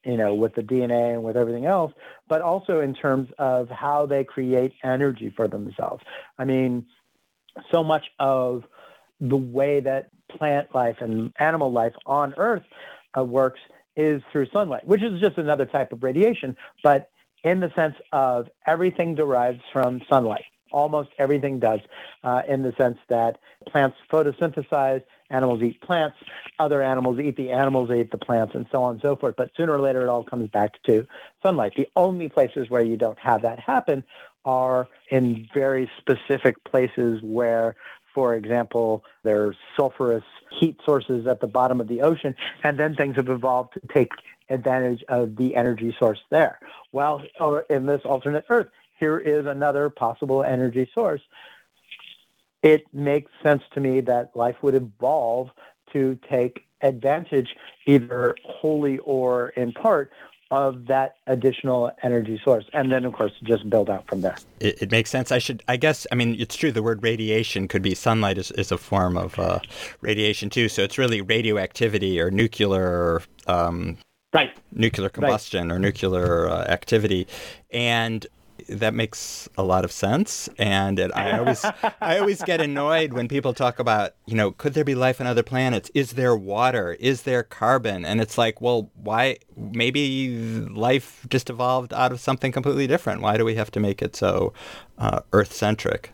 you 0.04 0.18
know, 0.18 0.34
with 0.34 0.56
the 0.56 0.62
DNA 0.62 1.13
and 1.13 1.24
with 1.24 1.38
everything 1.38 1.66
else, 1.66 1.94
but 2.28 2.42
also 2.42 2.80
in 2.80 2.94
terms 2.94 3.30
of 3.38 3.70
how 3.70 4.06
they 4.06 4.24
create 4.24 4.74
energy 4.84 5.32
for 5.36 5.48
themselves. 5.48 6.04
I 6.38 6.46
mean, 6.46 6.86
so 7.72 7.84
much 7.84 8.06
of 8.20 8.63
the 9.19 9.38
way 9.38 9.80
that 9.80 10.10
plant 10.30 10.73
life 10.73 10.97
and 10.99 11.34
animal 11.39 11.71
life 11.71 11.93
on 12.06 12.34
Earth 12.38 12.63
uh, 13.17 13.23
works 13.23 13.60
is 13.95 14.21
through 14.32 14.47
sunlight, 14.52 14.86
which 14.88 15.04
is 15.04 15.19
just 15.19 15.38
another 15.38 15.65
type 15.65 15.91
of 15.91 16.04
radiation, 16.04 16.56
but 16.84 17.10
in 17.43 17.60
the 17.60 17.71
sense 17.76 17.95
of 18.12 18.47
everything 18.65 19.15
derives 19.15 19.62
from 19.71 20.02
sunlight. 20.10 20.45
Almost 20.71 21.10
everything 21.19 21.60
does, 21.60 21.82
uh, 22.23 22.41
in 22.47 22.63
the 22.63 22.73
sense 22.78 22.97
that 23.08 23.38
plants 23.67 23.95
photosynthesize, 24.12 25.04
animals 25.30 25.62
eat 25.62 25.80
plants, 25.82 26.17
other 26.58 26.82
animals 26.82 27.19
eat 27.19 27.38
the 27.38 27.52
animals, 27.52 27.91
eat 27.91 28.10
the 28.10 28.17
plants, 28.17 28.56
and 28.56 28.65
so 28.71 28.82
on 28.82 28.93
and 28.93 29.02
so 29.02 29.15
forth. 29.15 29.36
But 29.38 29.52
sooner 29.56 29.73
or 29.73 29.82
later, 29.82 30.02
it 30.02 30.10
all 30.10 30.23
comes 30.23 30.49
back 30.49 30.82
to 30.84 31.06
sunlight. 31.43 31.73
The 31.76 31.88
only 31.95 32.28
places 32.28 32.71
where 32.71 32.84
you 32.84 32.97
don't 32.97 33.19
have 33.19 33.43
that 33.43 33.60
happen 33.60 34.04
are 34.45 34.88
in 35.12 35.47
very 35.54 35.89
specific 35.99 36.62
places 36.63 37.19
where 37.21 37.76
for 38.13 38.36
example, 38.36 39.04
there's 39.23 39.56
sulfurous 39.78 40.23
heat 40.52 40.80
sources 40.86 41.26
at 41.28 41.39
the 41.39 41.47
bottom 41.47 41.82
of 41.82 41.88
the 41.88 42.02
ocean, 42.02 42.36
and 42.63 42.78
then 42.78 42.95
things 42.95 43.15
have 43.15 43.30
evolved 43.30 43.73
to 43.73 43.82
take 43.93 44.12
advantage 44.49 45.04
of 45.10 45.36
the 45.36 45.56
energy 45.56 45.95
source 45.97 46.19
there. 46.30 46.60
Well, 46.91 47.23
in 47.69 47.86
this 47.86 48.02
alternate 48.06 48.45
Earth, 48.49 48.67
here 48.99 49.17
is 49.17 49.45
another 49.45 49.89
possible 49.89 50.43
energy 50.43 50.89
source. 50.93 51.21
It 52.62 52.86
makes 52.93 53.32
sense 53.41 53.63
to 53.73 53.80
me 53.80 54.02
that 54.02 54.36
life 54.36 54.58
would 54.62 54.76
evolve 54.76 55.49
to 55.91 56.17
take 56.30 56.65
advantage, 56.82 57.56
either 57.86 58.36
wholly 58.45 58.99
or 58.99 59.49
in 59.49 59.71
part, 59.73 60.12
of 60.51 60.86
that 60.88 61.15
additional 61.27 61.91
energy 62.03 62.39
source. 62.43 62.65
And 62.73 62.91
then 62.91 63.06
of 63.06 63.13
course 63.13 63.32
just 63.43 63.69
build 63.69 63.89
out 63.89 64.08
from 64.08 64.21
there. 64.21 64.36
It, 64.60 64.82
it, 64.84 64.91
makes 64.91 65.10
sense. 65.10 65.32
I 65.32 65.39
should 65.39 65.63
i 65.67 65.77
guess 65.77 66.06
i 66.12 66.15
mean 66.15 66.36
it's 66.39 66.56
true 66.56 66.71
the 66.71 66.84
word 66.84 67.03
radiation 67.03 67.67
could 67.67 67.82
be 67.82 67.95
sunlight 67.95 68.38
is, 68.38 68.51
is 68.51 68.71
a 68.71 68.77
form 68.77 69.17
of 69.17 69.38
uh, 69.39 69.60
radiation 70.01 70.49
too. 70.49 70.69
So 70.69 70.84
it's 70.84 70.97
really 70.97 71.21
radioactivity 71.21 72.19
or 72.19 72.32
nuclear 72.32 73.21
um, 73.47 73.97
right. 74.34 74.51
nuclear 74.71 75.10
combustion 75.10 75.69
right. 75.69 75.75
or 75.75 75.79
nuclear 75.79 76.49
uh, 76.49 76.63
activity. 76.63 77.27
And 77.71 78.25
that 78.69 78.93
makes 78.93 79.49
a 79.58 79.63
lot 79.63 79.86
of 79.86 79.91
sense 79.91 80.49
and 80.58 80.99
it, 80.99 81.12
i 81.15 81.38
always 81.38 81.65
i 82.02 82.17
always 82.17 82.41
get 82.43 82.62
annoyed 82.62 83.13
when 83.13 83.28
people 83.28 83.54
talk 83.54 83.80
about 83.80 84.15
you 84.26 84.36
know 84.36 84.52
could 84.52 84.73
there 84.73 84.84
be 84.84 84.95
life 84.95 85.19
on 85.19 85.28
other 85.28 85.43
planets? 85.43 85.91
Is 85.93 86.13
there 86.13 86.36
water? 86.36 86.93
Is 86.99 87.23
there 87.23 87.43
carbon? 87.43 88.06
And 88.06 88.21
it's 88.21 88.38
like 88.38 88.62
well 88.62 88.89
why 88.95 89.38
maybe 89.58 90.65
life 90.69 91.26
just 91.30 91.49
evolved 91.49 91.93
out 91.93 92.12
of 92.12 92.19
something 92.19 92.52
completely 92.52 92.88
different. 92.88 93.21
Why 93.21 93.38
do 93.38 93.45
we 93.45 93.56
have 93.56 93.71
to 93.71 93.80
make 93.80 94.02
it 94.02 94.15
so 94.15 94.54
uh, 94.97 95.21
earth 95.32 95.54
centric 95.54 96.12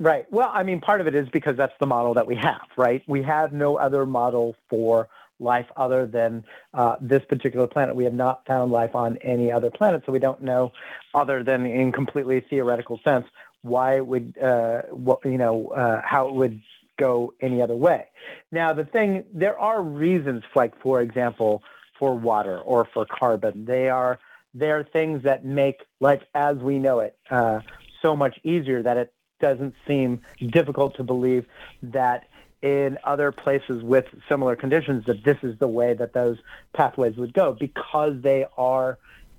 right. 0.00 0.26
Well 0.30 0.50
i 0.52 0.62
mean 0.62 0.80
part 0.80 1.00
of 1.00 1.06
it 1.06 1.14
is 1.14 1.28
because 1.28 1.56
that's 1.56 1.74
the 1.80 1.86
model 1.86 2.14
that 2.14 2.26
we 2.26 2.36
have 2.36 2.66
right? 2.76 3.02
We 3.06 3.22
have 3.22 3.52
no 3.52 3.76
other 3.76 4.06
model 4.06 4.56
for 4.70 5.08
life 5.40 5.66
other 5.76 6.06
than 6.06 6.44
uh, 6.74 6.96
this 7.00 7.24
particular 7.24 7.66
planet. 7.66 7.94
We 7.94 8.04
have 8.04 8.14
not 8.14 8.46
found 8.46 8.72
life 8.72 8.94
on 8.94 9.16
any 9.18 9.52
other 9.52 9.70
planet, 9.70 10.02
so 10.04 10.12
we 10.12 10.18
don't 10.18 10.42
know, 10.42 10.72
other 11.14 11.42
than 11.42 11.66
in 11.66 11.92
completely 11.92 12.40
theoretical 12.40 13.00
sense, 13.04 13.26
why 13.62 13.96
it 13.96 14.06
would, 14.06 14.38
uh, 14.38 14.82
what, 14.90 15.24
you 15.24 15.38
know, 15.38 15.68
uh, 15.68 16.00
how 16.04 16.28
it 16.28 16.34
would 16.34 16.60
go 16.98 17.32
any 17.40 17.62
other 17.62 17.76
way. 17.76 18.06
Now, 18.50 18.72
the 18.72 18.84
thing, 18.84 19.24
there 19.32 19.58
are 19.58 19.82
reasons, 19.82 20.42
like 20.54 20.80
for 20.80 21.00
example, 21.00 21.62
for 21.98 22.14
water 22.14 22.58
or 22.58 22.84
for 22.92 23.06
carbon. 23.06 23.64
They 23.64 23.88
are 23.88 24.18
they 24.54 24.70
are 24.70 24.82
things 24.82 25.22
that 25.24 25.44
make 25.44 25.82
life 26.00 26.22
as 26.34 26.56
we 26.56 26.78
know 26.78 27.00
it 27.00 27.16
uh, 27.30 27.60
so 28.02 28.16
much 28.16 28.38
easier 28.44 28.82
that 28.82 28.96
it 28.96 29.12
doesn't 29.40 29.74
seem 29.86 30.20
difficult 30.48 30.96
to 30.96 31.04
believe 31.04 31.46
that 31.82 32.27
in 32.62 32.98
other 33.04 33.30
places 33.30 33.82
with 33.82 34.06
similar 34.28 34.56
conditions 34.56 35.04
that 35.06 35.22
this 35.24 35.38
is 35.42 35.58
the 35.58 35.68
way 35.68 35.94
that 35.94 36.12
those 36.12 36.38
pathways 36.72 37.16
would 37.16 37.32
go 37.32 37.52
because 37.52 38.20
they 38.20 38.46
are 38.56 38.98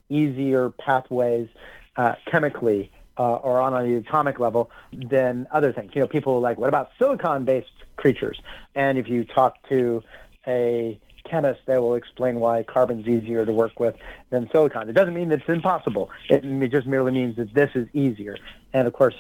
easier 0.10 0.70
pathways 0.70 1.48
uh, 1.98 2.16
chemically 2.26 2.92
uh, 3.18 3.36
or 3.36 3.60
on 3.60 3.74
an 3.74 3.94
atomic 3.98 4.40
level 4.40 4.72
than 4.94 5.46
other 5.52 5.74
things. 5.74 5.92
You 5.94 6.02
know, 6.02 6.08
people 6.08 6.36
are 6.36 6.40
like, 6.40 6.58
what 6.58 6.70
about 6.70 6.92
silicon-based 6.98 7.68
creatures? 7.98 8.40
And 8.76 8.98
if 8.98 9.10
you 9.10 9.26
talk 9.26 9.56
to 9.68 10.02
a 10.48 10.98
chemist, 11.30 11.60
they 11.66 11.78
will 11.78 11.96
explain 11.96 12.40
why 12.40 12.64
carbon's 12.64 13.08
easier 13.08 13.46
to 13.46 13.52
work 13.52 13.80
with 13.80 13.96
than 14.30 14.50
silicon. 14.52 14.90
It 14.90 14.94
doesn't 14.94 15.14
mean 15.14 15.30
that 15.30 15.42
it's 15.42 15.50
impossible. 15.50 16.10
It, 16.30 16.46
it 16.46 16.72
just 16.72 16.88
merely 16.88 17.12
means 17.12 17.36
that 17.36 17.54
this 17.54 17.72
is 17.76 17.88
easier. 17.94 18.38
And 18.74 18.88
of 18.88 18.94
course, 18.94 19.16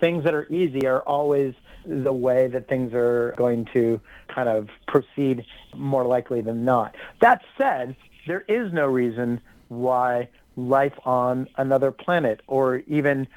things 0.00 0.24
that 0.24 0.34
are 0.34 0.46
easy 0.52 0.86
are 0.86 1.00
always 1.02 1.54
the 1.84 2.12
way 2.12 2.48
that 2.48 2.68
things 2.68 2.92
are 2.94 3.34
going 3.36 3.66
to 3.72 4.00
kind 4.28 4.48
of 4.48 4.68
proceed 4.88 5.44
more 5.74 6.04
likely 6.04 6.40
than 6.40 6.64
not. 6.64 6.94
That 7.20 7.42
said, 7.56 7.96
there 8.26 8.44
is 8.48 8.72
no 8.72 8.86
reason 8.86 9.40
why 9.68 10.28
life 10.56 10.94
on 11.04 11.48
another 11.56 11.90
planet 11.90 12.40
or 12.46 12.78
even 12.86 13.28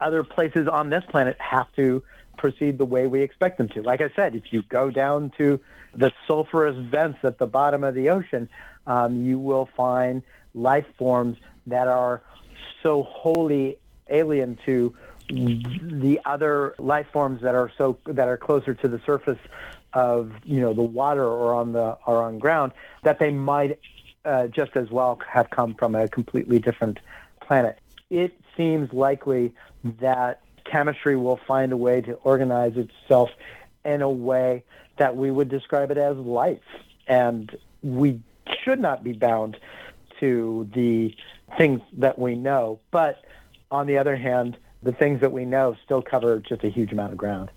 other 0.00 0.24
places 0.24 0.66
on 0.66 0.90
this 0.90 1.04
planet 1.08 1.36
have 1.38 1.70
to 1.76 2.02
proceed 2.38 2.78
the 2.78 2.84
way 2.84 3.06
we 3.06 3.20
expect 3.20 3.58
them 3.58 3.68
to. 3.68 3.82
Like 3.82 4.00
I 4.00 4.10
said, 4.16 4.34
if 4.34 4.52
you 4.52 4.62
go 4.62 4.90
down 4.90 5.30
to 5.36 5.60
the 5.94 6.10
sulfurous 6.26 6.90
vents 6.90 7.18
at 7.22 7.38
the 7.38 7.46
bottom 7.46 7.84
of 7.84 7.94
the 7.94 8.08
ocean, 8.08 8.48
um, 8.86 9.24
you 9.24 9.38
will 9.38 9.68
find 9.76 10.22
life 10.54 10.86
forms 10.96 11.36
that 11.66 11.86
are 11.86 12.22
so 12.82 13.02
wholly 13.02 13.76
alien 14.08 14.58
to 14.64 14.94
the 15.30 16.20
other 16.24 16.74
life 16.78 17.06
forms 17.12 17.42
that 17.42 17.54
are 17.54 17.70
so 17.78 17.98
that 18.06 18.28
are 18.28 18.36
closer 18.36 18.74
to 18.74 18.88
the 18.88 19.00
surface 19.06 19.38
of 19.92 20.32
you 20.44 20.60
know 20.60 20.72
the 20.72 20.82
water 20.82 21.24
or 21.24 21.54
on 21.54 21.72
the 21.72 21.96
or 22.06 22.22
on 22.22 22.38
ground 22.38 22.72
that 23.02 23.18
they 23.18 23.30
might 23.30 23.78
uh, 24.24 24.46
just 24.48 24.76
as 24.76 24.90
well 24.90 25.20
have 25.28 25.50
come 25.50 25.74
from 25.74 25.94
a 25.94 26.08
completely 26.08 26.58
different 26.58 26.98
planet. 27.40 27.78
It 28.10 28.34
seems 28.56 28.92
likely 28.92 29.54
that 30.00 30.42
chemistry 30.64 31.16
will 31.16 31.40
find 31.46 31.72
a 31.72 31.76
way 31.76 32.00
to 32.02 32.14
organize 32.14 32.76
itself 32.76 33.30
in 33.84 34.02
a 34.02 34.10
way 34.10 34.62
that 34.98 35.16
we 35.16 35.30
would 35.30 35.48
describe 35.48 35.90
it 35.90 35.96
as 35.96 36.16
life, 36.16 36.58
and 37.06 37.56
we 37.82 38.20
should 38.62 38.80
not 38.80 39.02
be 39.02 39.12
bound 39.12 39.56
to 40.18 40.68
the 40.74 41.14
things 41.56 41.80
that 41.94 42.18
we 42.18 42.34
know. 42.34 42.78
But 42.90 43.24
on 43.70 43.86
the 43.86 43.96
other 43.96 44.16
hand, 44.16 44.58
the 44.82 44.92
things 44.92 45.20
that 45.20 45.32
we 45.32 45.44
know 45.44 45.76
still 45.84 46.02
cover 46.02 46.38
just 46.40 46.64
a 46.64 46.68
huge 46.68 46.92
amount 46.92 47.12
of 47.12 47.18
ground. 47.18 47.50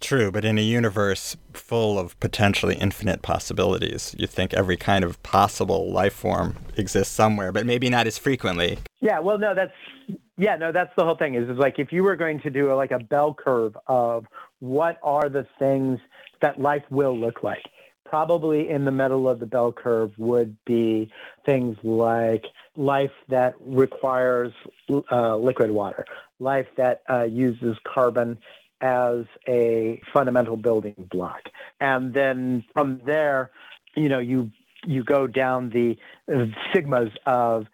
True, 0.00 0.30
but 0.30 0.44
in 0.44 0.58
a 0.58 0.62
universe 0.62 1.36
full 1.52 1.98
of 1.98 2.18
potentially 2.20 2.76
infinite 2.76 3.20
possibilities, 3.20 4.14
you 4.16 4.28
think 4.28 4.54
every 4.54 4.76
kind 4.76 5.04
of 5.04 5.20
possible 5.24 5.90
life 5.90 6.12
form 6.12 6.56
exists 6.76 7.12
somewhere, 7.12 7.50
but 7.50 7.66
maybe 7.66 7.90
not 7.90 8.06
as 8.06 8.16
frequently. 8.16 8.78
Yeah, 9.00 9.18
well, 9.18 9.38
no, 9.38 9.54
that's 9.54 9.72
yeah, 10.36 10.54
no, 10.54 10.70
that's 10.70 10.92
the 10.96 11.04
whole 11.04 11.16
thing. 11.16 11.34
Is, 11.34 11.48
is 11.48 11.58
like 11.58 11.80
if 11.80 11.92
you 11.92 12.04
were 12.04 12.14
going 12.14 12.40
to 12.42 12.50
do 12.50 12.72
a, 12.72 12.74
like 12.74 12.92
a 12.92 13.00
bell 13.00 13.34
curve 13.34 13.76
of 13.88 14.26
what 14.60 14.98
are 15.02 15.28
the 15.28 15.46
things 15.58 15.98
that 16.40 16.60
life 16.60 16.84
will 16.90 17.18
look 17.18 17.42
like, 17.42 17.62
probably 18.08 18.68
in 18.68 18.84
the 18.84 18.90
middle 18.90 19.28
of 19.28 19.38
the 19.38 19.46
bell 19.46 19.72
curve 19.72 20.12
would 20.18 20.56
be 20.64 21.10
things 21.44 21.76
like 21.82 22.44
life 22.76 23.12
that 23.28 23.54
requires 23.60 24.52
uh, 25.12 25.36
liquid 25.36 25.70
water, 25.70 26.04
life 26.38 26.66
that 26.76 27.02
uh, 27.10 27.24
uses 27.24 27.76
carbon 27.84 28.38
as 28.80 29.24
a 29.46 30.00
fundamental 30.12 30.56
building 30.56 30.94
block. 31.10 31.42
And 31.80 32.14
then 32.14 32.64
from 32.72 33.00
there, 33.04 33.50
you 33.94 34.08
know, 34.08 34.20
you 34.20 34.50
you 34.86 35.02
go 35.02 35.26
down 35.26 35.70
the 35.70 35.98
uh, 36.32 36.46
sigmas 36.72 37.10
of 37.26 37.66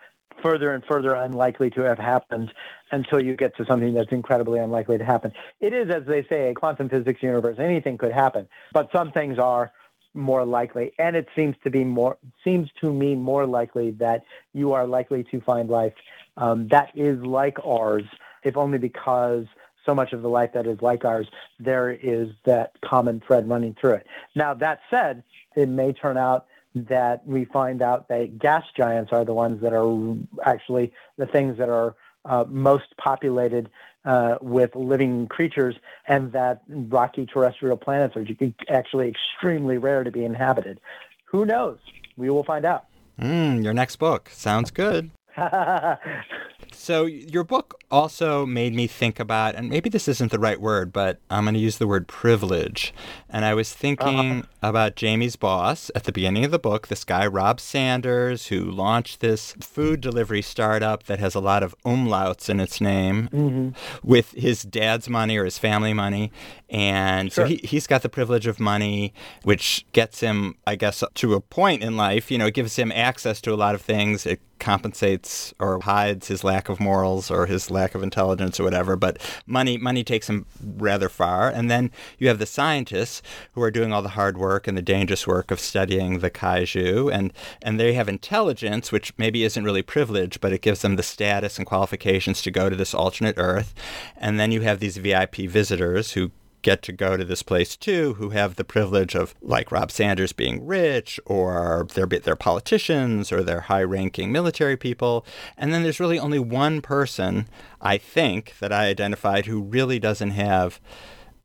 further 0.43 0.73
and 0.73 0.83
further 0.85 1.15
unlikely 1.15 1.71
to 1.71 1.83
have 1.83 1.99
happened 1.99 2.53
until 2.91 3.23
you 3.23 3.37
get 3.37 3.57
to 3.57 3.65
something 3.67 3.95
that's 3.95 4.11
incredibly 4.11 4.59
unlikely 4.59 4.99
to 4.99 5.05
happen. 5.05 5.33
It 5.61 5.73
is, 5.73 5.91
as 5.91 6.07
they 6.07 6.25
say, 6.25 6.49
a 6.49 6.55
quantum 6.55 6.89
physics 6.89 7.23
universe. 7.23 7.59
Anything 7.59 7.99
could 7.99 8.13
happen, 8.13 8.49
but 8.73 8.89
some 8.93 9.13
things 9.13 9.39
are 9.39 9.73
more 10.15 10.45
likely. 10.45 10.93
And 10.99 11.17
it 11.17 11.29
seems 11.37 11.57
to 11.65 11.71
be 11.71 11.85
more 11.85 12.17
seems 12.43 12.71
to 12.81 12.93
me 12.93 13.15
more 13.15 13.47
likely 13.47 13.91
that 13.93 14.25
you 14.53 14.73
are 14.73 14.87
likely 14.87 15.25
to 15.25 15.41
find 15.41 15.69
life 15.69 15.95
um, 16.37 16.69
that 16.69 16.91
is 16.95 17.21
like 17.25 17.59
ours, 17.65 18.05
if 18.43 18.57
only 18.57 18.79
because 18.79 19.47
so 19.87 19.95
much 19.95 20.13
of 20.13 20.23
the 20.23 20.29
life 20.29 20.53
that 20.55 20.67
is 20.67 20.81
like 20.81 21.05
ours, 21.05 21.27
there 21.61 21.91
is 21.91 22.31
that 22.45 22.73
common 22.83 23.23
thread 23.27 23.49
running 23.49 23.77
through 23.81 23.95
it. 23.95 24.07
Now 24.35 24.55
that 24.55 24.81
said, 24.91 25.23
it 25.57 25.69
may 25.69 25.93
turn 25.93 26.17
out 26.17 26.47
that 26.75 27.25
we 27.27 27.45
find 27.45 27.83
out 27.83 28.09
that 28.09 28.39
gas 28.39 28.65
giants 28.77 29.13
are 29.13 29.25
the 29.25 29.35
ones 29.35 29.63
that 29.63 29.73
are 29.73 30.17
actually 30.45 30.93
the 31.19 31.27
things 31.27 31.57
that 31.59 31.69
are 31.69 31.95
uh, 32.25 32.45
most 32.49 32.97
populated 32.97 33.71
uh, 34.05 34.37
with 34.41 34.75
living 34.75 35.27
creatures, 35.27 35.77
and 36.07 36.33
that 36.33 36.63
rocky 36.69 37.27
terrestrial 37.27 37.77
planets 37.77 38.17
are 38.17 38.27
actually 38.69 39.09
extremely 39.09 39.79
rare 39.79 40.05
to 40.05 40.11
be 40.11 40.25
inhabited. 40.25 40.81
Who 41.27 41.45
knows? 41.45 41.79
We 42.17 42.31
will 42.31 42.45
find 42.45 42.65
out. 42.65 42.85
Mm, 43.21 43.63
your 43.63 43.73
next 43.73 43.97
book 43.97 44.31
sounds 44.33 44.71
good. 44.71 45.11
so 46.73 47.07
your 47.07 47.45
book 47.45 47.81
also 47.91 48.47
made 48.47 48.75
me 48.75 48.87
think 48.87 49.21
about, 49.21 49.55
and 49.55 49.69
maybe 49.69 49.89
this 49.89 50.09
isn't 50.09 50.31
the 50.31 50.39
right 50.39 50.61
word, 50.61 50.93
but 50.93 51.19
I'm 51.31 51.45
going 51.45 51.55
to 51.55 51.61
use 51.61 51.79
the 51.79 51.87
word 51.87 52.09
privilege. 52.09 52.93
And 53.29 53.45
I 53.45 53.55
was 53.55 53.73
thinking 53.73 54.41
uh-huh. 54.41 54.43
about 54.63 54.97
Jamie's 54.97 55.37
boss 55.37 55.91
at 55.95 56.05
the 56.05 56.13
beginning 56.13 56.45
of 56.45 56.51
the 56.51 56.59
book, 56.59 56.89
this 56.89 57.05
guy 57.05 57.27
Rob 57.27 57.61
Santos, 57.61 58.47
who 58.47 58.65
launched 58.65 59.21
this 59.21 59.53
food 59.61 60.01
delivery 60.01 60.43
startup 60.43 61.05
that 61.05 61.19
has 61.19 61.35
a 61.35 61.41
lot 61.41 61.63
of 61.63 61.75
umlauts 61.85 62.49
in 62.49 62.61
its 62.61 62.81
name, 62.81 63.29
mm-hmm. 63.33 63.69
with 64.03 64.33
his 64.33 64.63
dad's 64.63 65.09
money 65.09 65.37
or 65.37 65.45
his 65.45 65.59
family 65.59 65.93
money. 65.93 66.33
And 66.71 67.33
sure. 67.33 67.45
so 67.45 67.49
he, 67.49 67.61
he's 67.63 67.87
got 67.87 68.03
the 68.03 68.09
privilege 68.09 68.47
of 68.47 68.59
money, 68.59 69.15
which 69.43 69.87
gets 69.93 70.21
him, 70.21 70.57
I 70.67 70.77
guess, 70.77 71.05
to 71.15 71.35
a 71.35 71.41
point 71.41 71.83
in 71.83 71.97
life. 71.97 72.31
You 72.31 72.39
know, 72.39 72.47
it 72.47 72.55
gives 72.55 72.77
him 72.77 72.91
access 72.93 73.41
to 73.43 73.53
a 73.53 73.57
lot 73.57 73.75
of 73.75 73.83
things. 73.83 74.27
It 74.27 74.41
compensates 74.59 75.53
or 75.59 75.81
hides 75.81 76.29
his 76.29 76.43
lack 76.43 76.69
of 76.69 76.81
morals 76.81 77.31
or 77.31 77.47
his 77.47 77.71
lack 77.75 77.95
of 77.95 78.03
intelligence 78.03 78.59
or 78.59 78.65
whatever. 78.65 78.97
But 78.97 79.19
money, 79.47 79.77
money 79.77 80.03
takes 80.03 80.29
them 80.29 80.47
rather 80.63 81.09
far. 81.09 81.51
And 81.51 81.71
then 81.71 81.91
you 82.19 82.29
have 82.29 82.39
the 82.39 82.47
scientists 82.47 83.21
who 83.53 83.63
are 83.63 83.71
doing 83.71 83.93
all 83.93 84.03
the 84.03 84.11
hard 84.11 84.39
work 84.39 84.67
and 84.67 84.79
the 84.79 84.83
dangerous 84.83 85.27
work 85.27 85.51
of 85.51 85.61
studying 85.61 86.21
the 86.21 86.31
kaiju, 86.31 87.13
and 87.13 87.33
and 87.63 87.79
they 87.79 87.95
have 87.95 88.09
intelligence, 88.09 88.93
which 88.93 89.13
maybe 89.19 89.45
isn't 89.45 89.65
really 89.65 89.83
privilege, 89.83 90.41
but 90.41 90.53
it 90.53 90.63
gives 90.63 90.83
them 90.83 90.97
the 90.97 91.03
status 91.03 91.59
and 91.59 91.67
qualifications 91.67 92.43
to 92.43 92.51
go 92.51 92.71
to 92.71 92.77
this 92.77 92.95
alternate 92.95 93.35
Earth. 93.37 93.75
And 94.17 94.39
then 94.39 94.53
you 94.53 94.63
have 94.63 94.81
these 94.81 94.97
VIP 94.97 95.37
visitors 95.37 96.13
who 96.13 96.31
get 96.65 96.83
to 96.83 96.93
go 96.93 97.17
to 97.17 97.25
this 97.25 97.45
place 97.45 97.77
too 97.77 98.15
who 98.15 98.31
have 98.31 98.57
the 98.57 98.65
privilege 98.65 99.15
of, 99.15 99.37
like 99.41 99.71
Rob 99.71 99.93
Santos, 99.93 100.33
being 100.33 100.67
rich, 100.67 101.21
or 101.25 101.87
they're, 101.95 102.07
they're 102.07 102.35
politicians, 102.35 103.31
or 103.31 103.45
they're 103.45 103.61
high 103.61 103.85
ranking 103.85 104.33
military 104.33 104.77
people. 104.77 105.25
And 105.57 105.73
then 105.73 105.85
there's 105.85 106.01
really 106.01 106.19
only 106.19 106.41
one 106.41 106.81
person, 106.81 107.47
I 107.81 107.99
think, 107.99 108.59
that 108.59 108.73
I 108.73 108.87
identified 108.87 109.47
who 109.47 109.63
really 109.63 110.01
doesn't 110.01 110.31
have 110.31 110.81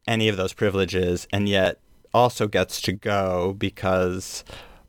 any 0.07 0.27
of 0.27 0.37
those 0.37 0.53
privileges 0.53 1.27
and 1.31 1.47
yet 1.47 1.79
also 2.13 2.47
gets 2.47 2.81
to 2.81 2.91
go 2.91 3.53
because 3.53 4.43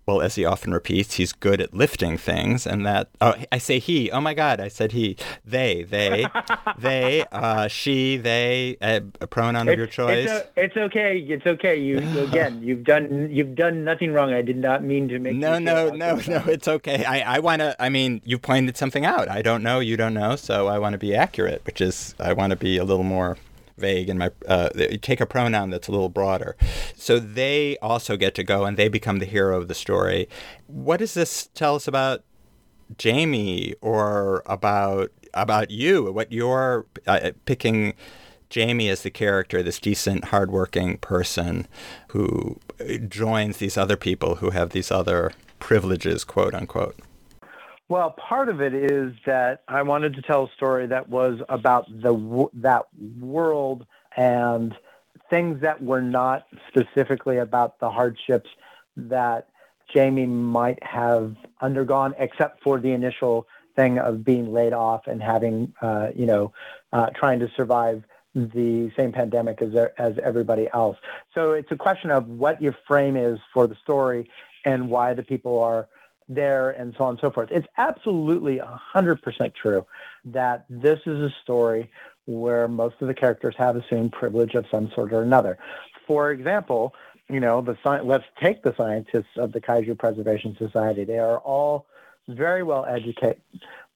well, 0.06 0.20
as 0.20 0.34
he 0.34 0.44
often 0.44 0.72
repeats, 0.72 1.14
he's 1.14 1.32
good 1.32 1.60
at 1.60 1.74
lifting 1.74 2.16
things, 2.16 2.66
and 2.66 2.84
that 2.86 3.08
oh, 3.20 3.34
I 3.52 3.58
say 3.58 3.78
he. 3.78 4.10
Oh 4.10 4.20
my 4.20 4.34
God, 4.34 4.60
I 4.60 4.68
said 4.68 4.92
he. 4.92 5.16
They, 5.44 5.84
they, 5.84 6.26
they, 6.78 7.24
uh, 7.30 7.68
she, 7.68 8.16
they. 8.16 8.76
A, 8.82 9.02
a 9.20 9.26
pronoun 9.26 9.68
of 9.68 9.78
your 9.78 9.86
choice. 9.86 10.28
It's, 10.28 10.32
a, 10.32 10.64
it's, 10.64 10.76
okay. 10.76 11.18
It's 11.18 11.46
okay. 11.46 11.76
You 11.76 11.98
again. 12.18 12.62
You've 12.62 12.84
done. 12.84 13.28
You've 13.30 13.54
done 13.54 13.84
nothing 13.84 14.12
wrong. 14.12 14.32
I 14.32 14.42
did 14.42 14.56
not 14.56 14.82
mean 14.82 15.08
to 15.08 15.18
make. 15.18 15.36
No, 15.36 15.58
no, 15.58 15.90
no, 15.90 16.16
no. 16.26 16.42
It's 16.46 16.66
okay. 16.66 17.04
I, 17.04 17.36
I 17.36 17.38
want 17.38 17.60
to. 17.60 17.76
I 17.78 17.88
mean, 17.88 18.20
you 18.24 18.38
pointed 18.38 18.76
something 18.76 19.04
out. 19.04 19.28
I 19.28 19.42
don't 19.42 19.62
know. 19.62 19.80
You 19.80 19.96
don't 19.96 20.14
know. 20.14 20.34
So 20.36 20.66
I 20.66 20.78
want 20.78 20.94
to 20.94 20.98
be 20.98 21.14
accurate, 21.14 21.62
which 21.64 21.80
is 21.80 22.14
I 22.18 22.32
want 22.32 22.50
to 22.50 22.56
be 22.56 22.78
a 22.78 22.84
little 22.84 23.04
more 23.04 23.36
vague 23.80 24.08
and 24.08 24.18
my 24.18 24.30
uh, 24.46 24.68
take 25.00 25.20
a 25.20 25.26
pronoun 25.26 25.70
that's 25.70 25.88
a 25.88 25.90
little 25.90 26.08
broader. 26.08 26.56
So 26.94 27.18
they 27.18 27.76
also 27.78 28.16
get 28.16 28.34
to 28.36 28.44
go 28.44 28.64
and 28.64 28.76
they 28.76 28.88
become 28.88 29.18
the 29.18 29.26
hero 29.26 29.58
of 29.58 29.68
the 29.68 29.74
story. 29.74 30.28
What 30.66 30.98
does 30.98 31.14
this 31.14 31.48
tell 31.54 31.74
us 31.74 31.88
about 31.88 32.22
Jamie 32.98 33.74
or 33.80 34.42
about 34.46 35.10
about 35.34 35.70
you? 35.70 36.12
What 36.12 36.30
you're 36.30 36.86
uh, 37.06 37.30
picking 37.46 37.94
Jamie 38.50 38.88
as 38.88 39.02
the 39.02 39.10
character, 39.10 39.62
this 39.62 39.78
decent, 39.78 40.26
hardworking 40.26 40.98
person 40.98 41.68
who 42.08 42.58
joins 43.08 43.58
these 43.58 43.78
other 43.78 43.96
people 43.96 44.36
who 44.36 44.50
have 44.50 44.70
these 44.70 44.90
other 44.90 45.32
privileges, 45.60 46.24
quote 46.24 46.54
unquote. 46.54 46.96
Well, 47.90 48.12
part 48.12 48.48
of 48.48 48.60
it 48.60 48.72
is 48.72 49.12
that 49.26 49.64
I 49.66 49.82
wanted 49.82 50.14
to 50.14 50.22
tell 50.22 50.44
a 50.44 50.50
story 50.52 50.86
that 50.86 51.08
was 51.08 51.40
about 51.48 51.88
the 51.90 52.48
that 52.54 52.86
world 53.18 53.84
and 54.16 54.72
things 55.28 55.60
that 55.62 55.82
were 55.82 56.00
not 56.00 56.46
specifically 56.68 57.38
about 57.38 57.80
the 57.80 57.90
hardships 57.90 58.48
that 58.96 59.48
Jamie 59.92 60.26
might 60.26 60.80
have 60.84 61.34
undergone, 61.60 62.14
except 62.20 62.62
for 62.62 62.78
the 62.78 62.92
initial 62.92 63.48
thing 63.74 63.98
of 63.98 64.24
being 64.24 64.52
laid 64.52 64.72
off 64.72 65.08
and 65.08 65.20
having, 65.20 65.74
uh, 65.82 66.10
you 66.14 66.26
know, 66.26 66.52
uh, 66.92 67.10
trying 67.10 67.40
to 67.40 67.50
survive 67.56 68.04
the 68.36 68.92
same 68.96 69.10
pandemic 69.10 69.60
as 69.62 69.74
as 69.98 70.16
everybody 70.22 70.68
else. 70.72 70.96
So 71.34 71.54
it's 71.54 71.72
a 71.72 71.76
question 71.76 72.12
of 72.12 72.28
what 72.28 72.62
your 72.62 72.76
frame 72.86 73.16
is 73.16 73.40
for 73.52 73.66
the 73.66 73.74
story 73.82 74.30
and 74.64 74.88
why 74.88 75.14
the 75.14 75.24
people 75.24 75.58
are 75.58 75.88
there 76.30 76.70
and 76.70 76.94
so 76.96 77.04
on 77.04 77.10
and 77.10 77.18
so 77.20 77.30
forth. 77.30 77.50
It's 77.50 77.66
absolutely 77.76 78.60
100% 78.94 79.54
true 79.54 79.84
that 80.26 80.64
this 80.70 81.00
is 81.04 81.18
a 81.20 81.34
story 81.42 81.90
where 82.26 82.68
most 82.68 82.94
of 83.00 83.08
the 83.08 83.14
characters 83.14 83.54
have 83.58 83.76
assumed 83.76 84.12
privilege 84.12 84.54
of 84.54 84.64
some 84.70 84.90
sort 84.94 85.12
or 85.12 85.22
another. 85.22 85.58
For 86.06 86.30
example, 86.30 86.94
you 87.28 87.40
know, 87.40 87.60
the 87.60 87.76
let's 88.04 88.24
take 88.42 88.62
the 88.62 88.74
scientists 88.76 89.36
of 89.36 89.52
the 89.52 89.60
Kaiju 89.60 89.98
Preservation 89.98 90.56
Society. 90.58 91.04
They 91.04 91.18
are 91.18 91.38
all 91.38 91.86
very 92.28 92.62
well 92.62 92.84
educated. 92.86 93.42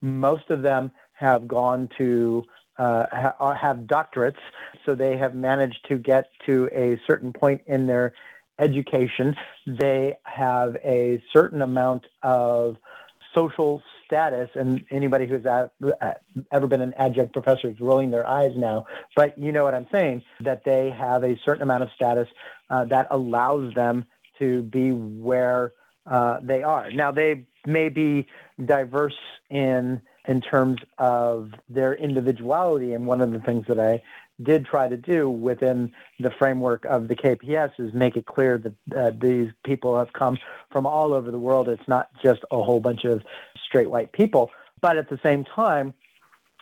Most 0.00 0.50
of 0.50 0.62
them 0.62 0.90
have 1.12 1.48
gone 1.48 1.88
to 1.98 2.44
uh, 2.78 3.06
ha- 3.12 3.34
uh, 3.38 3.54
have 3.54 3.78
doctorates, 3.78 4.38
so 4.84 4.94
they 4.94 5.16
have 5.16 5.34
managed 5.34 5.86
to 5.88 5.96
get 5.96 6.30
to 6.46 6.68
a 6.72 7.00
certain 7.06 7.32
point 7.32 7.62
in 7.66 7.86
their 7.86 8.12
education. 8.58 9.36
They 9.66 10.16
have 10.24 10.76
a 10.84 11.22
certain 11.32 11.62
amount 11.62 12.06
of 12.22 12.76
social 13.34 13.82
status, 14.06 14.50
and 14.54 14.84
anybody 14.90 15.26
who's 15.26 15.44
at, 15.46 15.72
ever 16.52 16.66
been 16.66 16.80
an 16.80 16.94
adjunct 16.94 17.32
professor 17.32 17.68
is 17.68 17.80
rolling 17.80 18.10
their 18.10 18.26
eyes 18.26 18.52
now. 18.56 18.86
But 19.16 19.36
you 19.38 19.52
know 19.52 19.64
what 19.64 19.74
I'm 19.74 19.88
saying? 19.92 20.22
That 20.40 20.64
they 20.64 20.90
have 20.90 21.24
a 21.24 21.38
certain 21.44 21.62
amount 21.62 21.82
of 21.82 21.90
status 21.96 22.28
uh, 22.70 22.84
that 22.86 23.08
allows 23.10 23.74
them 23.74 24.04
to 24.38 24.62
be 24.62 24.92
where 24.92 25.72
uh, 26.06 26.38
they 26.42 26.62
are. 26.62 26.90
Now 26.90 27.12
they 27.12 27.46
may 27.66 27.88
be 27.88 28.26
diverse 28.64 29.16
in 29.50 30.00
in 30.26 30.40
terms 30.40 30.78
of 30.96 31.52
their 31.68 31.94
individuality, 31.94 32.94
and 32.94 33.06
one 33.06 33.20
of 33.20 33.30
the 33.32 33.40
things 33.40 33.66
that 33.68 33.78
I 33.78 34.02
did 34.42 34.66
try 34.66 34.88
to 34.88 34.96
do 34.96 35.30
within 35.30 35.92
the 36.18 36.30
framework 36.30 36.84
of 36.84 37.08
the 37.08 37.14
KPS 37.14 37.72
is 37.78 37.94
make 37.94 38.16
it 38.16 38.26
clear 38.26 38.58
that 38.58 38.96
uh, 38.96 39.12
these 39.18 39.50
people 39.64 39.96
have 39.96 40.12
come 40.12 40.38
from 40.70 40.86
all 40.86 41.12
over 41.12 41.30
the 41.30 41.38
world. 41.38 41.68
It's 41.68 41.86
not 41.86 42.08
just 42.22 42.42
a 42.50 42.62
whole 42.62 42.80
bunch 42.80 43.04
of 43.04 43.22
straight 43.66 43.90
white 43.90 44.12
people, 44.12 44.50
but 44.80 44.96
at 44.96 45.08
the 45.08 45.18
same 45.22 45.44
time, 45.44 45.94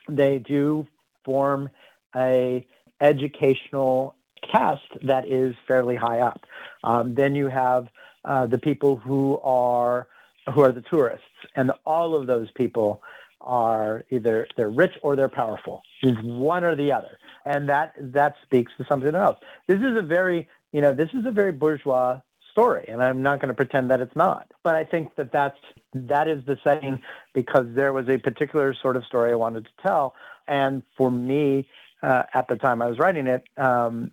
they 0.08 0.38
do 0.38 0.86
form 1.24 1.70
a 2.14 2.66
educational 3.00 4.14
caste 4.50 4.82
that 5.02 5.26
is 5.26 5.54
fairly 5.66 5.96
high 5.96 6.20
up. 6.20 6.44
Um, 6.84 7.14
then 7.14 7.34
you 7.34 7.48
have 7.48 7.88
uh, 8.24 8.46
the 8.46 8.58
people 8.58 8.96
who 8.96 9.38
are 9.42 10.08
who 10.52 10.60
are 10.60 10.72
the 10.72 10.82
tourists, 10.82 11.24
and 11.54 11.70
all 11.86 12.16
of 12.16 12.26
those 12.26 12.50
people 12.52 13.00
are 13.44 14.04
either 14.10 14.46
they're 14.56 14.70
rich 14.70 14.92
or 15.02 15.16
they're 15.16 15.28
powerful. 15.28 15.82
It's 16.02 16.20
one 16.22 16.64
or 16.64 16.74
the 16.74 16.92
other, 16.92 17.18
and 17.44 17.68
that 17.68 17.94
that 17.98 18.36
speaks 18.42 18.72
to 18.78 18.84
something 18.88 19.14
else. 19.14 19.38
This 19.66 19.80
is 19.80 19.96
a 19.96 20.02
very 20.02 20.48
you 20.72 20.80
know 20.80 20.94
this 20.94 21.10
is 21.14 21.26
a 21.26 21.30
very 21.30 21.52
bourgeois 21.52 22.20
story, 22.50 22.84
and 22.88 23.02
I'm 23.02 23.22
not 23.22 23.40
going 23.40 23.48
to 23.48 23.54
pretend 23.54 23.90
that 23.90 24.00
it's 24.00 24.16
not. 24.16 24.50
But 24.62 24.74
I 24.74 24.84
think 24.84 25.16
that 25.16 25.32
that's 25.32 25.58
that 25.94 26.28
is 26.28 26.44
the 26.44 26.58
setting 26.62 27.02
because 27.32 27.66
there 27.70 27.92
was 27.92 28.08
a 28.08 28.18
particular 28.18 28.74
sort 28.74 28.96
of 28.96 29.04
story 29.04 29.32
I 29.32 29.36
wanted 29.36 29.64
to 29.64 29.82
tell, 29.82 30.14
and 30.46 30.82
for 30.96 31.10
me 31.10 31.66
uh, 32.02 32.24
at 32.34 32.48
the 32.48 32.56
time 32.56 32.82
I 32.82 32.86
was 32.86 32.98
writing 32.98 33.26
it. 33.26 33.44
Um, 33.56 34.10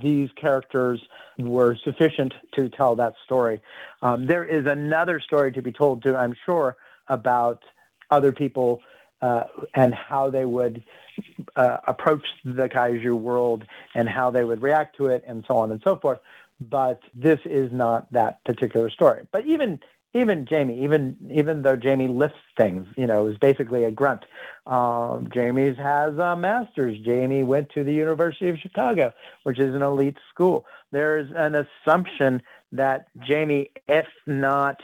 these 0.00 0.30
characters 0.36 1.00
were 1.38 1.76
sufficient 1.82 2.34
to 2.54 2.68
tell 2.68 2.94
that 2.96 3.14
story. 3.24 3.60
Um, 4.00 4.26
there 4.26 4.44
is 4.44 4.64
another 4.66 5.18
story 5.18 5.52
to 5.52 5.62
be 5.62 5.72
told 5.72 6.02
too, 6.02 6.14
I'm 6.14 6.36
sure, 6.44 6.76
about 7.08 7.62
other 8.10 8.32
people 8.32 8.82
uh, 9.22 9.44
and 9.74 9.94
how 9.94 10.30
they 10.30 10.44
would 10.44 10.82
uh, 11.56 11.78
approach 11.86 12.24
the 12.44 12.68
kaiju 12.68 13.14
world 13.18 13.64
and 13.94 14.08
how 14.08 14.30
they 14.30 14.44
would 14.44 14.62
react 14.62 14.96
to 14.96 15.06
it 15.06 15.24
and 15.26 15.44
so 15.48 15.56
on 15.56 15.70
and 15.70 15.80
so 15.82 15.96
forth. 15.96 16.18
But 16.60 17.00
this 17.14 17.40
is 17.44 17.70
not 17.72 18.10
that 18.12 18.42
particular 18.44 18.90
story. 18.90 19.26
But 19.30 19.46
even 19.46 19.80
even 20.14 20.46
Jamie, 20.46 20.82
even 20.82 21.16
even 21.30 21.62
though 21.62 21.76
Jamie 21.76 22.08
lifts 22.08 22.38
things, 22.56 22.86
you 22.96 23.06
know, 23.06 23.26
is 23.26 23.36
basically 23.36 23.84
a 23.84 23.90
grunt. 23.90 24.24
Um, 24.66 25.28
Jamie's 25.32 25.76
has 25.76 26.16
a 26.16 26.34
master's. 26.34 26.98
Jamie 27.00 27.42
went 27.42 27.70
to 27.70 27.84
the 27.84 27.92
University 27.92 28.48
of 28.48 28.58
Chicago, 28.58 29.12
which 29.42 29.58
is 29.58 29.74
an 29.74 29.82
elite 29.82 30.16
school. 30.30 30.64
There's 30.90 31.30
an 31.36 31.54
assumption 31.54 32.42
that 32.72 33.08
Jamie, 33.18 33.70
if 33.88 34.06
not 34.26 34.80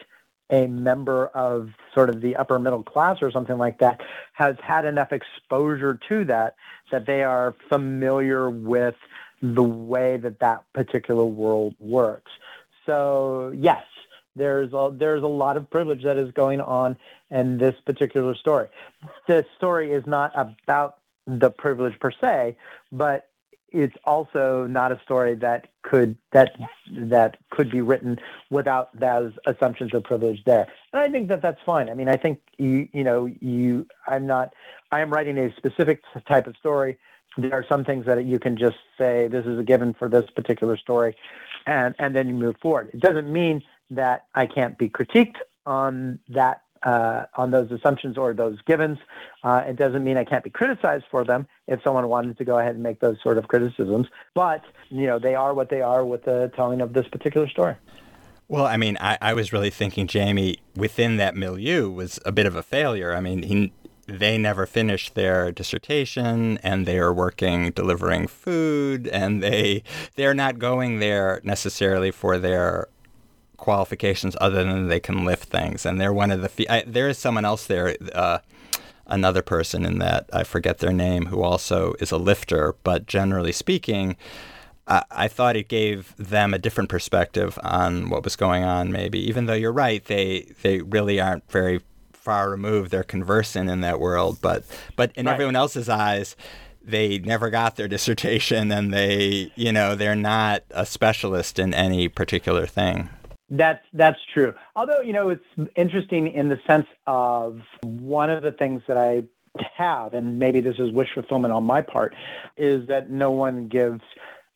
a 0.50 0.66
member 0.66 1.28
of 1.28 1.70
sort 1.94 2.10
of 2.10 2.20
the 2.20 2.36
upper 2.36 2.58
middle 2.58 2.82
class 2.82 3.18
or 3.22 3.30
something 3.30 3.58
like 3.58 3.78
that 3.78 4.00
has 4.32 4.56
had 4.62 4.84
enough 4.84 5.12
exposure 5.12 5.98
to 6.08 6.24
that 6.24 6.56
that 6.90 7.06
they 7.06 7.22
are 7.22 7.54
familiar 7.68 8.50
with 8.50 8.94
the 9.40 9.62
way 9.62 10.16
that 10.18 10.38
that 10.40 10.62
particular 10.72 11.24
world 11.24 11.74
works. 11.80 12.30
So 12.86 13.52
yes, 13.56 13.82
there's 14.36 14.72
a, 14.72 14.92
there's 14.94 15.22
a 15.22 15.28
lot 15.28 15.56
of 15.56 15.68
privilege 15.70 16.04
that 16.04 16.16
is 16.16 16.30
going 16.32 16.60
on 16.60 16.96
in 17.30 17.58
this 17.58 17.74
particular 17.84 18.34
story. 18.34 18.68
The 19.26 19.44
story 19.56 19.92
is 19.92 20.06
not 20.06 20.32
about 20.36 20.98
the 21.26 21.50
privilege 21.50 21.98
per 22.00 22.10
se, 22.10 22.56
but 22.90 23.28
it's 23.72 23.96
also 24.04 24.66
not 24.66 24.92
a 24.92 25.00
story 25.02 25.34
that 25.36 25.68
could 25.82 26.16
that 26.32 26.56
that 26.92 27.38
could 27.50 27.70
be 27.70 27.80
written 27.80 28.18
without 28.50 28.98
those 28.98 29.32
assumptions 29.46 29.94
of 29.94 30.04
privilege 30.04 30.42
there. 30.44 30.66
And 30.92 31.02
I 31.02 31.08
think 31.08 31.28
that 31.28 31.42
that's 31.42 31.60
fine. 31.64 31.88
I 31.88 31.94
mean, 31.94 32.08
I 32.08 32.16
think 32.16 32.40
you 32.58 32.88
you 32.92 33.04
know 33.04 33.26
you 33.40 33.86
I'm 34.06 34.26
not 34.26 34.54
I 34.90 35.00
am 35.00 35.10
writing 35.10 35.38
a 35.38 35.54
specific 35.56 36.02
type 36.28 36.46
of 36.46 36.56
story. 36.56 36.98
There 37.38 37.54
are 37.54 37.64
some 37.68 37.84
things 37.84 38.04
that 38.06 38.22
you 38.24 38.38
can 38.38 38.58
just 38.58 38.76
say 38.98 39.26
this 39.26 39.46
is 39.46 39.58
a 39.58 39.62
given 39.62 39.94
for 39.94 40.08
this 40.08 40.28
particular 40.30 40.76
story, 40.76 41.16
and 41.66 41.94
and 41.98 42.14
then 42.14 42.28
you 42.28 42.34
move 42.34 42.56
forward. 42.60 42.90
It 42.92 43.00
doesn't 43.00 43.32
mean 43.32 43.62
that 43.90 44.26
I 44.34 44.46
can't 44.46 44.76
be 44.78 44.88
critiqued 44.88 45.36
on 45.66 46.18
that 46.28 46.61
uh, 46.82 47.24
on 47.36 47.50
those 47.50 47.70
assumptions 47.70 48.18
or 48.18 48.34
those 48.34 48.58
givens. 48.66 48.98
Uh, 49.44 49.62
it 49.66 49.76
doesn't 49.76 50.04
mean 50.04 50.16
I 50.16 50.24
can't 50.24 50.44
be 50.44 50.50
criticized 50.50 51.04
for 51.10 51.24
them 51.24 51.46
if 51.68 51.82
someone 51.82 52.08
wanted 52.08 52.38
to 52.38 52.44
go 52.44 52.58
ahead 52.58 52.74
and 52.74 52.82
make 52.82 53.00
those 53.00 53.16
sort 53.22 53.38
of 53.38 53.48
criticisms. 53.48 54.06
But 54.34 54.62
you 54.90 55.06
know, 55.06 55.18
they 55.18 55.34
are 55.34 55.54
what 55.54 55.68
they 55.70 55.82
are 55.82 56.04
with 56.04 56.24
the 56.24 56.50
telling 56.54 56.80
of 56.80 56.92
this 56.92 57.06
particular 57.08 57.48
story. 57.48 57.76
Well, 58.48 58.66
I 58.66 58.76
mean, 58.76 58.98
I, 59.00 59.16
I 59.22 59.32
was 59.32 59.52
really 59.52 59.70
thinking 59.70 60.06
Jamie 60.06 60.58
within 60.76 61.16
that 61.16 61.34
milieu 61.34 61.90
was 61.90 62.18
a 62.26 62.32
bit 62.32 62.44
of 62.44 62.54
a 62.54 62.62
failure. 62.62 63.14
I 63.14 63.20
mean, 63.20 63.42
he 63.44 63.72
they 64.06 64.36
never 64.36 64.66
finished 64.66 65.14
their 65.14 65.52
dissertation 65.52 66.58
and 66.58 66.86
they 66.86 66.98
are 66.98 67.12
working 67.12 67.70
delivering 67.70 68.26
food 68.26 69.06
and 69.08 69.42
they 69.42 69.82
they're 70.16 70.34
not 70.34 70.58
going 70.58 70.98
there 70.98 71.40
necessarily 71.44 72.10
for 72.10 72.36
their 72.36 72.88
qualifications 73.62 74.36
other 74.40 74.64
than 74.64 74.88
they 74.88 75.00
can 75.00 75.24
lift 75.24 75.44
things. 75.48 75.86
And 75.86 76.00
they're 76.00 76.12
one 76.12 76.32
of 76.32 76.42
the. 76.42 76.48
Fe- 76.48 76.66
I, 76.68 76.82
there 76.84 77.08
is 77.08 77.16
someone 77.16 77.44
else 77.44 77.66
there, 77.66 77.96
uh, 78.12 78.38
another 79.06 79.40
person 79.40 79.86
in 79.86 79.98
that 80.00 80.28
I 80.32 80.42
forget 80.42 80.78
their 80.78 80.92
name, 80.92 81.26
who 81.26 81.42
also 81.42 81.94
is 82.00 82.10
a 82.10 82.18
lifter. 82.18 82.74
But 82.82 83.06
generally 83.06 83.52
speaking, 83.52 84.16
I, 84.88 85.04
I 85.12 85.28
thought 85.28 85.56
it 85.56 85.68
gave 85.68 86.14
them 86.18 86.52
a 86.52 86.58
different 86.58 86.90
perspective 86.90 87.56
on 87.62 88.10
what 88.10 88.24
was 88.24 88.34
going 88.34 88.64
on. 88.64 88.90
Maybe 88.90 89.20
even 89.20 89.46
though 89.46 89.54
you're 89.54 89.72
right, 89.72 90.04
they 90.04 90.52
they 90.62 90.80
really 90.80 91.20
aren't 91.20 91.48
very 91.50 91.80
far 92.12 92.50
removed. 92.50 92.90
They're 92.90 93.04
conversant 93.04 93.70
in 93.70 93.80
that 93.82 94.00
world, 94.00 94.38
but 94.42 94.64
but 94.96 95.12
in 95.14 95.26
right. 95.26 95.32
everyone 95.32 95.56
else's 95.56 95.88
eyes 95.88 96.36
they 96.84 97.20
never 97.20 97.48
got 97.48 97.76
their 97.76 97.86
dissertation 97.96 98.72
and 98.72 98.92
they 98.92 99.52
you 99.54 99.70
know 99.70 99.94
they're 99.94 100.16
not 100.16 100.64
a 100.72 100.84
specialist 100.84 101.60
in 101.60 101.72
any 101.72 102.08
particular 102.08 102.66
thing 102.66 103.08
that's 103.52 103.84
that's 103.92 104.18
true. 104.32 104.54
Although 104.74 105.00
you 105.00 105.12
know 105.12 105.28
it's 105.28 105.70
interesting 105.76 106.32
in 106.32 106.48
the 106.48 106.58
sense 106.66 106.86
of 107.06 107.60
one 107.82 108.30
of 108.30 108.42
the 108.42 108.52
things 108.52 108.82
that 108.88 108.96
I 108.96 109.24
have, 109.76 110.14
and 110.14 110.38
maybe 110.38 110.60
this 110.60 110.76
is 110.78 110.90
wish 110.90 111.08
fulfillment 111.14 111.52
on 111.52 111.64
my 111.64 111.82
part, 111.82 112.14
is 112.56 112.88
that 112.88 113.10
no 113.10 113.30
one 113.30 113.68
gives 113.68 114.00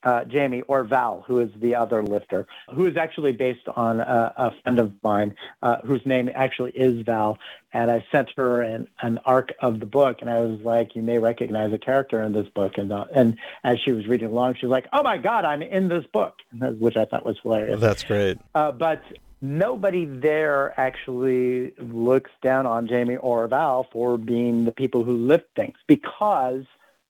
uh, 0.06 0.24
Jamie 0.24 0.62
or 0.68 0.84
Val, 0.84 1.24
who 1.26 1.40
is 1.40 1.50
the 1.56 1.74
other 1.74 2.00
lifter, 2.00 2.46
who 2.72 2.86
is 2.86 2.96
actually 2.96 3.32
based 3.32 3.66
on 3.74 3.98
a, 4.00 4.32
a 4.36 4.50
friend 4.62 4.78
of 4.78 4.92
mine 5.02 5.34
uh, 5.62 5.78
whose 5.84 6.06
name 6.06 6.30
actually 6.32 6.70
is 6.70 7.04
Val. 7.04 7.38
And 7.72 7.90
I 7.90 8.06
sent 8.12 8.30
her 8.36 8.62
an, 8.62 8.86
an 9.02 9.18
arc 9.24 9.52
of 9.60 9.80
the 9.80 9.86
book, 9.86 10.18
and 10.20 10.30
I 10.30 10.38
was 10.38 10.60
like, 10.60 10.94
"You 10.94 11.02
may 11.02 11.18
recognize 11.18 11.72
a 11.72 11.78
character 11.78 12.22
in 12.22 12.32
this 12.32 12.48
book." 12.48 12.78
And 12.78 12.92
uh, 12.92 13.06
and 13.12 13.36
as 13.64 13.78
she 13.84 13.90
was 13.90 14.06
reading 14.06 14.28
along, 14.28 14.54
she 14.54 14.66
was 14.66 14.70
like, 14.70 14.86
"Oh 14.92 15.02
my 15.02 15.18
God, 15.18 15.44
I'm 15.44 15.60
in 15.60 15.88
this 15.88 16.06
book," 16.12 16.36
which 16.52 16.96
I 16.96 17.04
thought 17.04 17.26
was 17.26 17.36
hilarious. 17.42 17.80
That's 17.80 18.04
great. 18.04 18.38
Uh, 18.54 18.70
but 18.70 19.02
nobody 19.42 20.04
there 20.04 20.78
actually 20.78 21.72
looks 21.78 22.30
down 22.42 22.64
on 22.64 22.86
Jamie 22.86 23.16
or 23.16 23.46
Val 23.48 23.88
for 23.92 24.16
being 24.16 24.64
the 24.64 24.72
people 24.72 25.02
who 25.02 25.16
lift 25.16 25.48
things 25.56 25.76
because 25.88 26.64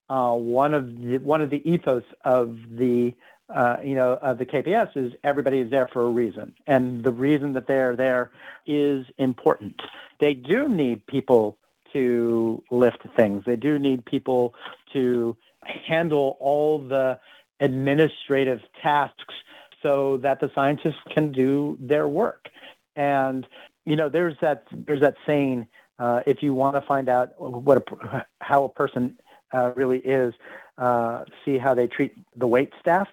uh, 0.09 0.33
one 0.33 0.73
of 0.73 1.01
the 1.01 1.17
one 1.19 1.41
of 1.41 1.49
the 1.49 1.67
ethos 1.69 2.03
of 2.23 2.57
the 2.71 3.13
uh, 3.53 3.77
you 3.83 3.95
know 3.95 4.13
of 4.21 4.37
the 4.37 4.45
KPS 4.45 4.95
is 4.95 5.13
everybody 5.23 5.59
is 5.59 5.69
there 5.69 5.87
for 5.87 6.03
a 6.05 6.09
reason, 6.09 6.53
and 6.65 7.03
the 7.03 7.11
reason 7.11 7.53
that 7.53 7.67
they 7.67 7.79
are 7.79 7.95
there 7.95 8.31
is 8.65 9.05
important. 9.17 9.81
They 10.19 10.33
do 10.33 10.67
need 10.67 11.05
people 11.07 11.57
to 11.93 12.63
lift 12.71 13.03
things. 13.15 13.43
They 13.45 13.55
do 13.55 13.79
need 13.79 14.05
people 14.05 14.53
to 14.93 15.35
handle 15.61 16.37
all 16.39 16.79
the 16.79 17.19
administrative 17.59 18.61
tasks 18.81 19.33
so 19.81 20.17
that 20.17 20.39
the 20.39 20.51
scientists 20.53 21.01
can 21.09 21.31
do 21.31 21.77
their 21.79 22.07
work. 22.07 22.49
And 22.95 23.47
you 23.85 23.95
know, 23.95 24.09
there's 24.09 24.35
that 24.41 24.65
there's 24.71 25.01
that 25.01 25.15
saying: 25.25 25.67
uh, 25.99 26.21
if 26.25 26.43
you 26.43 26.53
want 26.53 26.75
to 26.75 26.81
find 26.81 27.09
out 27.09 27.39
what 27.39 27.77
a, 27.77 28.25
how 28.41 28.65
a 28.65 28.69
person 28.69 29.17
uh, 29.53 29.71
really 29.75 29.99
is, 29.99 30.33
uh, 30.77 31.23
see 31.45 31.57
how 31.57 31.73
they 31.73 31.87
treat 31.87 32.13
the 32.35 32.47
wait 32.47 32.71
staff. 32.79 33.07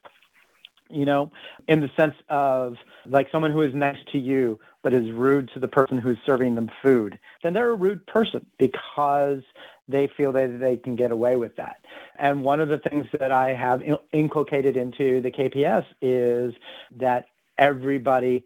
You 0.91 1.07
know, 1.07 1.33
in 1.67 1.81
the 1.81 1.91
sense 1.97 2.15
of 2.29 2.77
like 3.07 3.29
someone 3.33 3.51
who 3.51 3.63
is 3.63 3.75
nice 3.75 3.97
to 4.13 4.19
you 4.19 4.61
but 4.83 4.93
is 4.93 5.11
rude 5.13 5.51
to 5.55 5.59
the 5.59 5.67
person 5.67 5.97
who's 5.97 6.19
serving 6.27 6.55
them 6.55 6.71
food, 6.83 7.19
then 7.43 7.55
they're 7.55 7.71
a 7.71 7.75
rude 7.75 8.07
person 8.07 8.45
because 8.59 9.43
they 9.89 10.07
feel 10.07 10.31
that 10.33 10.61
they 10.61 10.77
can 10.77 10.95
get 10.95 11.11
away 11.11 11.37
with 11.37 11.57
that. 11.57 11.77
And 12.17 12.45
one 12.45 12.61
of 12.61 12.69
the 12.69 12.79
things 12.79 13.07
that 13.19 13.33
I 13.33 13.55
have 13.55 13.83
inculcated 14.13 14.77
into 14.77 15.23
the 15.23 15.31
KPS 15.31 15.87
is 16.03 16.55
that 16.97 17.27
everybody 17.59 18.45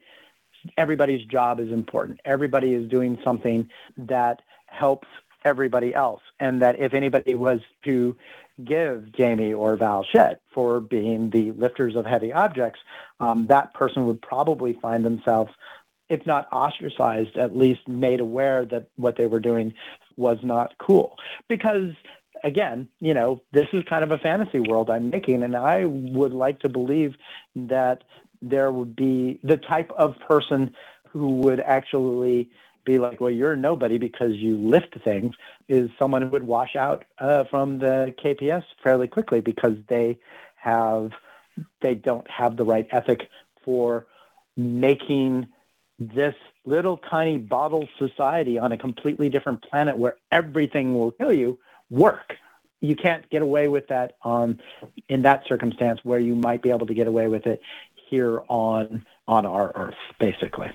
everybody's 0.77 1.25
job 1.27 1.61
is 1.61 1.71
important. 1.71 2.21
Everybody 2.25 2.75
is 2.75 2.89
doing 2.89 3.19
something 3.25 3.69
that 3.97 4.43
helps 4.67 5.09
everybody 5.49 5.95
else. 5.95 6.23
And 6.39 6.63
that 6.63 6.79
if 6.79 6.95
anybody 6.95 7.35
was 7.35 7.61
to 7.85 8.17
give 8.65 9.13
Jamie 9.13 9.53
or 9.53 9.77
Val 9.77 10.05
shit 10.05 10.41
for 10.53 10.81
being 10.81 11.31
the 11.31 11.53
lifters 11.53 11.97
of 11.97 12.07
heavy 12.07 12.33
objects, 12.33 12.81
um, 13.21 13.47
that 13.49 13.75
person 13.75 14.07
would 14.07 14.21
probably 14.23 14.75
find 14.75 15.05
themselves, 15.05 15.53
if 16.09 16.25
not 16.27 16.49
ostracized, 16.53 17.37
at 17.37 17.57
least 17.57 17.87
made 17.89 18.21
aware 18.21 18.65
that 18.67 18.89
what 18.97 19.17
they 19.17 19.27
were 19.27 19.41
doing 19.41 19.75
was 20.17 20.39
not 20.43 20.75
cool. 20.79 21.17
Because 21.49 21.93
again, 22.45 22.89
you 23.01 23.15
know, 23.15 23.43
this 23.53 23.67
is 23.73 23.85
kind 23.89 24.05
of 24.05 24.11
a 24.11 24.19
fantasy 24.19 24.61
world 24.61 24.91
I'm 24.91 25.11
making, 25.11 25.43
and 25.43 25.57
I 25.57 25.85
would 25.85 26.33
like 26.33 26.61
to 26.61 26.69
believe 26.69 27.15
that 27.55 28.05
there 28.41 28.71
would 28.71 28.95
be 28.95 29.41
the 29.43 29.57
type 29.57 29.91
of 29.97 30.19
person 30.29 30.75
who 31.09 31.37
would 31.37 31.61
actually 31.61 32.51
be 32.89 32.99
like, 32.99 33.21
well, 33.21 33.31
you're 33.31 33.55
nobody 33.55 33.99
because 33.99 34.33
you 34.37 34.57
lift 34.57 34.99
things, 35.05 35.35
is 35.69 35.91
someone 35.99 36.23
who 36.23 36.29
would 36.29 36.43
wash 36.43 36.75
out 36.75 37.05
uh, 37.19 37.45
from 37.45 37.79
the 37.79 38.15
KPS 38.25 38.65
fairly 38.83 39.07
quickly 39.07 39.41
because 39.41 39.77
they 39.89 40.19
have 40.57 41.13
they 41.83 41.95
don't 41.95 42.29
have 42.31 42.57
the 42.57 42.65
right 42.65 42.89
ethic 42.91 43.29
for 43.65 44.07
making 44.57 45.47
this 45.99 46.35
little 46.65 46.97
tiny 46.97 47.37
bottle 47.37 47.89
society 47.99 48.59
on 48.59 48.73
a 48.73 48.79
completely 48.79 49.29
different 49.29 49.63
planet 49.63 49.99
where 49.99 50.17
everything 50.33 50.95
will 50.95 51.11
kill 51.11 51.33
you 51.33 51.59
work. 51.91 52.37
You 52.81 52.95
can't 52.97 53.29
get 53.29 53.43
away 53.43 53.69
with 53.69 53.89
that 53.89 54.17
on 54.23 54.61
in 55.09 55.23
that 55.23 55.43
circumstance 55.47 56.01
where 56.05 56.21
you 56.21 56.35
might 56.35 56.63
be 56.63 56.71
able 56.71 56.87
to 56.87 56.95
get 56.95 57.07
away 57.07 57.29
with 57.29 57.47
it 57.47 57.61
here 58.09 58.43
on 58.49 59.05
on 59.27 59.45
our 59.45 59.73
Earth, 59.75 60.03
basically. 60.19 60.71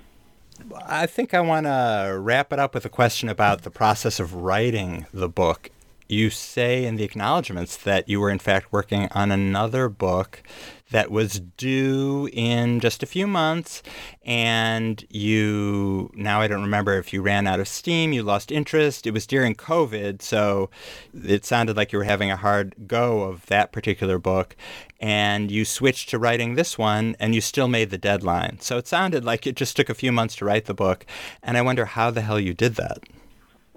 I 0.86 1.06
think 1.06 1.34
I 1.34 1.40
want 1.40 1.66
to 1.66 2.16
wrap 2.20 2.52
it 2.52 2.58
up 2.58 2.74
with 2.74 2.84
a 2.84 2.88
question 2.88 3.28
about 3.28 3.62
the 3.62 3.70
process 3.70 4.20
of 4.20 4.34
writing 4.34 5.06
the 5.12 5.28
book. 5.28 5.70
You 6.06 6.28
say 6.28 6.84
in 6.84 6.96
the 6.96 7.04
acknowledgments 7.04 7.76
that 7.78 8.08
you 8.08 8.20
were, 8.20 8.30
in 8.30 8.38
fact, 8.38 8.72
working 8.72 9.08
on 9.12 9.32
another 9.32 9.88
book 9.88 10.42
that 10.90 11.10
was 11.10 11.40
due 11.56 12.28
in 12.32 12.78
just 12.78 13.02
a 13.02 13.06
few 13.06 13.26
months, 13.26 13.82
and 14.22 15.02
you 15.08 16.10
now 16.14 16.42
I 16.42 16.46
don't 16.46 16.62
remember 16.62 16.98
if 16.98 17.12
you 17.12 17.22
ran 17.22 17.46
out 17.46 17.58
of 17.58 17.68
steam, 17.68 18.12
you 18.12 18.22
lost 18.22 18.52
interest. 18.52 19.06
It 19.06 19.12
was 19.12 19.26
during 19.26 19.54
COVID, 19.54 20.20
so 20.20 20.68
it 21.14 21.46
sounded 21.46 21.76
like 21.76 21.90
you 21.90 21.98
were 21.98 22.04
having 22.04 22.30
a 22.30 22.36
hard 22.36 22.74
go 22.86 23.22
of 23.22 23.46
that 23.46 23.72
particular 23.72 24.18
book, 24.18 24.54
and 25.00 25.50
you 25.50 25.64
switched 25.64 26.10
to 26.10 26.18
writing 26.18 26.54
this 26.54 26.76
one, 26.76 27.16
and 27.18 27.34
you 27.34 27.40
still 27.40 27.66
made 27.66 27.88
the 27.90 27.98
deadline. 27.98 28.60
So 28.60 28.76
it 28.76 28.86
sounded 28.86 29.24
like 29.24 29.46
it 29.46 29.56
just 29.56 29.74
took 29.74 29.88
a 29.88 29.94
few 29.94 30.12
months 30.12 30.36
to 30.36 30.44
write 30.44 30.66
the 30.66 30.74
book, 30.74 31.06
and 31.42 31.56
I 31.56 31.62
wonder 31.62 31.86
how 31.86 32.10
the 32.10 32.20
hell 32.20 32.38
you 32.38 32.52
did 32.52 32.74
that. 32.74 32.98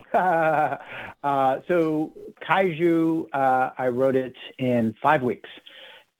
uh, 0.13 1.57
so 1.67 2.13
Kaiju, 2.47 3.27
uh, 3.33 3.71
I 3.77 3.87
wrote 3.87 4.15
it 4.15 4.35
in 4.57 4.95
five 5.01 5.21
weeks, 5.21 5.49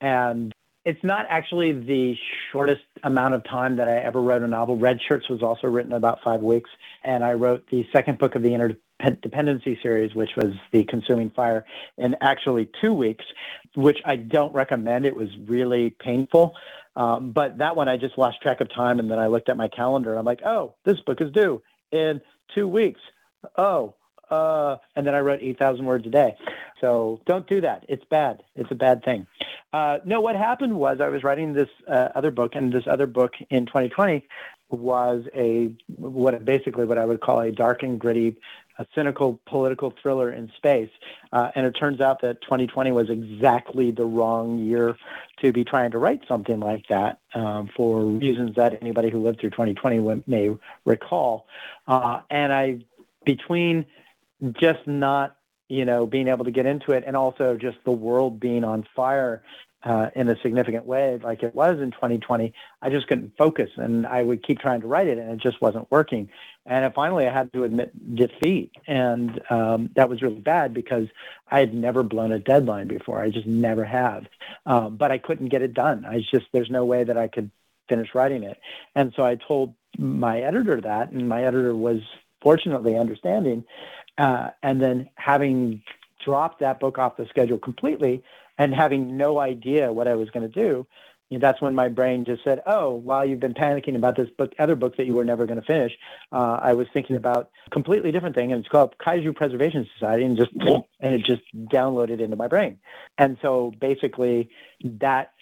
and 0.00 0.52
it's 0.84 1.02
not 1.04 1.26
actually 1.28 1.72
the 1.72 2.16
shortest 2.50 2.82
amount 3.02 3.34
of 3.34 3.44
time 3.44 3.76
that 3.76 3.88
I 3.88 3.98
ever 3.98 4.22
wrote 4.22 4.42
a 4.42 4.48
novel. 4.48 4.78
Redshirts 4.78 5.28
was 5.28 5.42
also 5.42 5.66
written 5.66 5.92
about 5.92 6.20
five 6.22 6.40
weeks, 6.40 6.70
and 7.04 7.22
I 7.22 7.34
wrote 7.34 7.64
the 7.70 7.86
second 7.92 8.18
book 8.18 8.34
of 8.34 8.42
the 8.42 8.50
Interdependency 8.50 9.82
series, 9.82 10.14
which 10.14 10.30
was 10.36 10.54
The 10.72 10.84
Consuming 10.84 11.30
Fire, 11.30 11.66
in 11.98 12.16
actually 12.20 12.70
two 12.80 12.94
weeks, 12.94 13.24
which 13.74 13.98
I 14.04 14.16
don't 14.16 14.54
recommend. 14.54 15.04
It 15.04 15.14
was 15.14 15.28
really 15.46 15.90
painful. 15.90 16.54
Um, 16.96 17.32
but 17.32 17.58
that 17.58 17.76
one, 17.76 17.88
I 17.88 17.96
just 17.96 18.16
lost 18.18 18.40
track 18.40 18.60
of 18.60 18.72
time, 18.74 18.98
and 18.98 19.10
then 19.10 19.18
I 19.18 19.26
looked 19.26 19.48
at 19.48 19.56
my 19.56 19.68
calendar. 19.68 20.16
I'm 20.16 20.24
like, 20.24 20.40
oh, 20.44 20.74
this 20.84 20.98
book 21.00 21.20
is 21.20 21.30
due 21.32 21.62
in 21.92 22.20
two 22.54 22.66
weeks. 22.66 23.00
Oh, 23.56 23.94
uh, 24.30 24.76
and 24.94 25.06
then 25.06 25.14
I 25.14 25.20
wrote 25.20 25.40
8,000 25.42 25.84
words 25.84 26.06
a 26.06 26.10
day. 26.10 26.36
So 26.80 27.20
don't 27.26 27.46
do 27.46 27.60
that. 27.62 27.84
It's 27.88 28.04
bad. 28.04 28.42
It's 28.56 28.70
a 28.70 28.74
bad 28.74 29.04
thing. 29.04 29.26
Uh, 29.72 29.98
no, 30.04 30.20
what 30.20 30.36
happened 30.36 30.74
was 30.74 31.00
I 31.00 31.08
was 31.08 31.24
writing 31.24 31.52
this 31.52 31.68
uh, 31.86 32.08
other 32.14 32.30
book, 32.30 32.54
and 32.54 32.72
this 32.72 32.86
other 32.86 33.06
book 33.06 33.34
in 33.50 33.66
2020 33.66 34.26
was 34.70 35.24
a 35.34 35.70
what 35.96 36.44
basically 36.44 36.84
what 36.84 36.98
I 36.98 37.04
would 37.04 37.20
call 37.20 37.40
a 37.40 37.50
dark 37.50 37.82
and 37.82 37.98
gritty, 37.98 38.36
a 38.78 38.86
cynical 38.94 39.40
political 39.46 39.92
thriller 40.00 40.30
in 40.30 40.50
space. 40.56 40.90
Uh, 41.32 41.50
and 41.54 41.66
it 41.66 41.72
turns 41.72 42.00
out 42.00 42.20
that 42.22 42.40
2020 42.42 42.92
was 42.92 43.10
exactly 43.10 43.90
the 43.90 44.04
wrong 44.04 44.58
year 44.58 44.96
to 45.40 45.52
be 45.52 45.64
trying 45.64 45.90
to 45.90 45.98
write 45.98 46.22
something 46.28 46.60
like 46.60 46.86
that 46.88 47.18
um, 47.34 47.70
for 47.74 48.04
reasons 48.04 48.56
that 48.56 48.78
anybody 48.80 49.10
who 49.10 49.22
lived 49.22 49.40
through 49.40 49.50
2020 49.50 50.22
may 50.26 50.50
recall. 50.84 51.46
Uh, 51.86 52.20
and 52.30 52.52
I, 52.52 52.80
between 53.28 53.84
just 54.54 54.86
not 54.86 55.36
you 55.68 55.84
know, 55.84 56.06
being 56.06 56.28
able 56.28 56.46
to 56.46 56.50
get 56.50 56.66
into 56.66 56.92
it 56.92 57.04
and 57.06 57.14
also 57.14 57.56
just 57.56 57.76
the 57.84 57.92
world 57.92 58.40
being 58.40 58.64
on 58.64 58.86
fire 58.96 59.42
uh, 59.84 60.08
in 60.16 60.28
a 60.28 60.40
significant 60.40 60.86
way 60.86 61.20
like 61.22 61.42
it 61.42 61.54
was 61.54 61.78
in 61.78 61.90
2020, 61.92 62.52
I 62.80 62.90
just 62.90 63.06
couldn't 63.06 63.36
focus 63.36 63.70
and 63.76 64.06
I 64.06 64.22
would 64.22 64.42
keep 64.42 64.58
trying 64.58 64.80
to 64.80 64.86
write 64.86 65.06
it 65.06 65.18
and 65.18 65.30
it 65.30 65.40
just 65.40 65.60
wasn't 65.60 65.90
working. 65.90 66.30
And 66.64 66.92
finally 66.94 67.26
I 67.26 67.32
had 67.32 67.52
to 67.52 67.64
admit 67.64 67.92
defeat. 68.16 68.72
And 68.86 69.40
um, 69.50 69.90
that 69.94 70.08
was 70.08 70.22
really 70.22 70.40
bad 70.40 70.72
because 70.72 71.06
I 71.50 71.60
had 71.60 71.74
never 71.74 72.02
blown 72.02 72.32
a 72.32 72.38
deadline 72.38 72.88
before. 72.88 73.20
I 73.22 73.30
just 73.30 73.46
never 73.46 73.84
have. 73.84 74.26
Um, 74.64 74.96
but 74.96 75.12
I 75.12 75.18
couldn't 75.18 75.50
get 75.50 75.62
it 75.62 75.74
done. 75.74 76.06
I 76.06 76.20
just, 76.20 76.46
there's 76.52 76.70
no 76.70 76.84
way 76.86 77.04
that 77.04 77.18
I 77.18 77.28
could 77.28 77.50
finish 77.90 78.14
writing 78.14 78.42
it. 78.42 78.58
And 78.94 79.12
so 79.14 79.24
I 79.24 79.36
told 79.36 79.74
my 79.98 80.40
editor 80.40 80.80
that, 80.80 81.10
and 81.12 81.28
my 81.28 81.44
editor 81.44 81.74
was 81.74 82.00
fortunately 82.40 82.96
understanding. 82.96 83.64
Uh, 84.16 84.50
and 84.62 84.80
then 84.80 85.08
having 85.14 85.82
dropped 86.24 86.60
that 86.60 86.80
book 86.80 86.98
off 86.98 87.16
the 87.16 87.26
schedule 87.26 87.58
completely 87.58 88.22
and 88.58 88.74
having 88.74 89.16
no 89.16 89.38
idea 89.38 89.92
what 89.92 90.08
I 90.08 90.14
was 90.14 90.30
going 90.30 90.50
to 90.50 90.52
do, 90.52 90.86
you 91.30 91.38
know, 91.38 91.46
that's 91.46 91.60
when 91.60 91.74
my 91.74 91.88
brain 91.88 92.24
just 92.24 92.42
said, 92.42 92.62
"Oh, 92.66 92.94
while 92.94 93.24
you've 93.24 93.38
been 93.38 93.54
panicking 93.54 93.96
about 93.96 94.16
this 94.16 94.30
book, 94.30 94.54
other 94.58 94.74
book 94.74 94.96
that 94.96 95.04
you 95.04 95.14
were 95.14 95.24
never 95.24 95.46
going 95.46 95.60
to 95.60 95.66
finish, 95.66 95.92
uh, 96.32 96.58
I 96.62 96.72
was 96.72 96.88
thinking 96.92 97.16
about 97.16 97.50
a 97.66 97.70
completely 97.70 98.12
different 98.12 98.34
thing, 98.34 98.50
and 98.50 98.60
it's 98.60 98.68
called 98.68 98.96
Kaiju 98.98 99.36
Preservation 99.36 99.86
Society, 99.94 100.24
and 100.24 100.36
just 100.38 100.52
and 101.00 101.14
it 101.14 101.24
just 101.24 101.42
downloaded 101.54 102.20
into 102.20 102.36
my 102.36 102.48
brain, 102.48 102.78
and 103.18 103.36
so 103.42 103.72
basically 103.78 104.48
that 104.82 105.32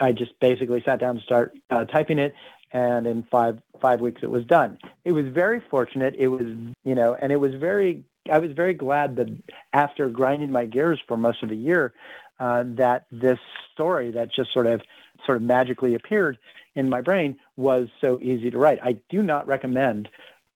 I 0.00 0.12
just 0.12 0.38
basically 0.40 0.82
sat 0.84 1.00
down 1.00 1.16
and 1.16 1.24
start 1.24 1.56
uh, 1.68 1.84
typing 1.84 2.18
it, 2.18 2.34
and 2.74 3.06
in 3.06 3.22
five 3.30 3.58
five 3.80 4.00
weeks 4.02 4.22
it 4.22 4.30
was 4.30 4.44
done. 4.44 4.78
It 5.04 5.12
was 5.12 5.26
very 5.28 5.60
fortunate. 5.70 6.14
It 6.18 6.28
was 6.28 6.48
you 6.84 6.94
know, 6.94 7.14
and 7.14 7.32
it 7.32 7.36
was 7.36 7.54
very 7.54 8.04
I 8.30 8.38
was 8.38 8.52
very 8.52 8.74
glad 8.74 9.16
that 9.16 9.28
after 9.72 10.10
grinding 10.10 10.50
my 10.50 10.66
gears 10.66 11.00
for 11.06 11.16
most 11.16 11.42
of 11.42 11.48
the 11.48 11.56
year, 11.56 11.94
uh, 12.40 12.64
that 12.66 13.06
this 13.10 13.38
story 13.72 14.10
that 14.10 14.30
just 14.32 14.52
sort 14.52 14.66
of 14.66 14.82
sort 15.24 15.36
of 15.36 15.42
magically 15.42 15.94
appeared 15.94 16.36
in 16.74 16.90
my 16.90 17.00
brain 17.00 17.38
was 17.56 17.88
so 18.00 18.18
easy 18.20 18.50
to 18.50 18.58
write. 18.58 18.80
I 18.82 18.98
do 19.08 19.22
not 19.22 19.46
recommend 19.46 20.08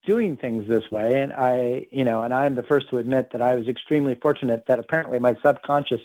doing 0.05 0.35
things 0.35 0.67
this 0.67 0.89
way, 0.91 1.21
and 1.21 1.31
I, 1.31 1.87
you 1.91 2.03
know, 2.03 2.23
and 2.23 2.33
I'm 2.33 2.55
the 2.55 2.63
first 2.63 2.89
to 2.89 2.97
admit 2.97 3.31
that 3.31 3.41
I 3.41 3.55
was 3.55 3.67
extremely 3.67 4.15
fortunate 4.15 4.65
that 4.67 4.79
apparently 4.79 5.19
my 5.19 5.35
subconscious 5.41 6.01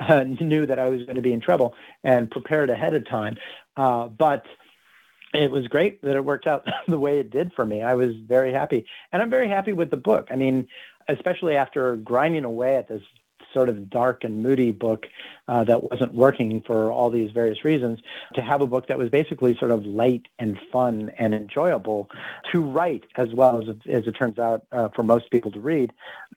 uh, 0.00 0.22
knew 0.22 0.66
that 0.66 0.78
I 0.78 0.88
was 0.88 1.02
going 1.02 1.16
to 1.16 1.22
be 1.22 1.32
in 1.32 1.40
trouble 1.40 1.74
and 2.04 2.30
prepared 2.30 2.70
ahead 2.70 2.94
of 2.94 3.08
time. 3.08 3.36
Uh, 3.76 4.06
but 4.06 4.44
it 5.38 5.50
was 5.50 5.68
great 5.68 6.02
that 6.02 6.16
it 6.16 6.24
worked 6.24 6.46
out 6.46 6.66
the 6.88 6.98
way 6.98 7.18
it 7.18 7.30
did 7.30 7.52
for 7.54 7.64
me. 7.64 7.82
I 7.82 7.94
was 7.94 8.14
very 8.16 8.52
happy, 8.52 8.86
and 9.12 9.22
I'm 9.22 9.30
very 9.30 9.48
happy 9.48 9.72
with 9.72 9.90
the 9.90 9.96
book. 9.96 10.28
I 10.30 10.36
mean, 10.36 10.68
especially 11.08 11.56
after 11.56 11.96
grinding 11.96 12.44
away 12.44 12.76
at 12.76 12.88
this 12.88 13.02
sort 13.54 13.70
of 13.70 13.88
dark 13.88 14.24
and 14.24 14.42
moody 14.42 14.72
book 14.72 15.06
uh, 15.46 15.64
that 15.64 15.90
wasn't 15.90 16.12
working 16.12 16.60
for 16.66 16.92
all 16.92 17.08
these 17.08 17.30
various 17.30 17.64
reasons, 17.64 17.98
to 18.34 18.42
have 18.42 18.60
a 18.60 18.66
book 18.66 18.88
that 18.88 18.98
was 18.98 19.08
basically 19.08 19.56
sort 19.56 19.70
of 19.70 19.86
light 19.86 20.26
and 20.38 20.58
fun 20.70 21.10
and 21.18 21.34
enjoyable 21.34 22.10
to 22.52 22.60
write 22.60 23.04
as 23.16 23.32
well 23.32 23.62
as, 23.62 23.68
as 23.88 24.06
it 24.06 24.12
turns 24.12 24.38
out 24.38 24.66
uh, 24.72 24.88
for 24.88 25.02
most 25.02 25.30
people 25.30 25.50
to 25.50 25.60
read, 25.60 25.92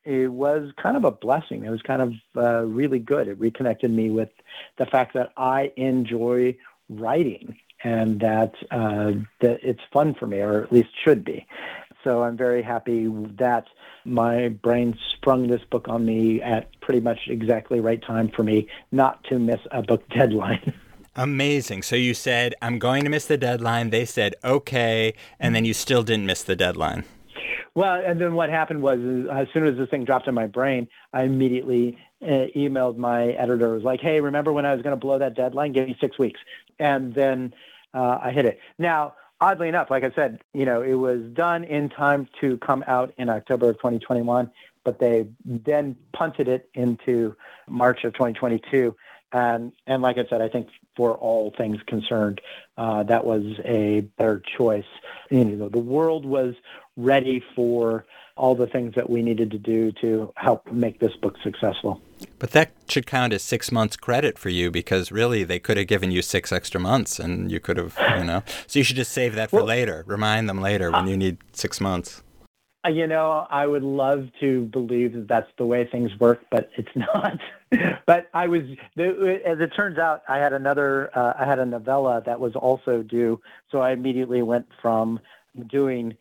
it 0.05 0.31
was 0.31 0.71
kind 0.81 0.95
of 0.95 1.03
a 1.03 1.11
blessing. 1.11 1.65
It 1.65 1.69
was 1.69 1.81
kind 1.81 2.01
of 2.01 2.13
uh, 2.37 2.65
really 2.65 2.99
good. 2.99 3.27
It 3.27 3.39
reconnected 3.39 3.91
me 3.91 4.09
with 4.09 4.29
the 4.77 4.85
fact 4.85 5.13
that 5.15 5.33
I 5.35 5.73
enjoy 5.75 6.55
writing 6.89 7.57
and 7.84 8.19
that 8.19 8.53
uh, 8.71 9.11
that 9.39 9.59
it's 9.63 9.82
fun 9.91 10.13
for 10.13 10.27
me, 10.27 10.39
or 10.39 10.63
at 10.63 10.71
least 10.71 10.89
should 11.03 11.23
be. 11.23 11.45
So 12.03 12.23
I'm 12.23 12.38
very 12.38 12.63
happy 12.63 13.07
that 13.38 13.65
my 14.05 14.49
brain 14.49 14.97
sprung 15.15 15.47
this 15.47 15.61
book 15.69 15.88
on 15.88 16.05
me 16.05 16.41
at 16.41 16.79
pretty 16.82 16.99
much 16.99 17.19
exactly 17.27 17.79
right 17.79 18.01
time 18.01 18.29
for 18.29 18.43
me 18.43 18.67
not 18.91 19.23
to 19.25 19.38
miss 19.38 19.59
a 19.71 19.84
book 19.84 20.07
deadline. 20.17 20.73
Amazing. 21.15 21.84
So 21.84 21.95
you 21.95 22.13
said, 22.13 22.55
I'm 22.61 22.79
going 22.79 23.03
to 23.03 23.09
miss 23.09 23.25
the 23.25 23.38
deadline. 23.38 23.89
They 23.89 24.05
said, 24.05 24.34
okay. 24.43 25.13
And 25.39 25.53
then 25.53 25.65
you 25.65 25.73
still 25.73 26.03
didn't 26.03 26.25
miss 26.25 26.41
the 26.43 26.55
deadline. 26.55 27.03
Well, 27.75 28.01
and 28.05 28.19
then 28.19 28.34
what 28.34 28.49
happened 28.49 28.82
was, 28.82 28.99
as 29.32 29.47
soon 29.53 29.65
as 29.65 29.77
this 29.77 29.89
thing 29.89 30.03
dropped 30.03 30.27
in 30.27 30.34
my 30.34 30.47
brain, 30.47 30.88
I 31.13 31.23
immediately 31.23 31.97
uh, 32.21 32.47
emailed 32.55 32.97
my 32.97 33.29
editor. 33.29 33.71
It 33.71 33.75
was 33.75 33.84
like, 33.84 34.01
"Hey, 34.01 34.19
remember 34.19 34.51
when 34.51 34.65
I 34.65 34.73
was 34.73 34.82
going 34.82 34.91
to 34.91 34.99
blow 34.99 35.17
that 35.19 35.36
deadline? 35.36 35.71
Give 35.71 35.88
me 35.88 35.95
six 36.01 36.19
weeks." 36.19 36.39
And 36.79 37.13
then 37.13 37.53
uh, 37.93 38.19
I 38.21 38.31
hit 38.31 38.45
it. 38.45 38.59
Now, 38.77 39.15
oddly 39.39 39.67
enough, 39.67 39.89
like 39.89 40.03
I 40.03 40.11
said, 40.11 40.41
you 40.53 40.65
know, 40.65 40.81
it 40.81 40.93
was 40.93 41.21
done 41.33 41.63
in 41.63 41.89
time 41.89 42.27
to 42.39 42.57
come 42.57 42.83
out 42.87 43.13
in 43.17 43.29
October 43.29 43.69
of 43.69 43.77
2021, 43.77 44.51
but 44.83 44.99
they 44.99 45.27
then 45.45 45.95
punted 46.13 46.47
it 46.47 46.69
into 46.73 47.35
March 47.67 48.03
of 48.03 48.13
2022. 48.13 48.95
And 49.33 49.71
and 49.87 50.01
like 50.01 50.17
I 50.17 50.25
said, 50.29 50.41
I 50.41 50.49
think 50.49 50.67
for 50.95 51.13
all 51.15 51.53
things 51.57 51.77
concerned, 51.87 52.41
uh, 52.77 53.03
that 53.03 53.25
was 53.25 53.43
a 53.63 54.01
better 54.17 54.41
choice. 54.57 54.85
You 55.29 55.45
know, 55.45 55.69
the 55.69 55.79
world 55.79 56.25
was 56.25 56.55
ready 56.97 57.41
for 57.55 58.05
all 58.36 58.55
the 58.55 58.67
things 58.67 58.95
that 58.95 59.09
we 59.09 59.21
needed 59.21 59.51
to 59.51 59.57
do 59.57 59.91
to 60.01 60.32
help 60.36 60.71
make 60.71 60.99
this 60.99 61.13
book 61.21 61.36
successful. 61.43 62.01
But 62.39 62.51
that 62.51 62.71
should 62.88 63.05
count 63.05 63.34
as 63.34 63.43
six 63.43 63.71
months 63.71 63.95
credit 63.95 64.38
for 64.38 64.49
you 64.49 64.71
because 64.71 65.11
really 65.11 65.43
they 65.43 65.59
could 65.59 65.77
have 65.77 65.88
given 65.88 66.11
you 66.11 66.21
six 66.21 66.51
extra 66.51 66.79
months 66.79 67.19
and 67.19 67.51
you 67.51 67.59
could 67.59 67.77
have, 67.77 67.97
you 68.17 68.23
know. 68.23 68.43
So 68.67 68.79
you 68.79 68.84
should 68.84 68.95
just 68.95 69.11
save 69.11 69.36
that 69.36 69.49
for 69.49 69.57
well, 69.57 69.65
later. 69.65 70.03
Remind 70.07 70.47
them 70.47 70.61
later 70.61 70.91
when 70.91 71.07
you 71.07 71.17
need 71.17 71.38
six 71.51 71.82
months. 71.82 72.23
Uh, 72.84 72.89
you 72.89 73.05
know, 73.05 73.45
I 73.49 73.67
would 73.67 73.84
love 73.84 74.29
to 74.39 74.61
believe 74.65 75.13
that 75.13 75.27
that's 75.27 75.49
the 75.57 75.65
way 75.65 75.86
things 75.86 76.11
work, 76.19 76.41
but 76.49 76.69
it's 76.77 76.89
not. 76.95 77.38
but 78.05 78.29
I 78.34 78.47
was, 78.47 78.63
as 78.97 79.59
it 79.59 79.71
turns 79.75 79.97
out, 79.97 80.23
I 80.27 80.38
had 80.38 80.53
another, 80.53 81.15
uh, 81.17 81.34
I 81.39 81.45
had 81.45 81.59
a 81.59 81.65
novella 81.65 82.23
that 82.25 82.39
was 82.39 82.55
also 82.55 83.03
due. 83.03 83.39
So 83.71 83.79
I 83.79 83.91
immediately 83.91 84.41
went 84.41 84.67
from 84.82 85.19
doing 85.69 86.17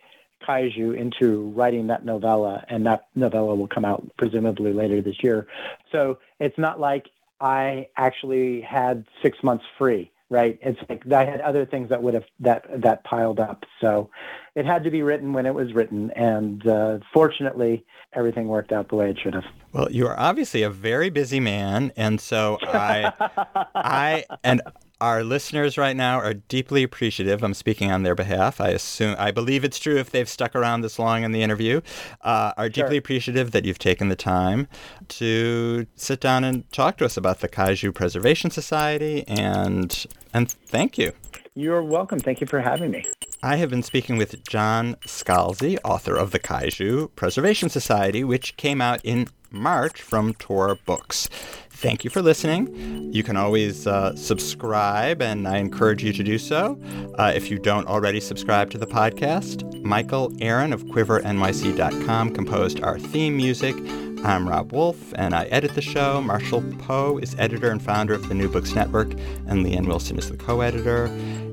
kaiju 0.47 0.97
into 0.97 1.51
writing 1.51 1.86
that 1.88 2.05
novella, 2.05 2.64
and 2.68 2.86
that 2.86 3.07
novella 3.14 3.55
will 3.55 3.68
come 3.68 3.84
out 3.84 4.07
presumably 4.18 4.72
later 4.72 5.01
this 5.01 5.22
year. 5.22 5.47
So 5.93 6.18
it's 6.38 6.59
not 6.59 6.80
like 6.80 7.07
I 7.41 7.88
actually 7.97 8.61
had 8.61 9.05
six 9.22 9.43
months 9.43 9.64
free, 9.78 10.11
right? 10.28 10.59
It's 10.62 10.78
like 10.88 11.11
I 11.11 11.24
had 11.24 11.41
other 11.41 11.64
things 11.64 11.88
that 11.88 12.03
would 12.03 12.14
have 12.14 12.24
that 12.41 12.64
that 12.82 13.05
piled 13.05 13.41
up. 13.41 13.64
So 13.80 14.11
it 14.55 14.66
had 14.66 14.84
to 14.84 14.91
be 14.91 15.03
written 15.03 15.32
when 15.32 15.47
it 15.47 15.55
was 15.55 15.72
written, 15.72 16.11
and 16.12 16.66
uh, 16.66 16.99
fortunately, 17.12 17.84
everything 18.12 18.49
worked 18.49 18.72
out 18.72 18.88
the 18.88 18.97
way 18.97 19.11
it 19.11 19.18
should 19.18 19.34
have. 19.34 19.45
Well, 19.72 19.91
you 19.91 20.07
are 20.07 20.18
obviously 20.18 20.62
a 20.62 20.70
very 20.70 21.11
busy 21.11 21.41
man, 21.41 21.93
and 21.97 22.20
so 22.20 22.59
I, 22.62 23.12
I 23.74 24.24
and 24.45 24.61
our 25.01 25.24
listeners 25.24 25.78
right 25.78 25.96
now 25.96 26.18
are 26.18 26.34
deeply 26.34 26.82
appreciative. 26.82 27.42
I'm 27.42 27.55
speaking 27.55 27.90
on 27.90 28.03
their 28.03 28.14
behalf. 28.14 28.61
I 28.61 28.68
assume, 28.68 29.16
I 29.18 29.30
believe 29.30 29.64
it's 29.64 29.78
true 29.78 29.96
if 29.96 30.11
they've 30.11 30.28
stuck 30.28 30.55
around 30.55 30.82
this 30.82 30.98
long 30.98 31.22
in 31.22 31.32
the 31.32 31.42
interview. 31.42 31.80
Uh, 32.20 32.53
are 32.57 32.68
deeply 32.68 32.92
sure. 32.92 32.98
appreciative 32.98 33.51
that 33.53 33.64
you've 33.64 33.78
taken 33.78 34.09
the 34.09 34.16
time 34.16 34.68
to 35.09 35.86
sit 35.96 36.20
down 36.20 36.44
and 36.44 36.70
talk 36.72 36.98
to 36.98 37.05
us 37.05 37.16
about 37.16 37.40
the 37.40 37.48
Kaiju 37.48 37.94
Preservation 37.94 38.51
Society, 38.51 39.24
and 39.26 40.07
and 40.32 40.51
thank 40.51 40.98
you. 40.98 41.12
You're 41.55 41.82
welcome. 41.82 42.20
Thank 42.20 42.40
you 42.40 42.46
for 42.46 42.61
having 42.61 42.90
me. 42.90 43.05
I 43.42 43.57
have 43.57 43.70
been 43.70 43.82
speaking 43.82 44.16
with 44.16 44.46
John 44.46 44.94
Scalzi, 45.07 45.78
author 45.84 46.14
of 46.14 46.30
the 46.30 46.38
Kaiju 46.38 47.14
Preservation 47.16 47.68
Society, 47.68 48.22
which 48.22 48.57
came 48.57 48.80
out 48.80 49.01
in 49.03 49.28
March 49.51 50.01
from 50.03 50.34
Tor 50.34 50.76
Books. 50.86 51.28
Thank 51.70 52.05
you 52.05 52.11
for 52.11 52.20
listening. 52.20 53.12
You 53.12 53.22
can 53.22 53.36
always 53.36 53.86
uh, 53.86 54.14
subscribe, 54.14 55.22
and 55.22 55.48
I 55.48 55.57
encourage 55.57 56.05
you 56.05 56.12
to 56.12 56.22
do 56.22 56.36
so. 56.36 56.78
Uh, 57.18 57.32
if 57.34 57.51
you 57.51 57.59
don't 57.59 57.86
already 57.86 58.20
subscribe 58.20 58.70
to 58.72 58.78
the 58.78 58.86
podcast, 58.86 59.82
Michael 59.82 60.30
Aaron 60.40 60.74
of 60.74 60.84
QuiverNYC.com 60.84 62.34
composed 62.34 62.82
our 62.82 62.98
theme 62.98 63.36
music. 63.36 63.74
I'm 64.22 64.46
Rob 64.46 64.72
Wolf, 64.72 65.14
and 65.16 65.34
I 65.34 65.44
edit 65.44 65.74
the 65.74 65.80
show. 65.80 66.20
Marshall 66.20 66.62
Poe 66.80 67.16
is 67.16 67.34
editor 67.38 67.70
and 67.70 67.82
founder 67.82 68.12
of 68.12 68.28
the 68.28 68.34
New 68.34 68.51
Books 68.51 68.74
Network, 68.74 69.12
and 69.46 69.64
Leanne 69.64 69.86
Wilson 69.86 70.18
is 70.18 70.28
the 70.28 70.36
co 70.36 70.61
editor. 70.61 71.07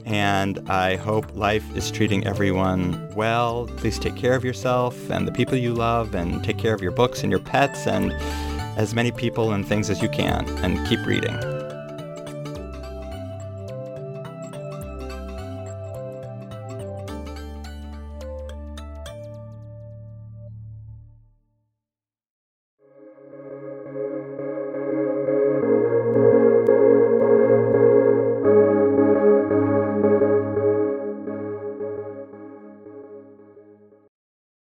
And 0.07 0.57
I 0.69 0.95
hope 0.95 1.35
life 1.35 1.75
is 1.75 1.91
treating 1.91 2.25
everyone 2.25 3.13
well. 3.13 3.67
Please 3.75 3.99
take 3.99 4.15
care 4.15 4.35
of 4.35 4.45
yourself 4.45 5.09
and 5.09 5.27
the 5.27 5.33
people 5.33 5.57
you 5.57 5.73
love, 5.73 6.15
and 6.15 6.41
take 6.45 6.57
care 6.57 6.73
of 6.73 6.81
your 6.81 6.93
books 6.93 7.23
and 7.23 7.31
your 7.31 7.41
pets, 7.41 7.85
and 7.87 8.13
as 8.77 8.95
many 8.95 9.11
people 9.11 9.51
and 9.51 9.67
things 9.67 9.89
as 9.89 10.01
you 10.01 10.07
can, 10.07 10.47
and 10.63 10.87
keep 10.87 11.05
reading. 11.05 11.35